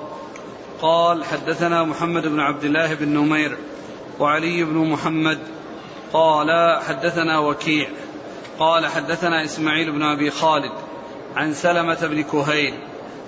قال 0.82 1.26
حدثنا 1.26 1.84
محمد 1.84 2.28
بن 2.28 2.40
عبد 2.40 2.64
الله 2.64 2.94
بن 2.94 3.08
نمير. 3.08 3.58
وعلي 4.20 4.64
بن 4.64 4.78
محمد 4.78 5.40
قال 6.14 6.80
حدثنا 6.82 7.40
وكيع 7.40 7.88
قال 8.60 8.88
حدثنا 8.88 9.46
إسماعيل 9.46 9.92
بن 9.92 10.04
أبي 10.04 10.32
خالد 10.32 10.72
عن 11.36 11.54
سلمة 11.54 11.98
بن 12.02 12.24
كهيل 12.24 12.74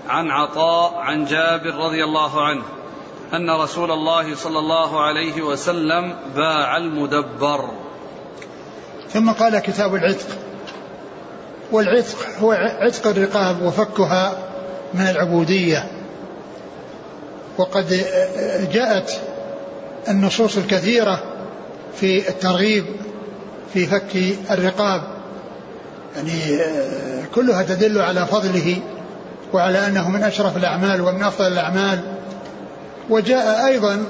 عن 0.10 0.32
عطاء 0.32 0.96
عن 0.96 1.26
جابر 1.26 1.76
رضي 1.76 2.04
الله 2.04 2.42
عنه 2.42 2.64
أن 3.34 3.50
رسول 3.50 3.92
الله 3.92 4.36
صلى 4.36 4.60
الله 4.60 5.02
عليه 5.02 5.42
وسلم 5.42 6.16
باع 6.36 6.78
المدبر. 6.78 7.70
ثم 9.10 9.32
قال 9.32 9.60
كتاب 9.60 9.96
العتق. 9.96 10.28
والعتق 11.72 12.18
هو 12.40 12.52
عتق 12.52 13.08
الرقاب 13.08 13.62
وفكها 13.62 14.38
من 14.94 15.08
العبودية. 15.08 15.92
وقد 17.58 18.06
جاءت 18.72 19.22
النصوص 20.10 20.58
الكثيرة 20.58 21.24
في 21.96 22.30
الترغيب 22.30 22.86
في 23.74 23.86
فك 23.86 24.36
الرقاب. 24.52 25.02
يعني 26.16 26.60
كلها 27.36 27.64
تدل 27.64 28.02
على 28.02 28.26
فضله 28.26 28.78
وعلى 29.54 29.88
أنه 29.88 30.10
من 30.10 30.24
أشرف 30.24 30.58
الأعمال 30.58 31.02
ومن 31.02 31.24
أفضل 31.24 31.48
الأعمال. 31.48 32.00
وجاء 33.10 33.68
أيضا 33.68 34.04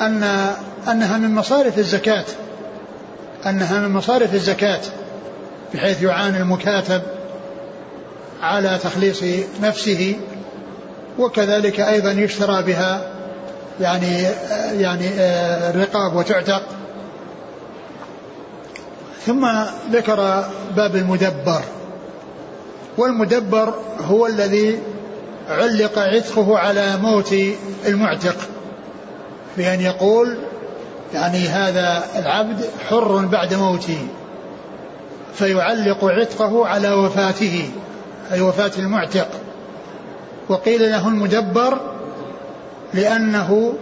أن 0.00 0.52
أنها 0.88 1.18
من 1.18 1.34
مصارف 1.34 1.78
الزكاة 1.78 2.24
أنها 3.46 3.80
من 3.80 3.94
مصارف 3.94 4.34
الزكاة 4.34 4.80
بحيث 5.74 6.02
يعاني 6.02 6.38
المكاتب 6.38 7.02
على 8.42 8.78
تخليص 8.82 9.24
نفسه 9.62 10.16
وكذلك 11.18 11.80
أيضا 11.80 12.12
يشترى 12.12 12.62
بها 12.62 13.10
يعني 13.80 14.22
يعني 14.82 15.08
الرقاب 15.70 16.16
وتعتق. 16.16 16.62
ثم 19.26 19.48
ذكر 19.92 20.44
باب 20.76 20.96
المدبر. 20.96 21.60
والمدبر 22.98 23.74
هو 24.00 24.26
الذي 24.26 24.78
علق 25.48 25.98
عتقه 25.98 26.58
على 26.58 26.96
موت 26.96 27.34
المعتق. 27.86 28.36
بأن 29.56 29.80
يقول 29.80 30.38
يعني 31.14 31.48
هذا 31.48 32.04
العبد 32.16 32.64
حر 32.88 33.16
بعد 33.26 33.54
موته. 33.54 34.06
فيعلق 35.34 36.04
عتقه 36.04 36.66
على 36.66 36.92
وفاته 36.92 37.70
أي 38.32 38.40
وفاة 38.40 38.72
المعتق. 38.78 39.28
وقيل 40.48 40.90
له 40.90 41.08
المدبر 41.08 41.99
لأنه 42.94 43.74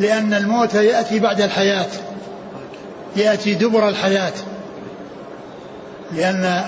لأن 0.00 0.34
الموت 0.34 0.74
يأتي 0.74 1.18
بعد 1.18 1.40
الحياة. 1.40 1.86
يأتي 3.16 3.54
دبر 3.54 3.88
الحياة. 3.88 4.32
لأن 6.12 6.64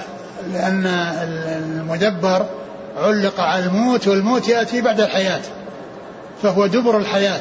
لأن 0.52 0.86
المدبر 0.86 2.46
علق 2.96 3.40
على 3.40 3.64
الموت 3.64 4.08
والموت 4.08 4.48
يأتي 4.48 4.80
بعد 4.80 5.00
الحياة. 5.00 5.40
فهو 6.42 6.66
دبر 6.66 6.98
الحياة 6.98 7.40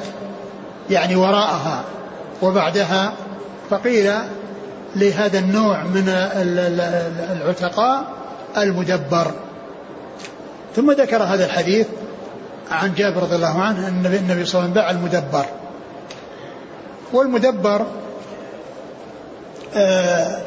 يعني 0.90 1.16
وراءها. 1.16 1.84
وبعدها 2.42 3.14
فقيل 3.70 4.14
لهذا 4.96 5.40
النوع 5.40 5.84
من 5.84 6.10
العتقاء 7.32 8.04
المدبر. 8.58 9.32
ثم 10.76 10.92
ذكر 10.92 11.24
هذا 11.24 11.46
الحديث 11.46 11.88
عن 12.72 12.94
جابر 12.94 13.22
رضي 13.22 13.36
الله 13.36 13.62
عنه 13.62 13.88
أن 13.88 14.06
النبي 14.06 14.16
صلى 14.16 14.26
الله 14.26 14.42
عليه 14.42 14.46
وسلم 14.46 14.74
باع 14.74 14.92
المدبر. 14.92 15.46
والمدبر 17.14 17.86
آه، 19.76 20.42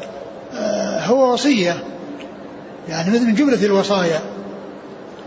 آه، 0.55 1.05
هو 1.05 1.33
وصية. 1.33 1.83
يعني 2.89 3.11
مثل 3.11 3.25
من 3.25 3.35
جملة 3.35 3.65
الوصايا. 3.65 4.19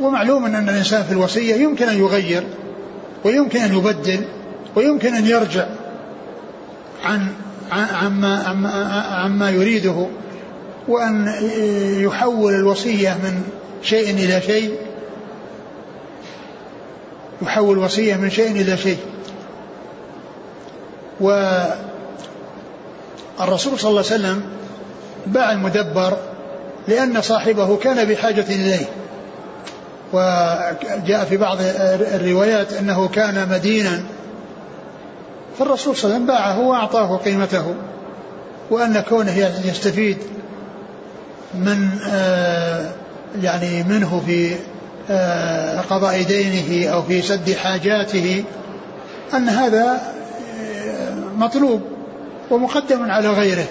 ومعلوم 0.01 0.45
أن 0.45 0.69
الإنسان 0.69 1.03
في 1.03 1.13
الوصية 1.13 1.55
يمكن 1.55 1.89
أن 1.89 1.99
يغير 1.99 2.45
ويمكن 3.25 3.61
أن 3.61 3.75
يبدل 3.75 4.25
ويمكن 4.77 5.15
أن 5.15 5.27
يرجع 5.27 5.67
عن 7.05 7.29
عما 7.71 8.43
عما, 9.13 9.51
يريده 9.51 10.07
وأن 10.89 11.35
يحول 12.01 12.55
الوصية 12.55 13.11
من 13.11 13.43
شيء 13.83 14.11
إلى 14.11 14.41
شيء. 14.41 14.75
يحول 17.43 17.78
وصية 17.78 18.16
من 18.16 18.30
شيء 18.30 18.51
إلى 18.51 18.76
شيء. 18.76 18.99
والرسول 21.20 21.78
صلى 23.78 23.91
الله 23.91 24.05
عليه 24.11 24.14
وسلم 24.14 24.43
باع 25.26 25.53
المدبر 25.53 26.16
لأن 26.89 27.22
صاحبه 27.22 27.76
كان 27.76 28.09
بحاجة 28.09 28.45
إليه. 28.49 28.87
وجاء 30.12 31.24
في 31.28 31.37
بعض 31.37 31.59
الروايات 32.14 32.72
أنه 32.72 33.09
كان 33.09 33.49
مدينا. 33.49 34.03
فالرسول 35.59 35.97
صلى 35.97 36.05
الله 36.05 36.14
عليه 36.14 36.24
وسلم 36.24 36.26
باعه 36.26 36.68
وأعطاه 36.68 37.16
قيمته 37.16 37.74
وأن 38.70 39.01
كونه 39.01 39.39
يستفيد 39.64 40.18
من 41.55 41.89
آه، 42.09 42.91
يعني 43.43 43.82
منه 43.82 44.22
في 44.26 44.57
قضاء 45.91 46.23
دينه 46.23 46.89
أو 46.89 47.03
في 47.03 47.23
سد 47.23 47.53
حاجاته 47.53 48.45
أن 49.35 49.49
هذا 49.49 50.01
آه، 50.61 51.15
مطلوب 51.37 51.83
ومقدم 52.51 53.11
على 53.11 53.29
غيره 53.29 53.67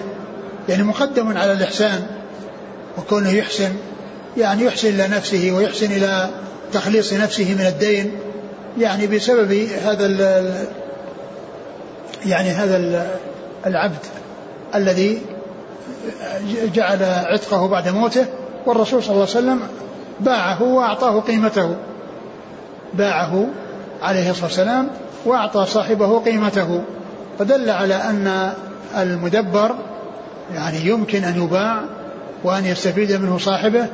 يعني 0.68 0.82
مقدم 0.82 1.36
على 1.38 1.52
الإحسان 1.52 2.06
وكونه 2.98 3.30
يحسن 3.30 3.72
يعني 4.36 4.64
يحسن 4.64 4.88
إلى 4.88 5.08
نفسه 5.08 5.52
ويحسن 5.52 5.92
إلى 5.92 6.30
تخليص 6.72 7.12
نفسه 7.12 7.54
من 7.54 7.66
الدين 7.66 8.18
يعني 8.78 9.06
بسبب 9.06 9.68
هذا 9.84 10.06
يعني 12.26 12.50
هذا 12.50 13.06
العبد 13.66 14.06
الذي 14.74 15.22
جعل 16.74 17.02
عتقه 17.02 17.68
بعد 17.68 17.88
موته 17.88 18.26
والرسول 18.66 19.02
صلى 19.02 19.12
الله 19.12 19.28
عليه 19.34 19.38
وسلم 19.38 19.60
باعه 20.20 20.62
وأعطاه 20.62 21.20
قيمته. 21.20 21.76
باعه 22.94 23.46
عليه 24.02 24.30
الصلاة 24.30 24.46
والسلام 24.46 24.88
وأعطى 25.24 25.66
صاحبه 25.66 26.18
قيمته. 26.18 26.82
فدل 27.38 27.70
على 27.70 27.94
أن 27.94 28.52
المدبر 28.96 29.74
يعني 30.54 30.86
يمكن 30.86 31.24
أن 31.24 31.42
يباع 31.42 31.80
وأن 32.44 32.64
يستفيد 32.64 33.12
منه 33.12 33.38
صاحبه 33.38 33.86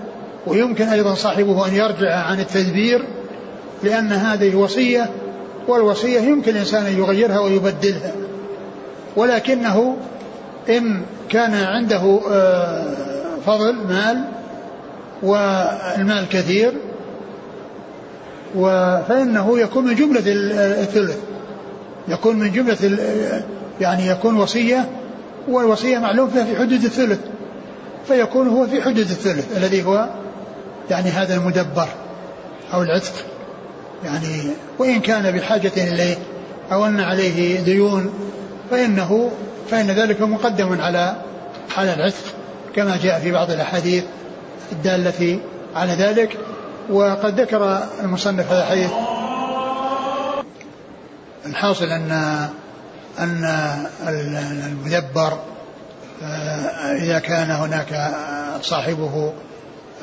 ويمكن 0.46 0.88
أيضا 0.88 1.14
صاحبه 1.14 1.66
أن 1.66 1.74
يرجع 1.74 2.14
عن 2.14 2.40
التدبير 2.40 3.04
لأن 3.82 4.12
هذه 4.12 4.56
وصية 4.56 5.10
والوصية 5.68 6.20
يمكن 6.20 6.52
الإنسان 6.52 6.86
أن 6.86 6.98
يغيرها 6.98 7.38
ويبدلها. 7.40 8.12
ولكنه 9.16 9.96
إن 10.68 11.02
كان 11.28 11.54
عنده 11.54 12.20
آه، 12.30 12.84
فضل 13.46 13.74
مال 13.88 14.24
والمال 15.22 16.28
كثير 16.28 16.72
فإنه 19.08 19.60
يكون 19.60 19.84
من 19.84 19.94
جملة 19.94 20.22
الثلث. 20.82 21.18
يكون 22.08 22.36
من 22.36 22.52
جملة 22.52 22.98
يعني 23.80 24.06
يكون 24.06 24.36
وصية 24.36 24.88
والوصية 25.48 25.98
معلوم 25.98 26.30
فيها 26.30 26.44
في 26.44 26.56
حدود 26.56 26.84
الثلث. 26.84 27.18
فيكون 28.08 28.48
هو 28.48 28.66
في 28.66 28.82
حدود 28.82 28.98
الثلث 28.98 29.56
الذي 29.56 29.82
هو 29.82 30.08
يعني 30.90 31.10
هذا 31.10 31.34
المدبر 31.34 31.88
أو 32.74 32.82
العتق. 32.82 33.12
يعني 34.04 34.50
وإن 34.78 35.00
كان 35.00 35.30
بحاجة 35.30 35.72
إليه 35.76 36.16
أو 36.72 36.86
أن 36.86 37.00
عليه 37.00 37.60
ديون 37.60 38.10
فإنه 38.70 39.30
فإن 39.70 39.90
ذلك 39.90 40.20
مقدم 40.20 40.80
على 40.80 41.16
على 41.76 41.94
العتق 41.94 42.24
كما 42.76 42.98
جاء 43.02 43.20
في 43.20 43.32
بعض 43.32 43.50
الأحاديث. 43.50 44.04
الدالة 44.72 45.40
على 45.74 45.92
ذلك 45.92 46.38
وقد 46.90 47.40
ذكر 47.40 47.82
المصنف 48.00 48.52
هذا 48.52 48.62
الحديث. 48.62 48.90
الحاصل 51.46 51.84
أن 51.84 52.12
أن 53.18 53.44
المدبر 54.08 55.38
آه، 56.22 56.92
إذا 56.92 57.18
كان 57.18 57.50
هناك 57.50 58.12
صاحبه 58.62 59.32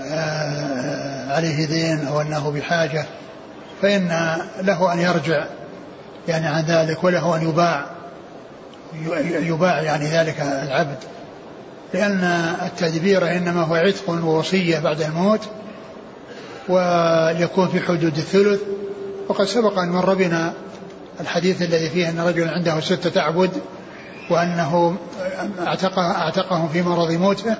آه، 0.05 1.33
عليه 1.35 1.65
دين 1.65 2.07
أو 2.07 2.21
أنه 2.21 2.51
بحاجة 2.51 3.05
فإن 3.81 4.37
له 4.61 4.93
أن 4.93 4.99
يرجع 4.99 5.45
يعني 6.27 6.47
عن 6.47 6.65
ذلك 6.65 7.03
وله 7.03 7.35
أن 7.35 7.49
يباع 7.49 7.85
يباع 9.29 9.81
يعني 9.81 10.05
ذلك 10.05 10.41
العبد. 10.41 10.97
لأن 11.93 12.23
التدبير 12.65 13.37
إنما 13.37 13.61
هو 13.61 13.75
عتق 13.75 14.09
ووصية 14.09 14.79
بعد 14.79 15.01
الموت 15.01 15.41
ويكون 16.69 17.67
في 17.67 17.79
حدود 17.79 18.17
الثلث. 18.17 18.61
وقد 19.27 19.45
سبق 19.45 19.79
أن 19.79 19.89
مر 19.89 20.13
بنا 20.13 20.53
الحديث 21.19 21.61
الذي 21.61 21.89
فيه 21.89 22.09
أن 22.09 22.19
رجلا 22.19 22.51
عنده 22.51 22.79
ستة 22.79 23.21
أعبد 23.21 23.51
وأنه 24.29 24.97
أعتقهم 25.97 26.69
في 26.69 26.81
مرض 26.81 27.11
موته 27.11 27.55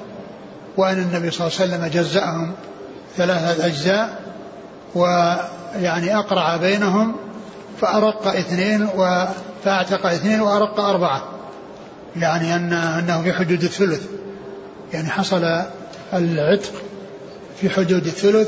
وأن 0.78 0.98
النبي 0.98 1.32
صلى 1.32 1.48
الله 1.48 1.60
عليه 1.60 1.74
وسلم 1.76 2.02
جزأهم 2.02 2.52
ثلاثة 3.18 3.66
أجزاء 3.66 4.20
ويعني 4.96 6.18
أقرع 6.18 6.58
بينهم 6.58 7.16
فأرق 7.82 8.28
اثنين 8.28 8.90
فأعتق 9.64 10.06
اثنين 10.06 10.42
وأرق 10.42 10.80
أربعة. 10.80 11.24
يعني 12.22 12.56
أن 12.56 12.74
أنه 12.74 13.22
في 13.22 13.34
حدود 13.34 13.64
الثلث. 13.64 14.02
يعني 14.94 15.10
حصل 15.10 15.64
العتق 16.14 16.72
في 17.62 17.70
حدود 17.70 18.06
الثلث 18.06 18.48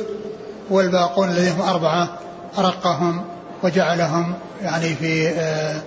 والباقون 0.70 1.30
الذين 1.30 1.52
هم 1.52 1.62
أربعة 1.62 2.20
أرقهم 2.58 3.26
وجعلهم 3.64 4.34
يعني 4.62 4.96
في 4.96 5.30
آه، 5.30 5.82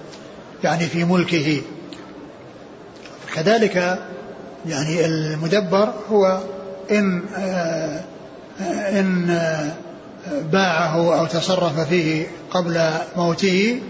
يعني 0.65 0.87
في 0.87 1.05
ملكه. 1.05 1.63
كذلك 3.35 3.99
يعني 4.67 5.07
المدبر 5.07 5.93
هو 6.11 6.41
إن 6.91 7.23
آه، 7.37 8.01
إن 9.01 9.31
آه، 9.31 9.73
باعه 10.53 11.21
أو 11.21 11.27
تصرف 11.27 11.81
فيه 11.81 12.27
قبل 12.51 12.91
موته 13.17 13.81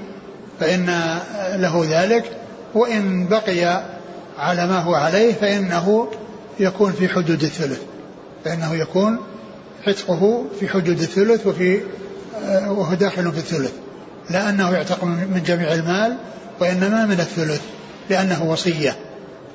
فإن 0.61 1.19
له 1.55 1.87
ذلك. 1.91 2.42
وإن 2.75 3.27
بقي 3.29 3.85
على 4.39 4.67
ما 4.67 4.79
هو 4.79 4.95
عليه 4.95 5.35
فإنه 5.35 6.09
يكون 6.61 6.93
في 6.93 7.09
حدود 7.09 7.43
الثلث. 7.43 7.83
فإنه 8.45 8.75
يكون 8.75 9.19
عتقه 9.87 10.45
في 10.61 10.69
حدود 10.69 11.01
الثلث 11.01 11.47
وفي 11.47 11.81
آه، 12.45 12.73
وهو 12.73 12.95
داخل 12.95 13.33
في 13.33 13.39
الثلث. 13.39 13.73
لا 14.31 14.51
أنه 14.51 14.71
يعتق 14.71 15.05
من 15.05 15.43
جميع 15.47 15.73
المال 15.73 16.17
وإنما 16.61 17.07
من 17.07 17.21
الثلث 17.21 17.63
لأنه 18.11 18.45
وصية. 18.45 18.97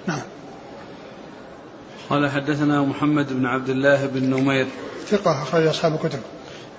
نعم. 0.07 0.22
قال 2.09 2.30
حدثنا 2.30 2.82
محمد 2.82 3.34
بن 3.34 3.45
عبد 3.45 3.70
الله 3.70 4.05
بن 4.05 4.30
نمير 4.30 4.68
ثقة 5.07 5.43
أخرج 5.43 5.65
أصحاب 5.65 5.93
الكتب. 5.93 6.20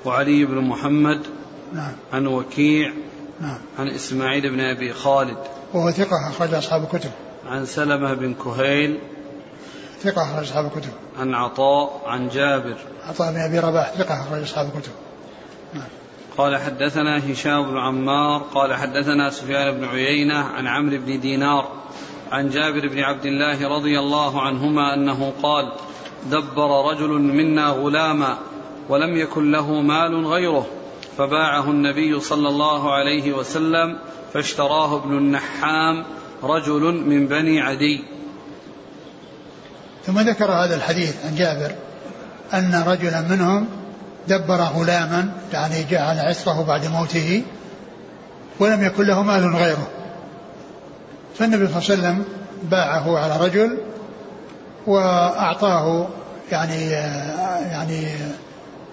وعلي 0.05 0.45
بن 0.45 0.55
محمد 0.55 1.21
نعم. 1.75 1.93
عن 2.13 2.27
وكيع 2.27 2.93
نعم. 3.41 3.59
عن 3.79 3.89
إسماعيل 3.89 4.51
بن 4.51 4.61
أبي 4.61 4.93
خالد 4.93 5.39
وهو 5.75 5.91
ثقة 5.91 6.31
أخرج 6.31 6.55
أصحاب 6.55 6.83
الكتب. 6.83 7.11
عن 7.47 7.67
سلمة 7.67 8.15
بن 8.15 8.35
كهيل. 8.35 8.99
ثقة 10.03 10.23
أخرج 10.23 10.45
أصحاب 10.45 10.67
الكتب. 10.67 10.93
عن 11.19 11.35
عطاء 11.35 12.03
عن 12.07 12.29
جابر. 12.29 12.77
عطاء 13.09 13.33
بن 13.33 13.39
أبي 13.39 13.59
رباح 13.59 13.93
ثقة 13.93 14.23
أخرج 14.23 14.43
أصحاب 14.43 14.67
الكتب. 14.67 14.93
نعم. 15.75 15.89
قال 16.39 16.57
حدثنا 16.57 17.33
هشام 17.33 17.71
بن 17.71 17.79
عمار 17.79 18.43
قال 18.55 18.75
حدثنا 18.75 19.31
سفيان 19.31 19.79
بن 19.79 19.85
عيينة 19.85 20.39
عن 20.39 20.67
عمرو 20.67 20.97
بن 20.99 21.21
دينار 21.21 21.69
عن 22.33 22.49
جابر 22.49 22.89
بن 22.89 22.99
عبد 22.99 23.27
الله 23.27 23.69
رضي 23.69 23.99
الله 23.99 24.43
عنهما 24.43 24.95
أنه 24.95 25.33
قال 25.43 25.73
دبر 26.31 26.91
رجل 26.91 27.09
منا 27.09 27.69
غلاما 27.69 28.39
ولم 28.89 29.17
يكن 29.17 29.51
له 29.51 29.81
مال 29.81 30.27
غيره 30.27 30.67
فباعه 31.19 31.71
النبي 31.71 32.21
صلى 32.21 32.49
الله 32.49 32.93
عليه 32.93 33.33
وسلم 33.33 33.99
فاشتراه 34.33 34.97
ابن 34.97 35.19
النحام 35.19 36.05
رجل 36.43 36.83
من 37.07 37.27
بني 37.27 37.61
عدي. 37.61 38.05
ثم 40.07 40.21
ذكر 40.21 40.51
هذا 40.53 40.75
الحديث 40.75 41.27
عن 41.27 41.35
جابر 41.35 41.75
أن 42.55 42.85
رجلا 42.87 43.21
منهم 43.21 43.69
دبر 44.29 44.61
غلاما 44.61 45.33
يعني 45.53 45.85
جعل 45.91 46.19
عسره 46.19 46.63
بعد 46.63 46.87
موته 46.87 47.43
ولم 48.61 48.85
يكن 48.85 49.05
له 49.05 49.23
مال 49.23 49.57
غيره. 49.57 49.89
فالنبي 51.39 51.67
صلى 51.67 51.77
الله 51.77 51.91
عليه 51.91 52.01
وسلم 52.01 52.25
باعه 52.71 53.19
على 53.19 53.47
رجل 53.47 53.79
وأعطاه 54.87 56.09
يعني 56.53 56.91
يعني 57.71 58.07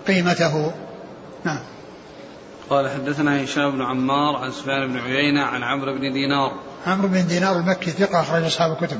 قيمته. 0.08 0.72
نعم. 1.44 1.60
قال 2.70 2.90
حدثنا 2.90 3.44
هشام 3.44 3.72
بن 3.72 3.82
عمار 3.82 4.36
عن 4.36 4.52
سفيان 4.52 4.88
بن 4.88 5.00
عيينة 5.00 5.42
عن 5.42 5.64
عمرو 5.64 5.94
بن 5.94 6.14
دينار. 6.14 6.52
عمرو 6.88 7.08
بن 7.08 7.28
دينار 7.28 7.56
المكي 7.58 7.92
ثقة 7.92 8.22
أخرج 8.22 8.44
أصحاب 8.44 8.72
الكتب. 8.72 9.00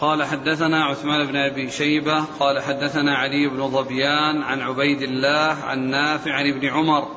قال 0.00 0.24
حدثنا 0.24 0.84
عثمان 0.84 1.26
بن 1.26 1.36
أبي 1.36 1.70
شيبة 1.70 2.24
قال 2.40 2.62
حدثنا 2.62 3.16
علي 3.16 3.48
بن 3.48 3.70
ظبيان 3.70 4.42
عن 4.42 4.60
عبيد 4.60 5.02
الله 5.02 5.56
عن 5.64 5.78
نافع 5.78 6.32
عن 6.32 6.46
ابن 6.46 6.68
عمر 6.68 7.08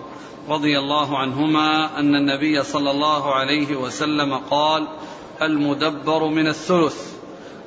رضي 0.50 0.80
الله 0.80 1.18
عنهما 1.18 2.00
أن 2.00 2.16
النبي 2.16 2.64
صلى 2.64 2.92
الله 2.92 3.36
عليه 3.36 3.76
وسلم 3.76 4.34
قال 4.38 4.88
المدبر 5.42 6.28
من 6.28 6.48
الثلث. 6.48 7.14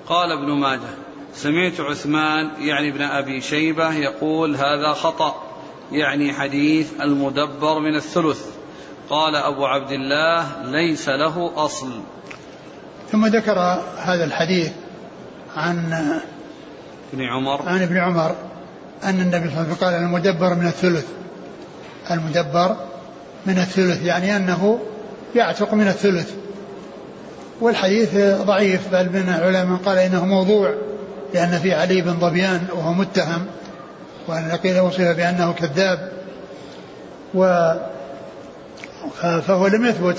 قال 0.07 0.33
ابن 0.33 0.53
ماجه 0.53 0.95
سمعت 1.35 1.81
عثمان 1.81 2.51
يعني 2.59 2.89
ابن 2.89 3.03
أبي 3.03 3.41
شيبة 3.41 3.93
يقول 3.93 4.57
هذا 4.57 4.93
خطأ. 4.93 5.52
يعني 5.93 6.33
حديث 6.33 6.87
المدبر 7.01 7.79
من 7.79 7.97
الثلث. 7.97 8.47
قال 9.11 9.37
أبو 9.37 9.67
عبد 9.67 9.93
الله 9.93 10.47
ليس 10.65 11.09
له 11.09 11.53
أصل. 11.57 11.91
ثم 13.13 13.27
ذكر 13.27 13.59
هذا 13.99 14.25
الحديث 14.25 14.71
عن 15.57 15.93
ابن 17.13 17.25
عمر. 17.25 17.69
عن 17.69 17.83
ابن 17.83 17.97
عمر 17.97 18.35
أن 19.05 19.21
النبي 19.21 19.51
صلى 19.51 19.61
الله 19.61 19.61
عليه 19.61 19.73
وسلم 19.73 19.75
قال 19.75 19.95
المدبر 19.95 20.55
من 20.55 20.67
الثلث. 20.67 21.07
المدبر 22.11 22.77
من 23.47 23.59
الثلث 23.59 24.03
يعني 24.05 24.37
أنه 24.37 24.79
يعتق 25.35 25.75
من 25.75 25.89
الثلث. 25.89 26.33
والحديث 27.61 28.15
ضعيف 28.43 28.89
بل 28.93 29.09
من 29.09 29.35
العلماء 29.39 29.79
قال 29.79 29.99
إنه 29.99 30.27
موضوع 30.27 30.75
لأن 31.35 31.59
في 31.59 31.75
علي 31.75 32.01
بن 32.01 32.13
ظبيان 32.13 32.67
وهو 32.73 32.93
متهم. 32.93 33.47
وأن 34.29 34.59
قيل 34.63 34.81
وصف 34.81 35.01
بأنه 35.01 35.53
كذاب 35.53 36.13
و 37.35 37.73
فهو 39.23 39.67
لم 39.67 39.87
يثبت 39.87 40.17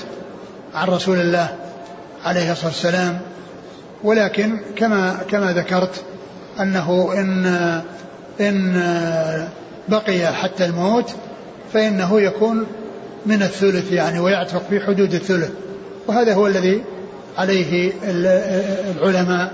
عن 0.75 0.87
رسول 0.87 1.19
الله 1.19 1.55
عليه 2.25 2.51
الصلاة 2.51 2.67
والسلام. 2.67 3.19
ولكن 4.03 4.57
كما 4.75 5.17
كما 5.29 5.53
ذكرت 5.53 6.03
أنه 6.59 7.13
ان 7.17 7.45
إن 8.41 9.47
بقي 9.89 10.33
حتى 10.33 10.65
الموت 10.65 11.15
فإنه 11.73 12.21
يكون 12.21 12.65
من 13.25 13.43
الثلث 13.43 13.91
يعني 13.91 14.19
ويعتق 14.19 14.63
في 14.69 14.79
حدود 14.79 15.13
الثلث. 15.13 15.51
وهذا 16.07 16.33
هو 16.33 16.47
الذي 16.47 16.83
عليه 17.37 17.91
العلماء. 18.03 19.53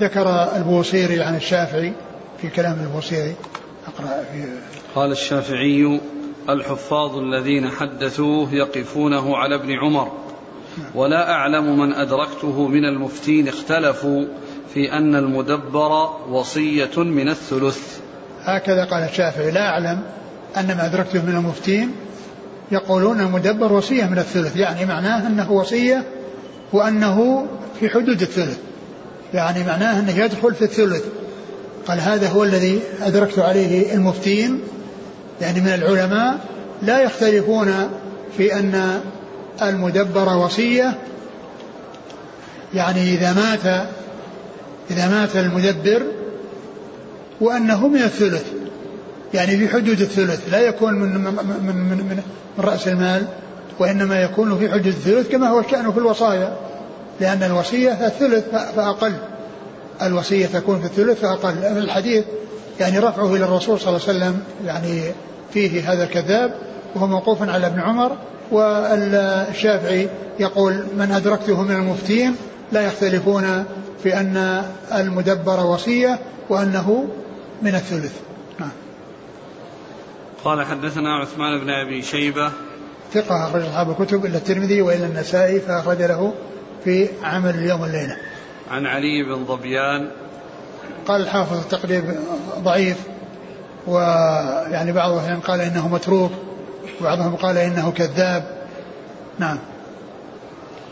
ذكر 0.00 0.56
البوصيري 0.56 1.22
عن 1.22 1.36
الشافعي 1.36 1.92
في 2.40 2.48
كلام 2.48 2.80
البوصيري 2.80 3.34
أقرأ 3.86 4.22
في 4.32 4.44
قال 4.94 5.12
الشافعي 5.12 6.00
الحفاظ 6.48 7.16
الذين 7.18 7.70
حدثوه 7.70 8.54
يقفونه 8.54 9.36
على 9.36 9.54
ابن 9.54 9.72
عمر. 9.72 10.12
ولا 10.94 11.30
أعلم 11.30 11.78
من 11.78 11.92
أدركته 11.92 12.66
من 12.66 12.84
المفتين 12.84 13.48
اختلفوا 13.48 14.24
في 14.74 14.92
أن 14.92 15.14
المدبر 15.14 16.10
وصية 16.30 16.98
من 16.98 17.28
الثلث. 17.28 18.00
هكذا 18.42 18.84
قال 18.84 19.02
الشافعي 19.02 19.50
لا 19.50 19.68
أعلم 19.68 20.02
أن 20.56 20.66
ما 20.66 20.86
أدركته 20.86 21.22
من 21.22 21.36
المفتين 21.36 21.92
يقولون 22.70 23.20
المدبر 23.20 23.72
وصية 23.72 24.04
من 24.04 24.18
الثلث 24.18 24.56
يعني 24.56 24.84
معناه 24.86 25.26
أنه 25.26 25.52
وصية 25.52 26.04
وأنه 26.72 27.46
في 27.80 27.88
حدود 27.88 28.22
الثلث 28.22 28.58
يعني 29.34 29.64
معناه 29.64 30.00
أنه 30.00 30.18
يدخل 30.18 30.54
في 30.54 30.62
الثلث. 30.62 31.04
قال 31.88 32.00
هذا 32.00 32.28
هو 32.28 32.44
الذي 32.44 32.80
أدركت 33.02 33.38
عليه 33.38 33.94
المفتين 33.94 34.60
يعني 35.40 35.60
من 35.60 35.68
العلماء 35.68 36.38
لا 36.82 37.00
يختلفون 37.00 37.74
في 38.36 38.54
أن 38.54 39.00
المدبر 39.62 40.36
وصية. 40.36 40.98
يعني 42.74 43.14
إذا 43.14 43.32
مات 43.32 43.86
إذا 44.90 45.08
مات 45.08 45.36
المدبر 45.36 46.02
وأنه 47.40 47.88
من 47.88 48.02
الثلث 48.02 48.44
يعني 49.34 49.56
في 49.56 49.68
حدود 49.68 50.00
الثلث 50.00 50.40
لا 50.50 50.60
يكون 50.60 50.94
من 50.94 51.08
من 51.08 51.34
من 51.62 51.76
من, 51.76 51.96
من 51.96 52.22
رأس 52.58 52.88
المال 52.88 53.26
وإنما 53.78 54.22
يكون 54.22 54.58
في 54.58 54.70
حدود 54.70 54.86
الثلث 54.86 55.28
كما 55.28 55.48
هو 55.48 55.60
الشأن 55.60 55.92
في 55.92 55.98
الوصايا 55.98 56.56
لأن 57.20 57.42
الوصية 57.42 58.06
الثلث 58.06 58.44
فأقل. 58.76 59.12
الوصية 60.02 60.46
تكون 60.46 60.80
في 60.80 60.86
الثلث 60.86 61.20
فأقل 61.20 61.64
الحديث 61.64 62.24
يعني 62.80 62.98
رفعه 62.98 63.34
إلى 63.34 63.44
الرسول 63.44 63.80
صلى 63.80 63.88
الله 63.88 64.08
عليه 64.08 64.18
وسلم 64.18 64.42
يعني 64.66 65.02
فيه 65.52 65.92
هذا 65.92 66.04
الكذاب 66.04 66.54
وهو 66.94 67.06
موقوف 67.06 67.42
على 67.42 67.66
ابن 67.66 67.80
عمر 67.80 68.16
والشافعي 68.50 70.08
يقول 70.40 70.84
من 70.96 71.12
أدركته 71.12 71.62
من 71.62 71.74
المفتين 71.74 72.36
لا 72.72 72.86
يختلفون 72.86 73.64
في 74.02 74.20
أن 74.20 74.64
المدبر 74.94 75.66
وصية 75.66 76.18
وأنه 76.48 77.08
من 77.62 77.74
الثلث. 77.74 78.12
نعم. 78.60 78.70
قال 80.44 80.66
حدثنا 80.66 81.16
عثمان 81.16 81.60
بن 81.60 81.70
أبي 81.70 82.02
شيبة. 82.02 82.50
ثقة 83.14 83.46
أخرج 83.46 83.62
أصحاب 83.62 83.90
الكتب 83.90 84.26
إلا 84.26 84.36
الترمذي 84.36 84.82
وإلا 84.82 85.06
النسائي 85.06 85.60
فأخرج 85.60 86.02
له 86.02 86.34
في 86.84 87.08
عمل 87.22 87.54
اليوم 87.54 87.80
والليلة. 87.80 88.16
عن 88.70 88.86
علي 88.86 89.22
بن 89.22 89.44
ظبيان 89.44 90.10
قال 91.06 91.20
الحافظ 91.20 91.58
التقريب 91.58 92.04
ضعيف 92.58 92.96
ويعني 93.86 94.92
بعضهم 94.92 95.40
قال 95.40 95.60
إنه 95.60 95.88
متروك 95.88 96.32
وبعضهم 97.00 97.36
قال 97.36 97.58
إنه 97.58 97.92
كذاب. 97.92 98.58
نعم. 99.38 99.58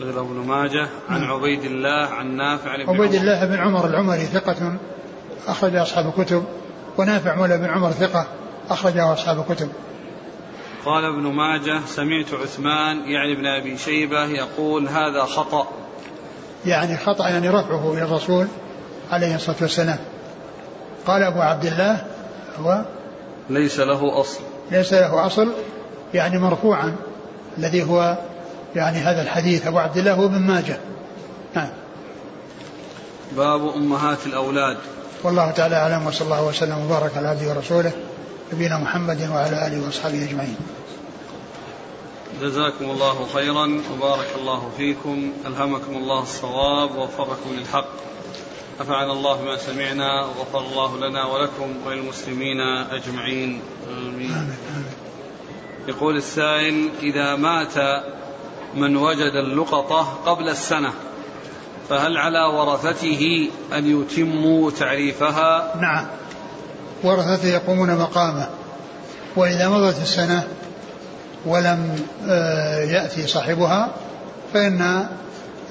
غير 0.01 0.19
ابن 0.19 0.35
ماجه 0.35 0.87
عن 1.09 1.21
نعم. 1.21 1.31
عبيد 1.31 1.63
الله 1.63 2.07
عن 2.07 2.35
نافع 2.35 2.71
عن 2.71 2.81
عبيد 2.81 3.13
الله 3.13 3.45
بن 3.45 3.55
عمر 3.55 3.85
العمري 3.85 4.25
ثقة 4.25 4.77
أخرج 5.47 5.75
أصحاب 5.75 6.13
الكتب 6.17 6.43
ونافع 6.97 7.35
مولى 7.35 7.57
بن 7.57 7.65
عمر 7.65 7.91
ثقة 7.91 8.27
أخرجه 8.69 9.13
أصحاب 9.13 9.39
الكتب. 9.39 9.69
قال 10.85 11.05
ابن 11.05 11.21
ماجه 11.21 11.81
سمعت 11.85 12.33
عثمان 12.33 12.97
يعني 13.09 13.33
ابن 13.33 13.45
أبي 13.45 13.77
شيبة 13.77 14.25
يقول 14.25 14.87
هذا 14.87 15.23
خطأ. 15.23 15.67
يعني 16.67 16.97
خطأ 16.97 17.29
يعني 17.29 17.49
رفعه 17.49 17.93
إلى 17.93 18.01
الرسول 18.01 18.47
عليه 19.11 19.35
الصلاة 19.35 19.55
والسلام. 19.61 19.97
قال 21.07 21.23
أبو 21.23 21.41
عبد 21.41 21.65
الله 21.65 22.05
هو 22.59 22.85
ليس 23.49 23.79
له 23.79 24.19
أصل. 24.21 24.39
ليس 24.71 24.93
له 24.93 25.25
أصل 25.25 25.53
يعني 26.13 26.39
مرفوعا 26.39 26.95
الذي 27.57 27.83
هو 27.83 28.17
يعني 28.75 28.97
هذا 28.97 29.21
الحديث. 29.21 29.67
أبو 29.67 29.77
عبد 29.77 29.97
الله 29.97 30.13
هو 30.13 30.25
ابن 30.25 30.39
ماجه. 30.39 30.77
نعم. 31.55 31.69
باب 33.37 33.67
أمهات 33.75 34.17
الأولاد. 34.25 34.77
والله 35.23 35.51
تعالى 35.51 35.75
أعلم 35.75 36.07
وصلى 36.07 36.25
الله 36.25 36.45
وسلم 36.45 36.85
وبارك 36.85 37.17
على 37.17 37.27
عبده 37.27 37.49
ورسوله 37.49 37.91
نبينا 38.53 38.77
محمد 38.77 39.29
وعلى 39.33 39.67
آله 39.67 39.85
وأصحابه 39.85 40.23
أجمعين. 40.23 40.57
جزاكم 42.41 42.85
الله 42.85 43.27
خيرا 43.33 43.81
وبارك 43.93 44.27
الله 44.39 44.69
فيكم 44.77 45.31
ألهمكم 45.45 45.95
الله 45.95 46.23
الصواب 46.23 46.95
ووفقكم 46.95 47.49
للحق. 47.57 47.87
نفعنا 48.81 49.11
الله 49.11 49.41
ما 49.41 49.57
سمعنا 49.57 50.25
وغفر 50.25 50.59
الله 50.59 50.97
لنا 50.97 51.25
ولكم 51.25 51.75
وللمسلمين 51.85 52.61
أجمعين. 52.91 53.61
آمين. 53.89 54.49
يقول 55.87 56.17
السائل 56.17 56.89
إذا 57.03 57.35
مات 57.35 58.03
من 58.75 58.97
وجد 58.97 59.33
اللقطة 59.35 60.01
قبل 60.25 60.49
السنة 60.49 60.93
فهل 61.89 62.17
على 62.17 62.43
ورثته 62.43 63.49
أن 63.73 64.01
يتموا 64.01 64.71
تعريفها؟ 64.71 65.75
نعم. 65.81 66.07
ورثته 67.03 67.47
يقومون 67.47 67.95
مقامه 67.95 68.49
وإذا 69.35 69.69
مضت 69.69 70.01
السنة 70.01 70.47
ولم 71.47 72.05
آه، 72.29 72.79
يأتي 72.79 73.27
صاحبها 73.27 73.91
فإن 74.53 75.07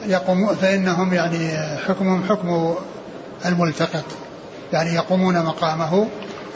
يقوم 0.06 0.54
فإنهم 0.54 1.14
يعني 1.14 1.48
حكمهم 1.88 2.24
حكم 2.28 2.74
الملتقط. 3.46 4.04
يعني 4.72 4.94
يقومون 4.94 5.42
مقامه 5.44 6.08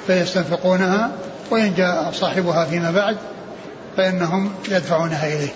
فيستنفقونها 0.07 1.11
وإن 1.51 1.75
جاء 1.75 2.11
صاحبها 2.13 2.65
فيما 2.65 2.91
بعد 2.91 3.17
فإنهم 3.97 4.53
يدفعونها 4.69 5.27
إليه. 5.27 5.55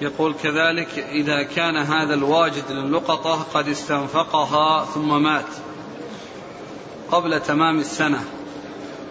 يقول 0.00 0.34
كذلك 0.42 1.04
إذا 1.10 1.42
كان 1.42 1.76
هذا 1.76 2.14
الواجد 2.14 2.70
للقطة 2.70 3.42
قد 3.54 3.68
استنفقها 3.68 4.84
ثم 4.84 5.22
مات 5.22 5.44
قبل 7.10 7.40
تمام 7.40 7.78
السنة 7.78 8.24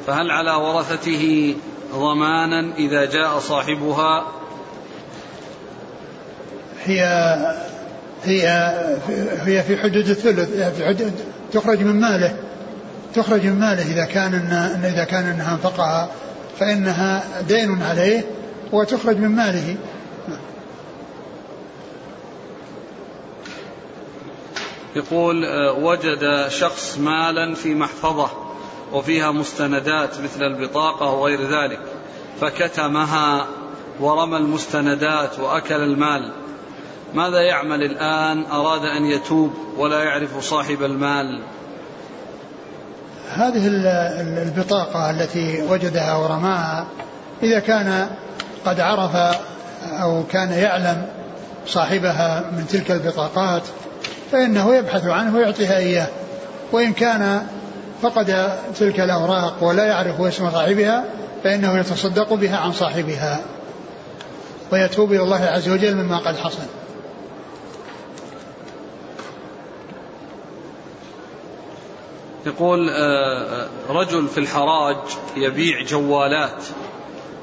فهل 0.08 0.32
على 0.32 0.52
ورثته 0.52 1.56
ضمانا 1.94 2.76
إذا 2.76 3.06
جاء 3.06 3.40
صاحبها. 3.40 4.26
هي 6.86 7.04
هي 8.24 8.48
هي 9.46 9.64
في 9.64 9.78
حدود 9.78 10.10
الثلث 10.10 10.76
في 10.78 10.86
حدود 10.86 11.14
تخرج 11.52 11.82
من 11.82 12.00
ماله 12.00 12.38
تخرج 13.16 13.46
من 13.46 13.60
ماله 13.60 13.92
إذا 13.92 14.06
كان 14.06 14.34
إن 14.34 14.86
إذا 14.86 15.04
كان 15.04 15.26
أنها 15.26 15.54
انفقها 15.54 16.10
فإنها 16.60 17.24
دين 17.42 17.82
عليه 17.82 18.24
وتخرج 18.72 19.18
من 19.18 19.30
ماله. 19.30 19.76
يقول 24.96 25.46
آه، 25.46 25.72
وجد 25.72 26.48
شخص 26.48 26.98
مالا 26.98 27.56
في 27.56 27.76
محفظة. 27.76 28.45
وفيها 28.94 29.32
مستندات 29.32 30.22
مثل 30.22 30.44
البطاقة 30.44 31.12
وغير 31.12 31.42
ذلك. 31.42 31.80
فكتمها 32.42 33.46
ورمى 34.00 34.38
المستندات 34.38 35.40
وأكل 35.40 35.76
المال. 35.76 36.32
ماذا 37.14 37.42
يعمل 37.42 37.84
الآن؟ 37.84 38.46
أراد 38.46 38.82
أن 38.82 39.06
يتوب 39.06 39.54
ولا 39.78 40.04
يعرف 40.04 40.44
صاحب 40.44 40.84
المال. 40.84 41.44
هذه 43.30 43.68
البطاقة 44.44 45.10
التي 45.10 45.62
وجدها 45.62 46.16
ورماها 46.16 46.88
إذا 47.44 47.60
كان 47.60 48.10
قد 48.66 48.80
عرف 48.80 49.38
أو 50.02 50.24
كان 50.32 50.52
يعلم 50.52 51.08
صاحبها 51.68 52.52
من 52.52 52.68
تلك 52.68 52.92
البطاقات 52.92 53.64
فإنه 54.32 54.76
يبحث 54.76 55.06
عنه 55.06 55.36
ويعطيها 55.36 55.78
إياه. 55.78 56.08
وإن 56.72 56.94
كان 56.94 57.48
فقد 58.02 58.60
تلك 58.80 59.00
الأوراق 59.00 59.64
ولا 59.64 59.86
يعرف 59.86 60.22
اسم 60.22 60.52
صاحبها 60.52 61.06
فإنه 61.44 61.80
يتصدق 61.80 62.34
بها 62.34 62.58
عن 62.58 62.72
صاحبها 62.72 63.42
ويتوب 64.72 65.12
إلى 65.12 65.24
الله 65.24 65.44
عز 65.44 65.70
وجل 65.70 65.96
مما 65.96 66.18
قد 66.18 66.38
حصل. 66.38 66.64
يقول 72.46 72.90
آه، 72.90 72.94
آه، 72.96 73.68
رجل 73.90 74.28
في 74.28 74.38
الحراج 74.38 74.98
يبيع 75.38 75.84
جوالات 75.84 76.64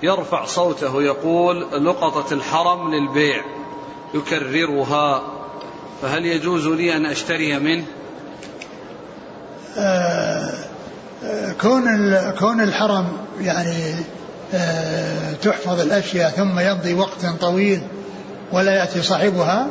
يرفع 0.03 0.45
صوته 0.45 1.03
يقول 1.03 1.87
لقطة 1.87 2.35
الحرم 2.35 2.95
للبيع 2.95 3.45
يكررها 4.15 5.23
فهل 6.03 6.27
يجوز 6.27 6.67
لي 6.67 6.97
أن 6.97 7.07
أشتري 7.07 7.59
منه؟ 7.59 7.85
كون 11.61 12.17
كون 12.39 12.61
الحرم 12.61 13.07
يعني 13.41 13.95
تحفظ 15.43 15.81
الأشياء 15.81 16.31
ثم 16.31 16.61
يمضي 16.61 16.95
وقت 16.95 17.27
طويل 17.41 17.81
ولا 18.53 18.73
يأتي 18.73 19.03
صاحبها 19.03 19.67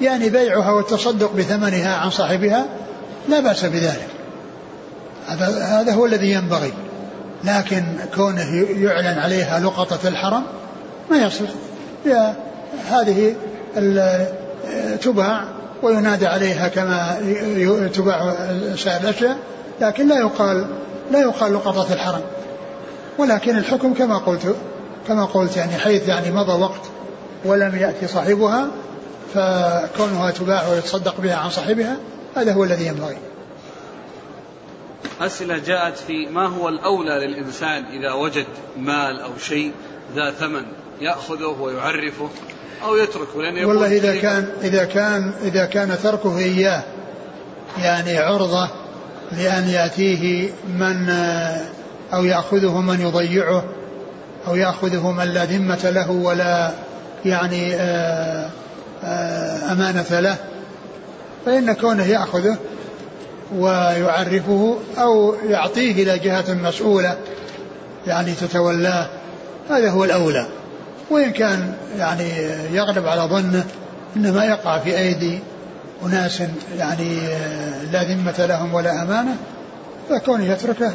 يعني 0.00 0.28
بيعها 0.28 0.70
والتصدق 0.70 1.32
بثمنها 1.32 1.96
عن 1.96 2.10
صاحبها 2.10 2.64
لا 3.28 3.40
بأس 3.40 3.64
بذلك. 3.64 4.08
هذا 5.60 5.92
هو 5.92 6.06
الذي 6.06 6.32
ينبغي. 6.32 6.72
لكن 7.44 7.84
كونه 8.14 8.66
يعلن 8.70 9.18
عليها 9.18 9.60
لقطة 9.60 10.08
الحرم 10.08 10.42
ما 11.10 11.16
يصلح. 11.16 11.50
هذه 12.90 13.34
تباع 15.02 15.44
وينادى 15.84 16.26
عليها 16.26 16.68
كما 16.68 17.20
تباع 17.94 18.34
سائر 18.76 19.00
الأشياء 19.00 19.38
لكن 19.80 20.08
لا 20.08 20.18
يقال 20.18 20.66
لا 21.12 21.20
يقال 21.20 21.54
لقطة 21.54 21.92
الحرم. 21.92 22.22
ولكن 23.18 23.56
الحكم 23.58 23.94
كما 23.94 24.18
قلت 24.18 24.56
كما 25.08 25.24
قلت 25.24 25.56
يعني 25.56 25.72
حيث 25.72 26.08
يعني 26.08 26.30
مضى 26.30 26.52
وقت 26.62 26.80
ولم 27.44 27.76
يأتي 27.76 28.06
صاحبها 28.06 28.66
فكونها 29.34 30.30
تباع 30.30 30.68
ويتصدق 30.68 31.20
بها 31.20 31.36
عن 31.36 31.50
صاحبها 31.50 31.96
هذا 32.36 32.52
هو 32.52 32.64
الذي 32.64 32.86
ينبغي. 32.86 33.16
أسئلة 35.20 35.58
جاءت 35.58 35.96
في 35.96 36.26
ما 36.26 36.46
هو 36.46 36.68
الأولى 36.68 37.26
للإنسان 37.26 37.84
إذا 37.84 38.12
وجد 38.12 38.46
مال 38.78 39.20
أو 39.20 39.38
شيء 39.38 39.72
ذا 40.14 40.30
ثمن؟ 40.30 40.64
يأخذه 41.00 41.56
ويعرفه 41.60 42.28
أو 42.84 42.96
يتركه 42.96 43.42
لأن 43.42 43.64
والله 43.64 43.96
إذا 43.96 44.20
كان 44.20 44.48
إذا 44.62 44.84
كان 44.84 45.32
إذا 45.42 45.64
كان 45.64 45.98
تركه 46.02 46.38
إياه 46.38 46.82
يعني 47.82 48.18
عرضة 48.18 48.68
لأن 49.32 49.68
يأتيه 49.68 50.50
من 50.78 51.08
أو 52.14 52.24
يأخذه 52.24 52.80
من 52.80 53.00
يضيعه 53.00 53.64
أو 54.46 54.56
يأخذه 54.56 55.10
من 55.10 55.24
لا 55.24 55.44
ذمة 55.44 55.90
له 55.90 56.10
ولا 56.10 56.70
يعني 57.24 57.74
آه، 57.74 58.50
آه، 59.04 59.72
أمانة 59.72 60.20
له 60.20 60.36
فإن 61.46 61.72
كونه 61.72 62.04
يأخذه 62.06 62.56
ويعرفه 63.56 64.78
أو 64.98 65.34
يعطيه 65.48 66.02
إلى 66.02 66.18
جهة 66.18 66.54
مسؤولة 66.54 67.16
يعني 68.06 68.32
تتولاه 68.32 69.06
هذا 69.70 69.90
هو 69.90 70.04
الأولى. 70.04 70.46
وإن 71.10 71.30
كان 71.30 71.74
يعني 71.98 72.30
يغلب 72.72 73.06
على 73.06 73.22
ظنه 73.22 73.64
أنه 74.16 74.32
ما 74.32 74.44
يقع 74.44 74.78
في 74.78 74.98
أيدي 74.98 75.38
أناس 76.04 76.42
يعني 76.78 77.18
لا 77.92 78.02
ذمة 78.02 78.46
لهم 78.46 78.74
ولا 78.74 79.02
أمانة 79.02 79.36
فكونه 80.10 80.44
يتركه 80.44 80.92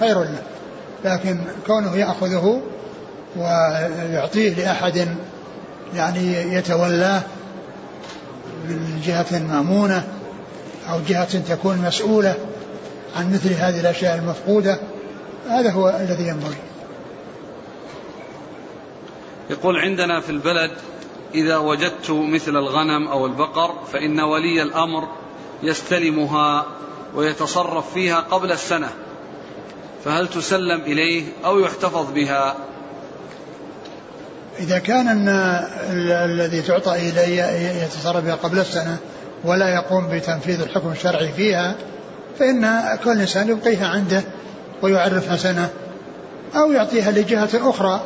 خير 0.00 0.20
له. 0.20 0.42
لكن 1.04 1.38
كونه 1.66 1.96
يأخذه 1.96 2.62
ويعطيه 3.36 4.54
لأحد 4.54 5.08
يعني 5.94 6.54
يتولاه 6.54 7.22
من 8.68 9.00
جهة 9.04 9.42
مأمونة 9.48 10.04
أو 10.90 11.00
جهة 11.08 11.38
تكون 11.48 11.78
مسؤولة 11.78 12.34
عن 13.16 13.32
مثل 13.32 13.52
هذه 13.52 13.80
الأشياء 13.80 14.18
المفقودة 14.18 14.78
هذا 15.50 15.70
هو 15.70 15.88
الذي 15.88 16.28
ينبغي. 16.28 16.56
يقول 19.52 19.78
عندنا 19.78 20.20
في 20.20 20.30
البلد 20.30 20.70
إذا 21.34 21.56
وجدت 21.56 22.10
مثل 22.10 22.56
الغنم 22.56 23.08
أو 23.08 23.26
البقر 23.26 23.74
فإن 23.92 24.20
ولي 24.20 24.62
الأمر 24.62 25.08
يستلمها 25.62 26.66
ويتصرف 27.14 27.92
فيها 27.94 28.20
قبل 28.20 28.52
السنة 28.52 28.88
فهل 30.04 30.28
تسلم 30.28 30.80
إليه 30.80 31.24
أو 31.44 31.58
يحتفظ 31.58 32.12
بها؟ 32.12 32.54
إذا 34.58 34.78
كان 34.78 35.28
الذي 36.10 36.62
تعطى 36.62 36.94
إليه 37.08 37.44
يتصرف 37.84 38.24
بها 38.24 38.34
قبل 38.34 38.58
السنة 38.58 38.96
ولا 39.44 39.74
يقوم 39.74 40.08
بتنفيذ 40.08 40.60
الحكم 40.60 40.92
الشرعي 40.92 41.32
فيها 41.32 41.74
فإن 42.38 42.82
كل 43.04 43.20
إنسان 43.20 43.48
يبقيها 43.48 43.88
عنده 43.88 44.22
ويعرفها 44.82 45.36
سنة 45.36 45.70
أو 46.56 46.72
يعطيها 46.72 47.10
لجهة 47.10 47.70
أخرى. 47.70 48.02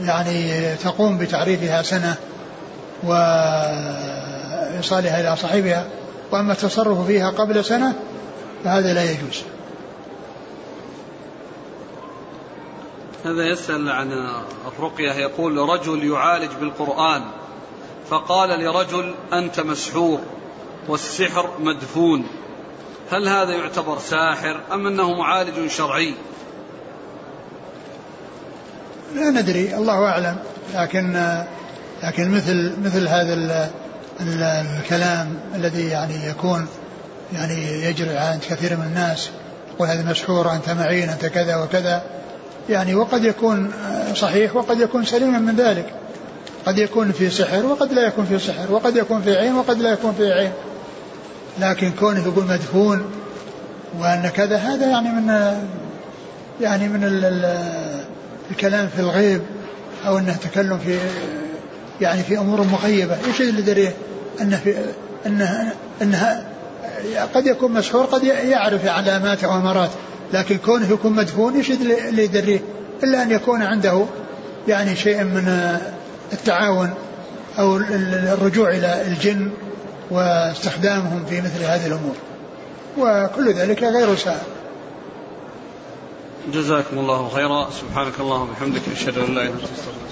يعني 0.00 0.74
تقوم 0.76 1.18
بتعريفها 1.18 1.82
سنة 1.82 2.16
وإيصالها 3.02 4.00
إلى 5.20 5.36
صاحبها 5.36 5.86
وأما 6.32 6.52
التصرف 6.52 7.06
فيها 7.06 7.30
قبل 7.30 7.64
سنة 7.64 7.94
فهذا 8.64 8.94
لا 8.94 9.10
يجوز. 9.10 9.42
هذا 13.24 13.46
يسأل 13.46 13.88
عن 13.88 14.12
الرقية 14.66 15.12
يقول 15.12 15.58
رجل 15.58 16.04
يعالج 16.04 16.50
بالقرآن 16.60 17.22
فقال 18.10 18.60
لرجل 18.60 19.14
أنت 19.32 19.60
مسحور 19.60 20.20
والسحر 20.88 21.50
مدفون 21.58 22.26
هل 23.10 23.28
هذا 23.28 23.52
يعتبر 23.52 23.98
ساحر 23.98 24.60
أم 24.72 24.86
أنه 24.86 25.12
معالج 25.12 25.70
شرعي؟ 25.70 26.14
لا 29.14 29.30
ندري 29.30 29.74
الله 29.74 30.04
أعلم. 30.04 30.36
لكن 30.74 31.34
لكن 32.02 32.30
مثل 32.30 32.72
مثل 32.84 33.08
هذا 33.08 33.70
الكلام 34.20 35.34
الذي 35.54 35.88
يعني 35.88 36.26
يكون 36.26 36.66
يعني 37.32 37.84
يجري 37.84 38.16
عند 38.16 38.40
كثير 38.50 38.76
من 38.76 38.84
الناس 38.84 39.30
وهذا 39.78 40.10
مسحور 40.10 40.52
أنت 40.52 40.70
معين 40.70 41.08
أنت 41.08 41.26
كذا 41.26 41.56
وكذا. 41.56 42.02
يعني 42.68 42.94
وقد 42.94 43.24
يكون 43.24 43.72
صحيح 44.14 44.56
وقد 44.56 44.80
يكون 44.80 45.04
سليما 45.04 45.38
من 45.38 45.56
ذلك. 45.56 45.86
قد 46.66 46.78
يكون 46.78 47.12
في 47.12 47.30
سحر 47.30 47.66
وقد 47.66 47.92
لا 47.92 48.06
يكون 48.06 48.24
في 48.24 48.38
سحر 48.38 48.72
وقد 48.72 48.96
يكون 48.96 49.22
في 49.22 49.36
عين 49.36 49.54
وقد 49.54 49.78
لا 49.78 49.92
يكون 49.92 50.12
في 50.12 50.32
عين. 50.32 50.52
لكن 51.60 51.90
كونه 51.90 52.26
يقول 52.26 52.44
مدفون 52.44 53.04
وأن 53.98 54.28
كذا 54.28 54.56
هذا 54.56 54.86
يعني 54.86 55.08
من 55.08 55.56
يعني 56.60 56.88
من 56.88 57.04
الكلام 58.50 58.88
في 58.96 59.00
الغيب 59.00 59.42
أو 60.06 60.18
أنه 60.18 60.36
تكلم 60.36 60.78
في 60.78 60.98
يعني 62.00 62.22
في 62.22 62.38
أمور 62.38 62.62
مغيبة. 62.62 63.16
إيش 63.26 63.40
اللي 63.40 63.62
دريه 63.62 63.94
أنه 64.40 64.60
في 64.64 64.74
أنه 65.26 65.72
أنها 66.02 66.46
قد 67.34 67.46
يكون 67.46 67.72
مسحور 67.72 68.04
قد 68.04 68.24
يعرف 68.24 68.86
علامات 68.86 69.44
وأمارات 69.44 69.90
لكن 70.32 70.56
كونه 70.58 70.92
يكون 70.92 71.12
مدفون 71.12 71.54
إيش 71.54 71.70
اللي 71.70 72.24
يدريه 72.24 72.60
إلا 73.02 73.22
أن 73.22 73.30
يكون 73.30 73.62
عنده 73.62 74.04
يعني 74.68 74.96
شيء 74.96 75.24
من 75.24 75.76
التعاون 76.32 76.90
أو 77.58 77.76
الرجوع 77.76 78.70
إلى 78.70 79.02
الجن 79.06 79.50
واستخدامهم 80.10 81.24
في 81.30 81.40
مثل 81.40 81.62
هذه 81.62 81.86
الأمور. 81.86 82.14
وكل 82.98 83.52
ذلك 83.52 83.82
غير 83.82 84.16
سائل. 84.16 84.38
جزاكم 86.48 86.98
الله 86.98 87.28
خيرا. 87.28 87.70
سبحانك 87.70 88.20
اللهم 88.20 88.48
وبحمدك 88.50 88.82
أشهد 88.92 89.18
أن 89.18 89.34
لا 89.34 89.42
إله 89.42 89.48
إلا 89.48 89.54
أنت 89.54 90.09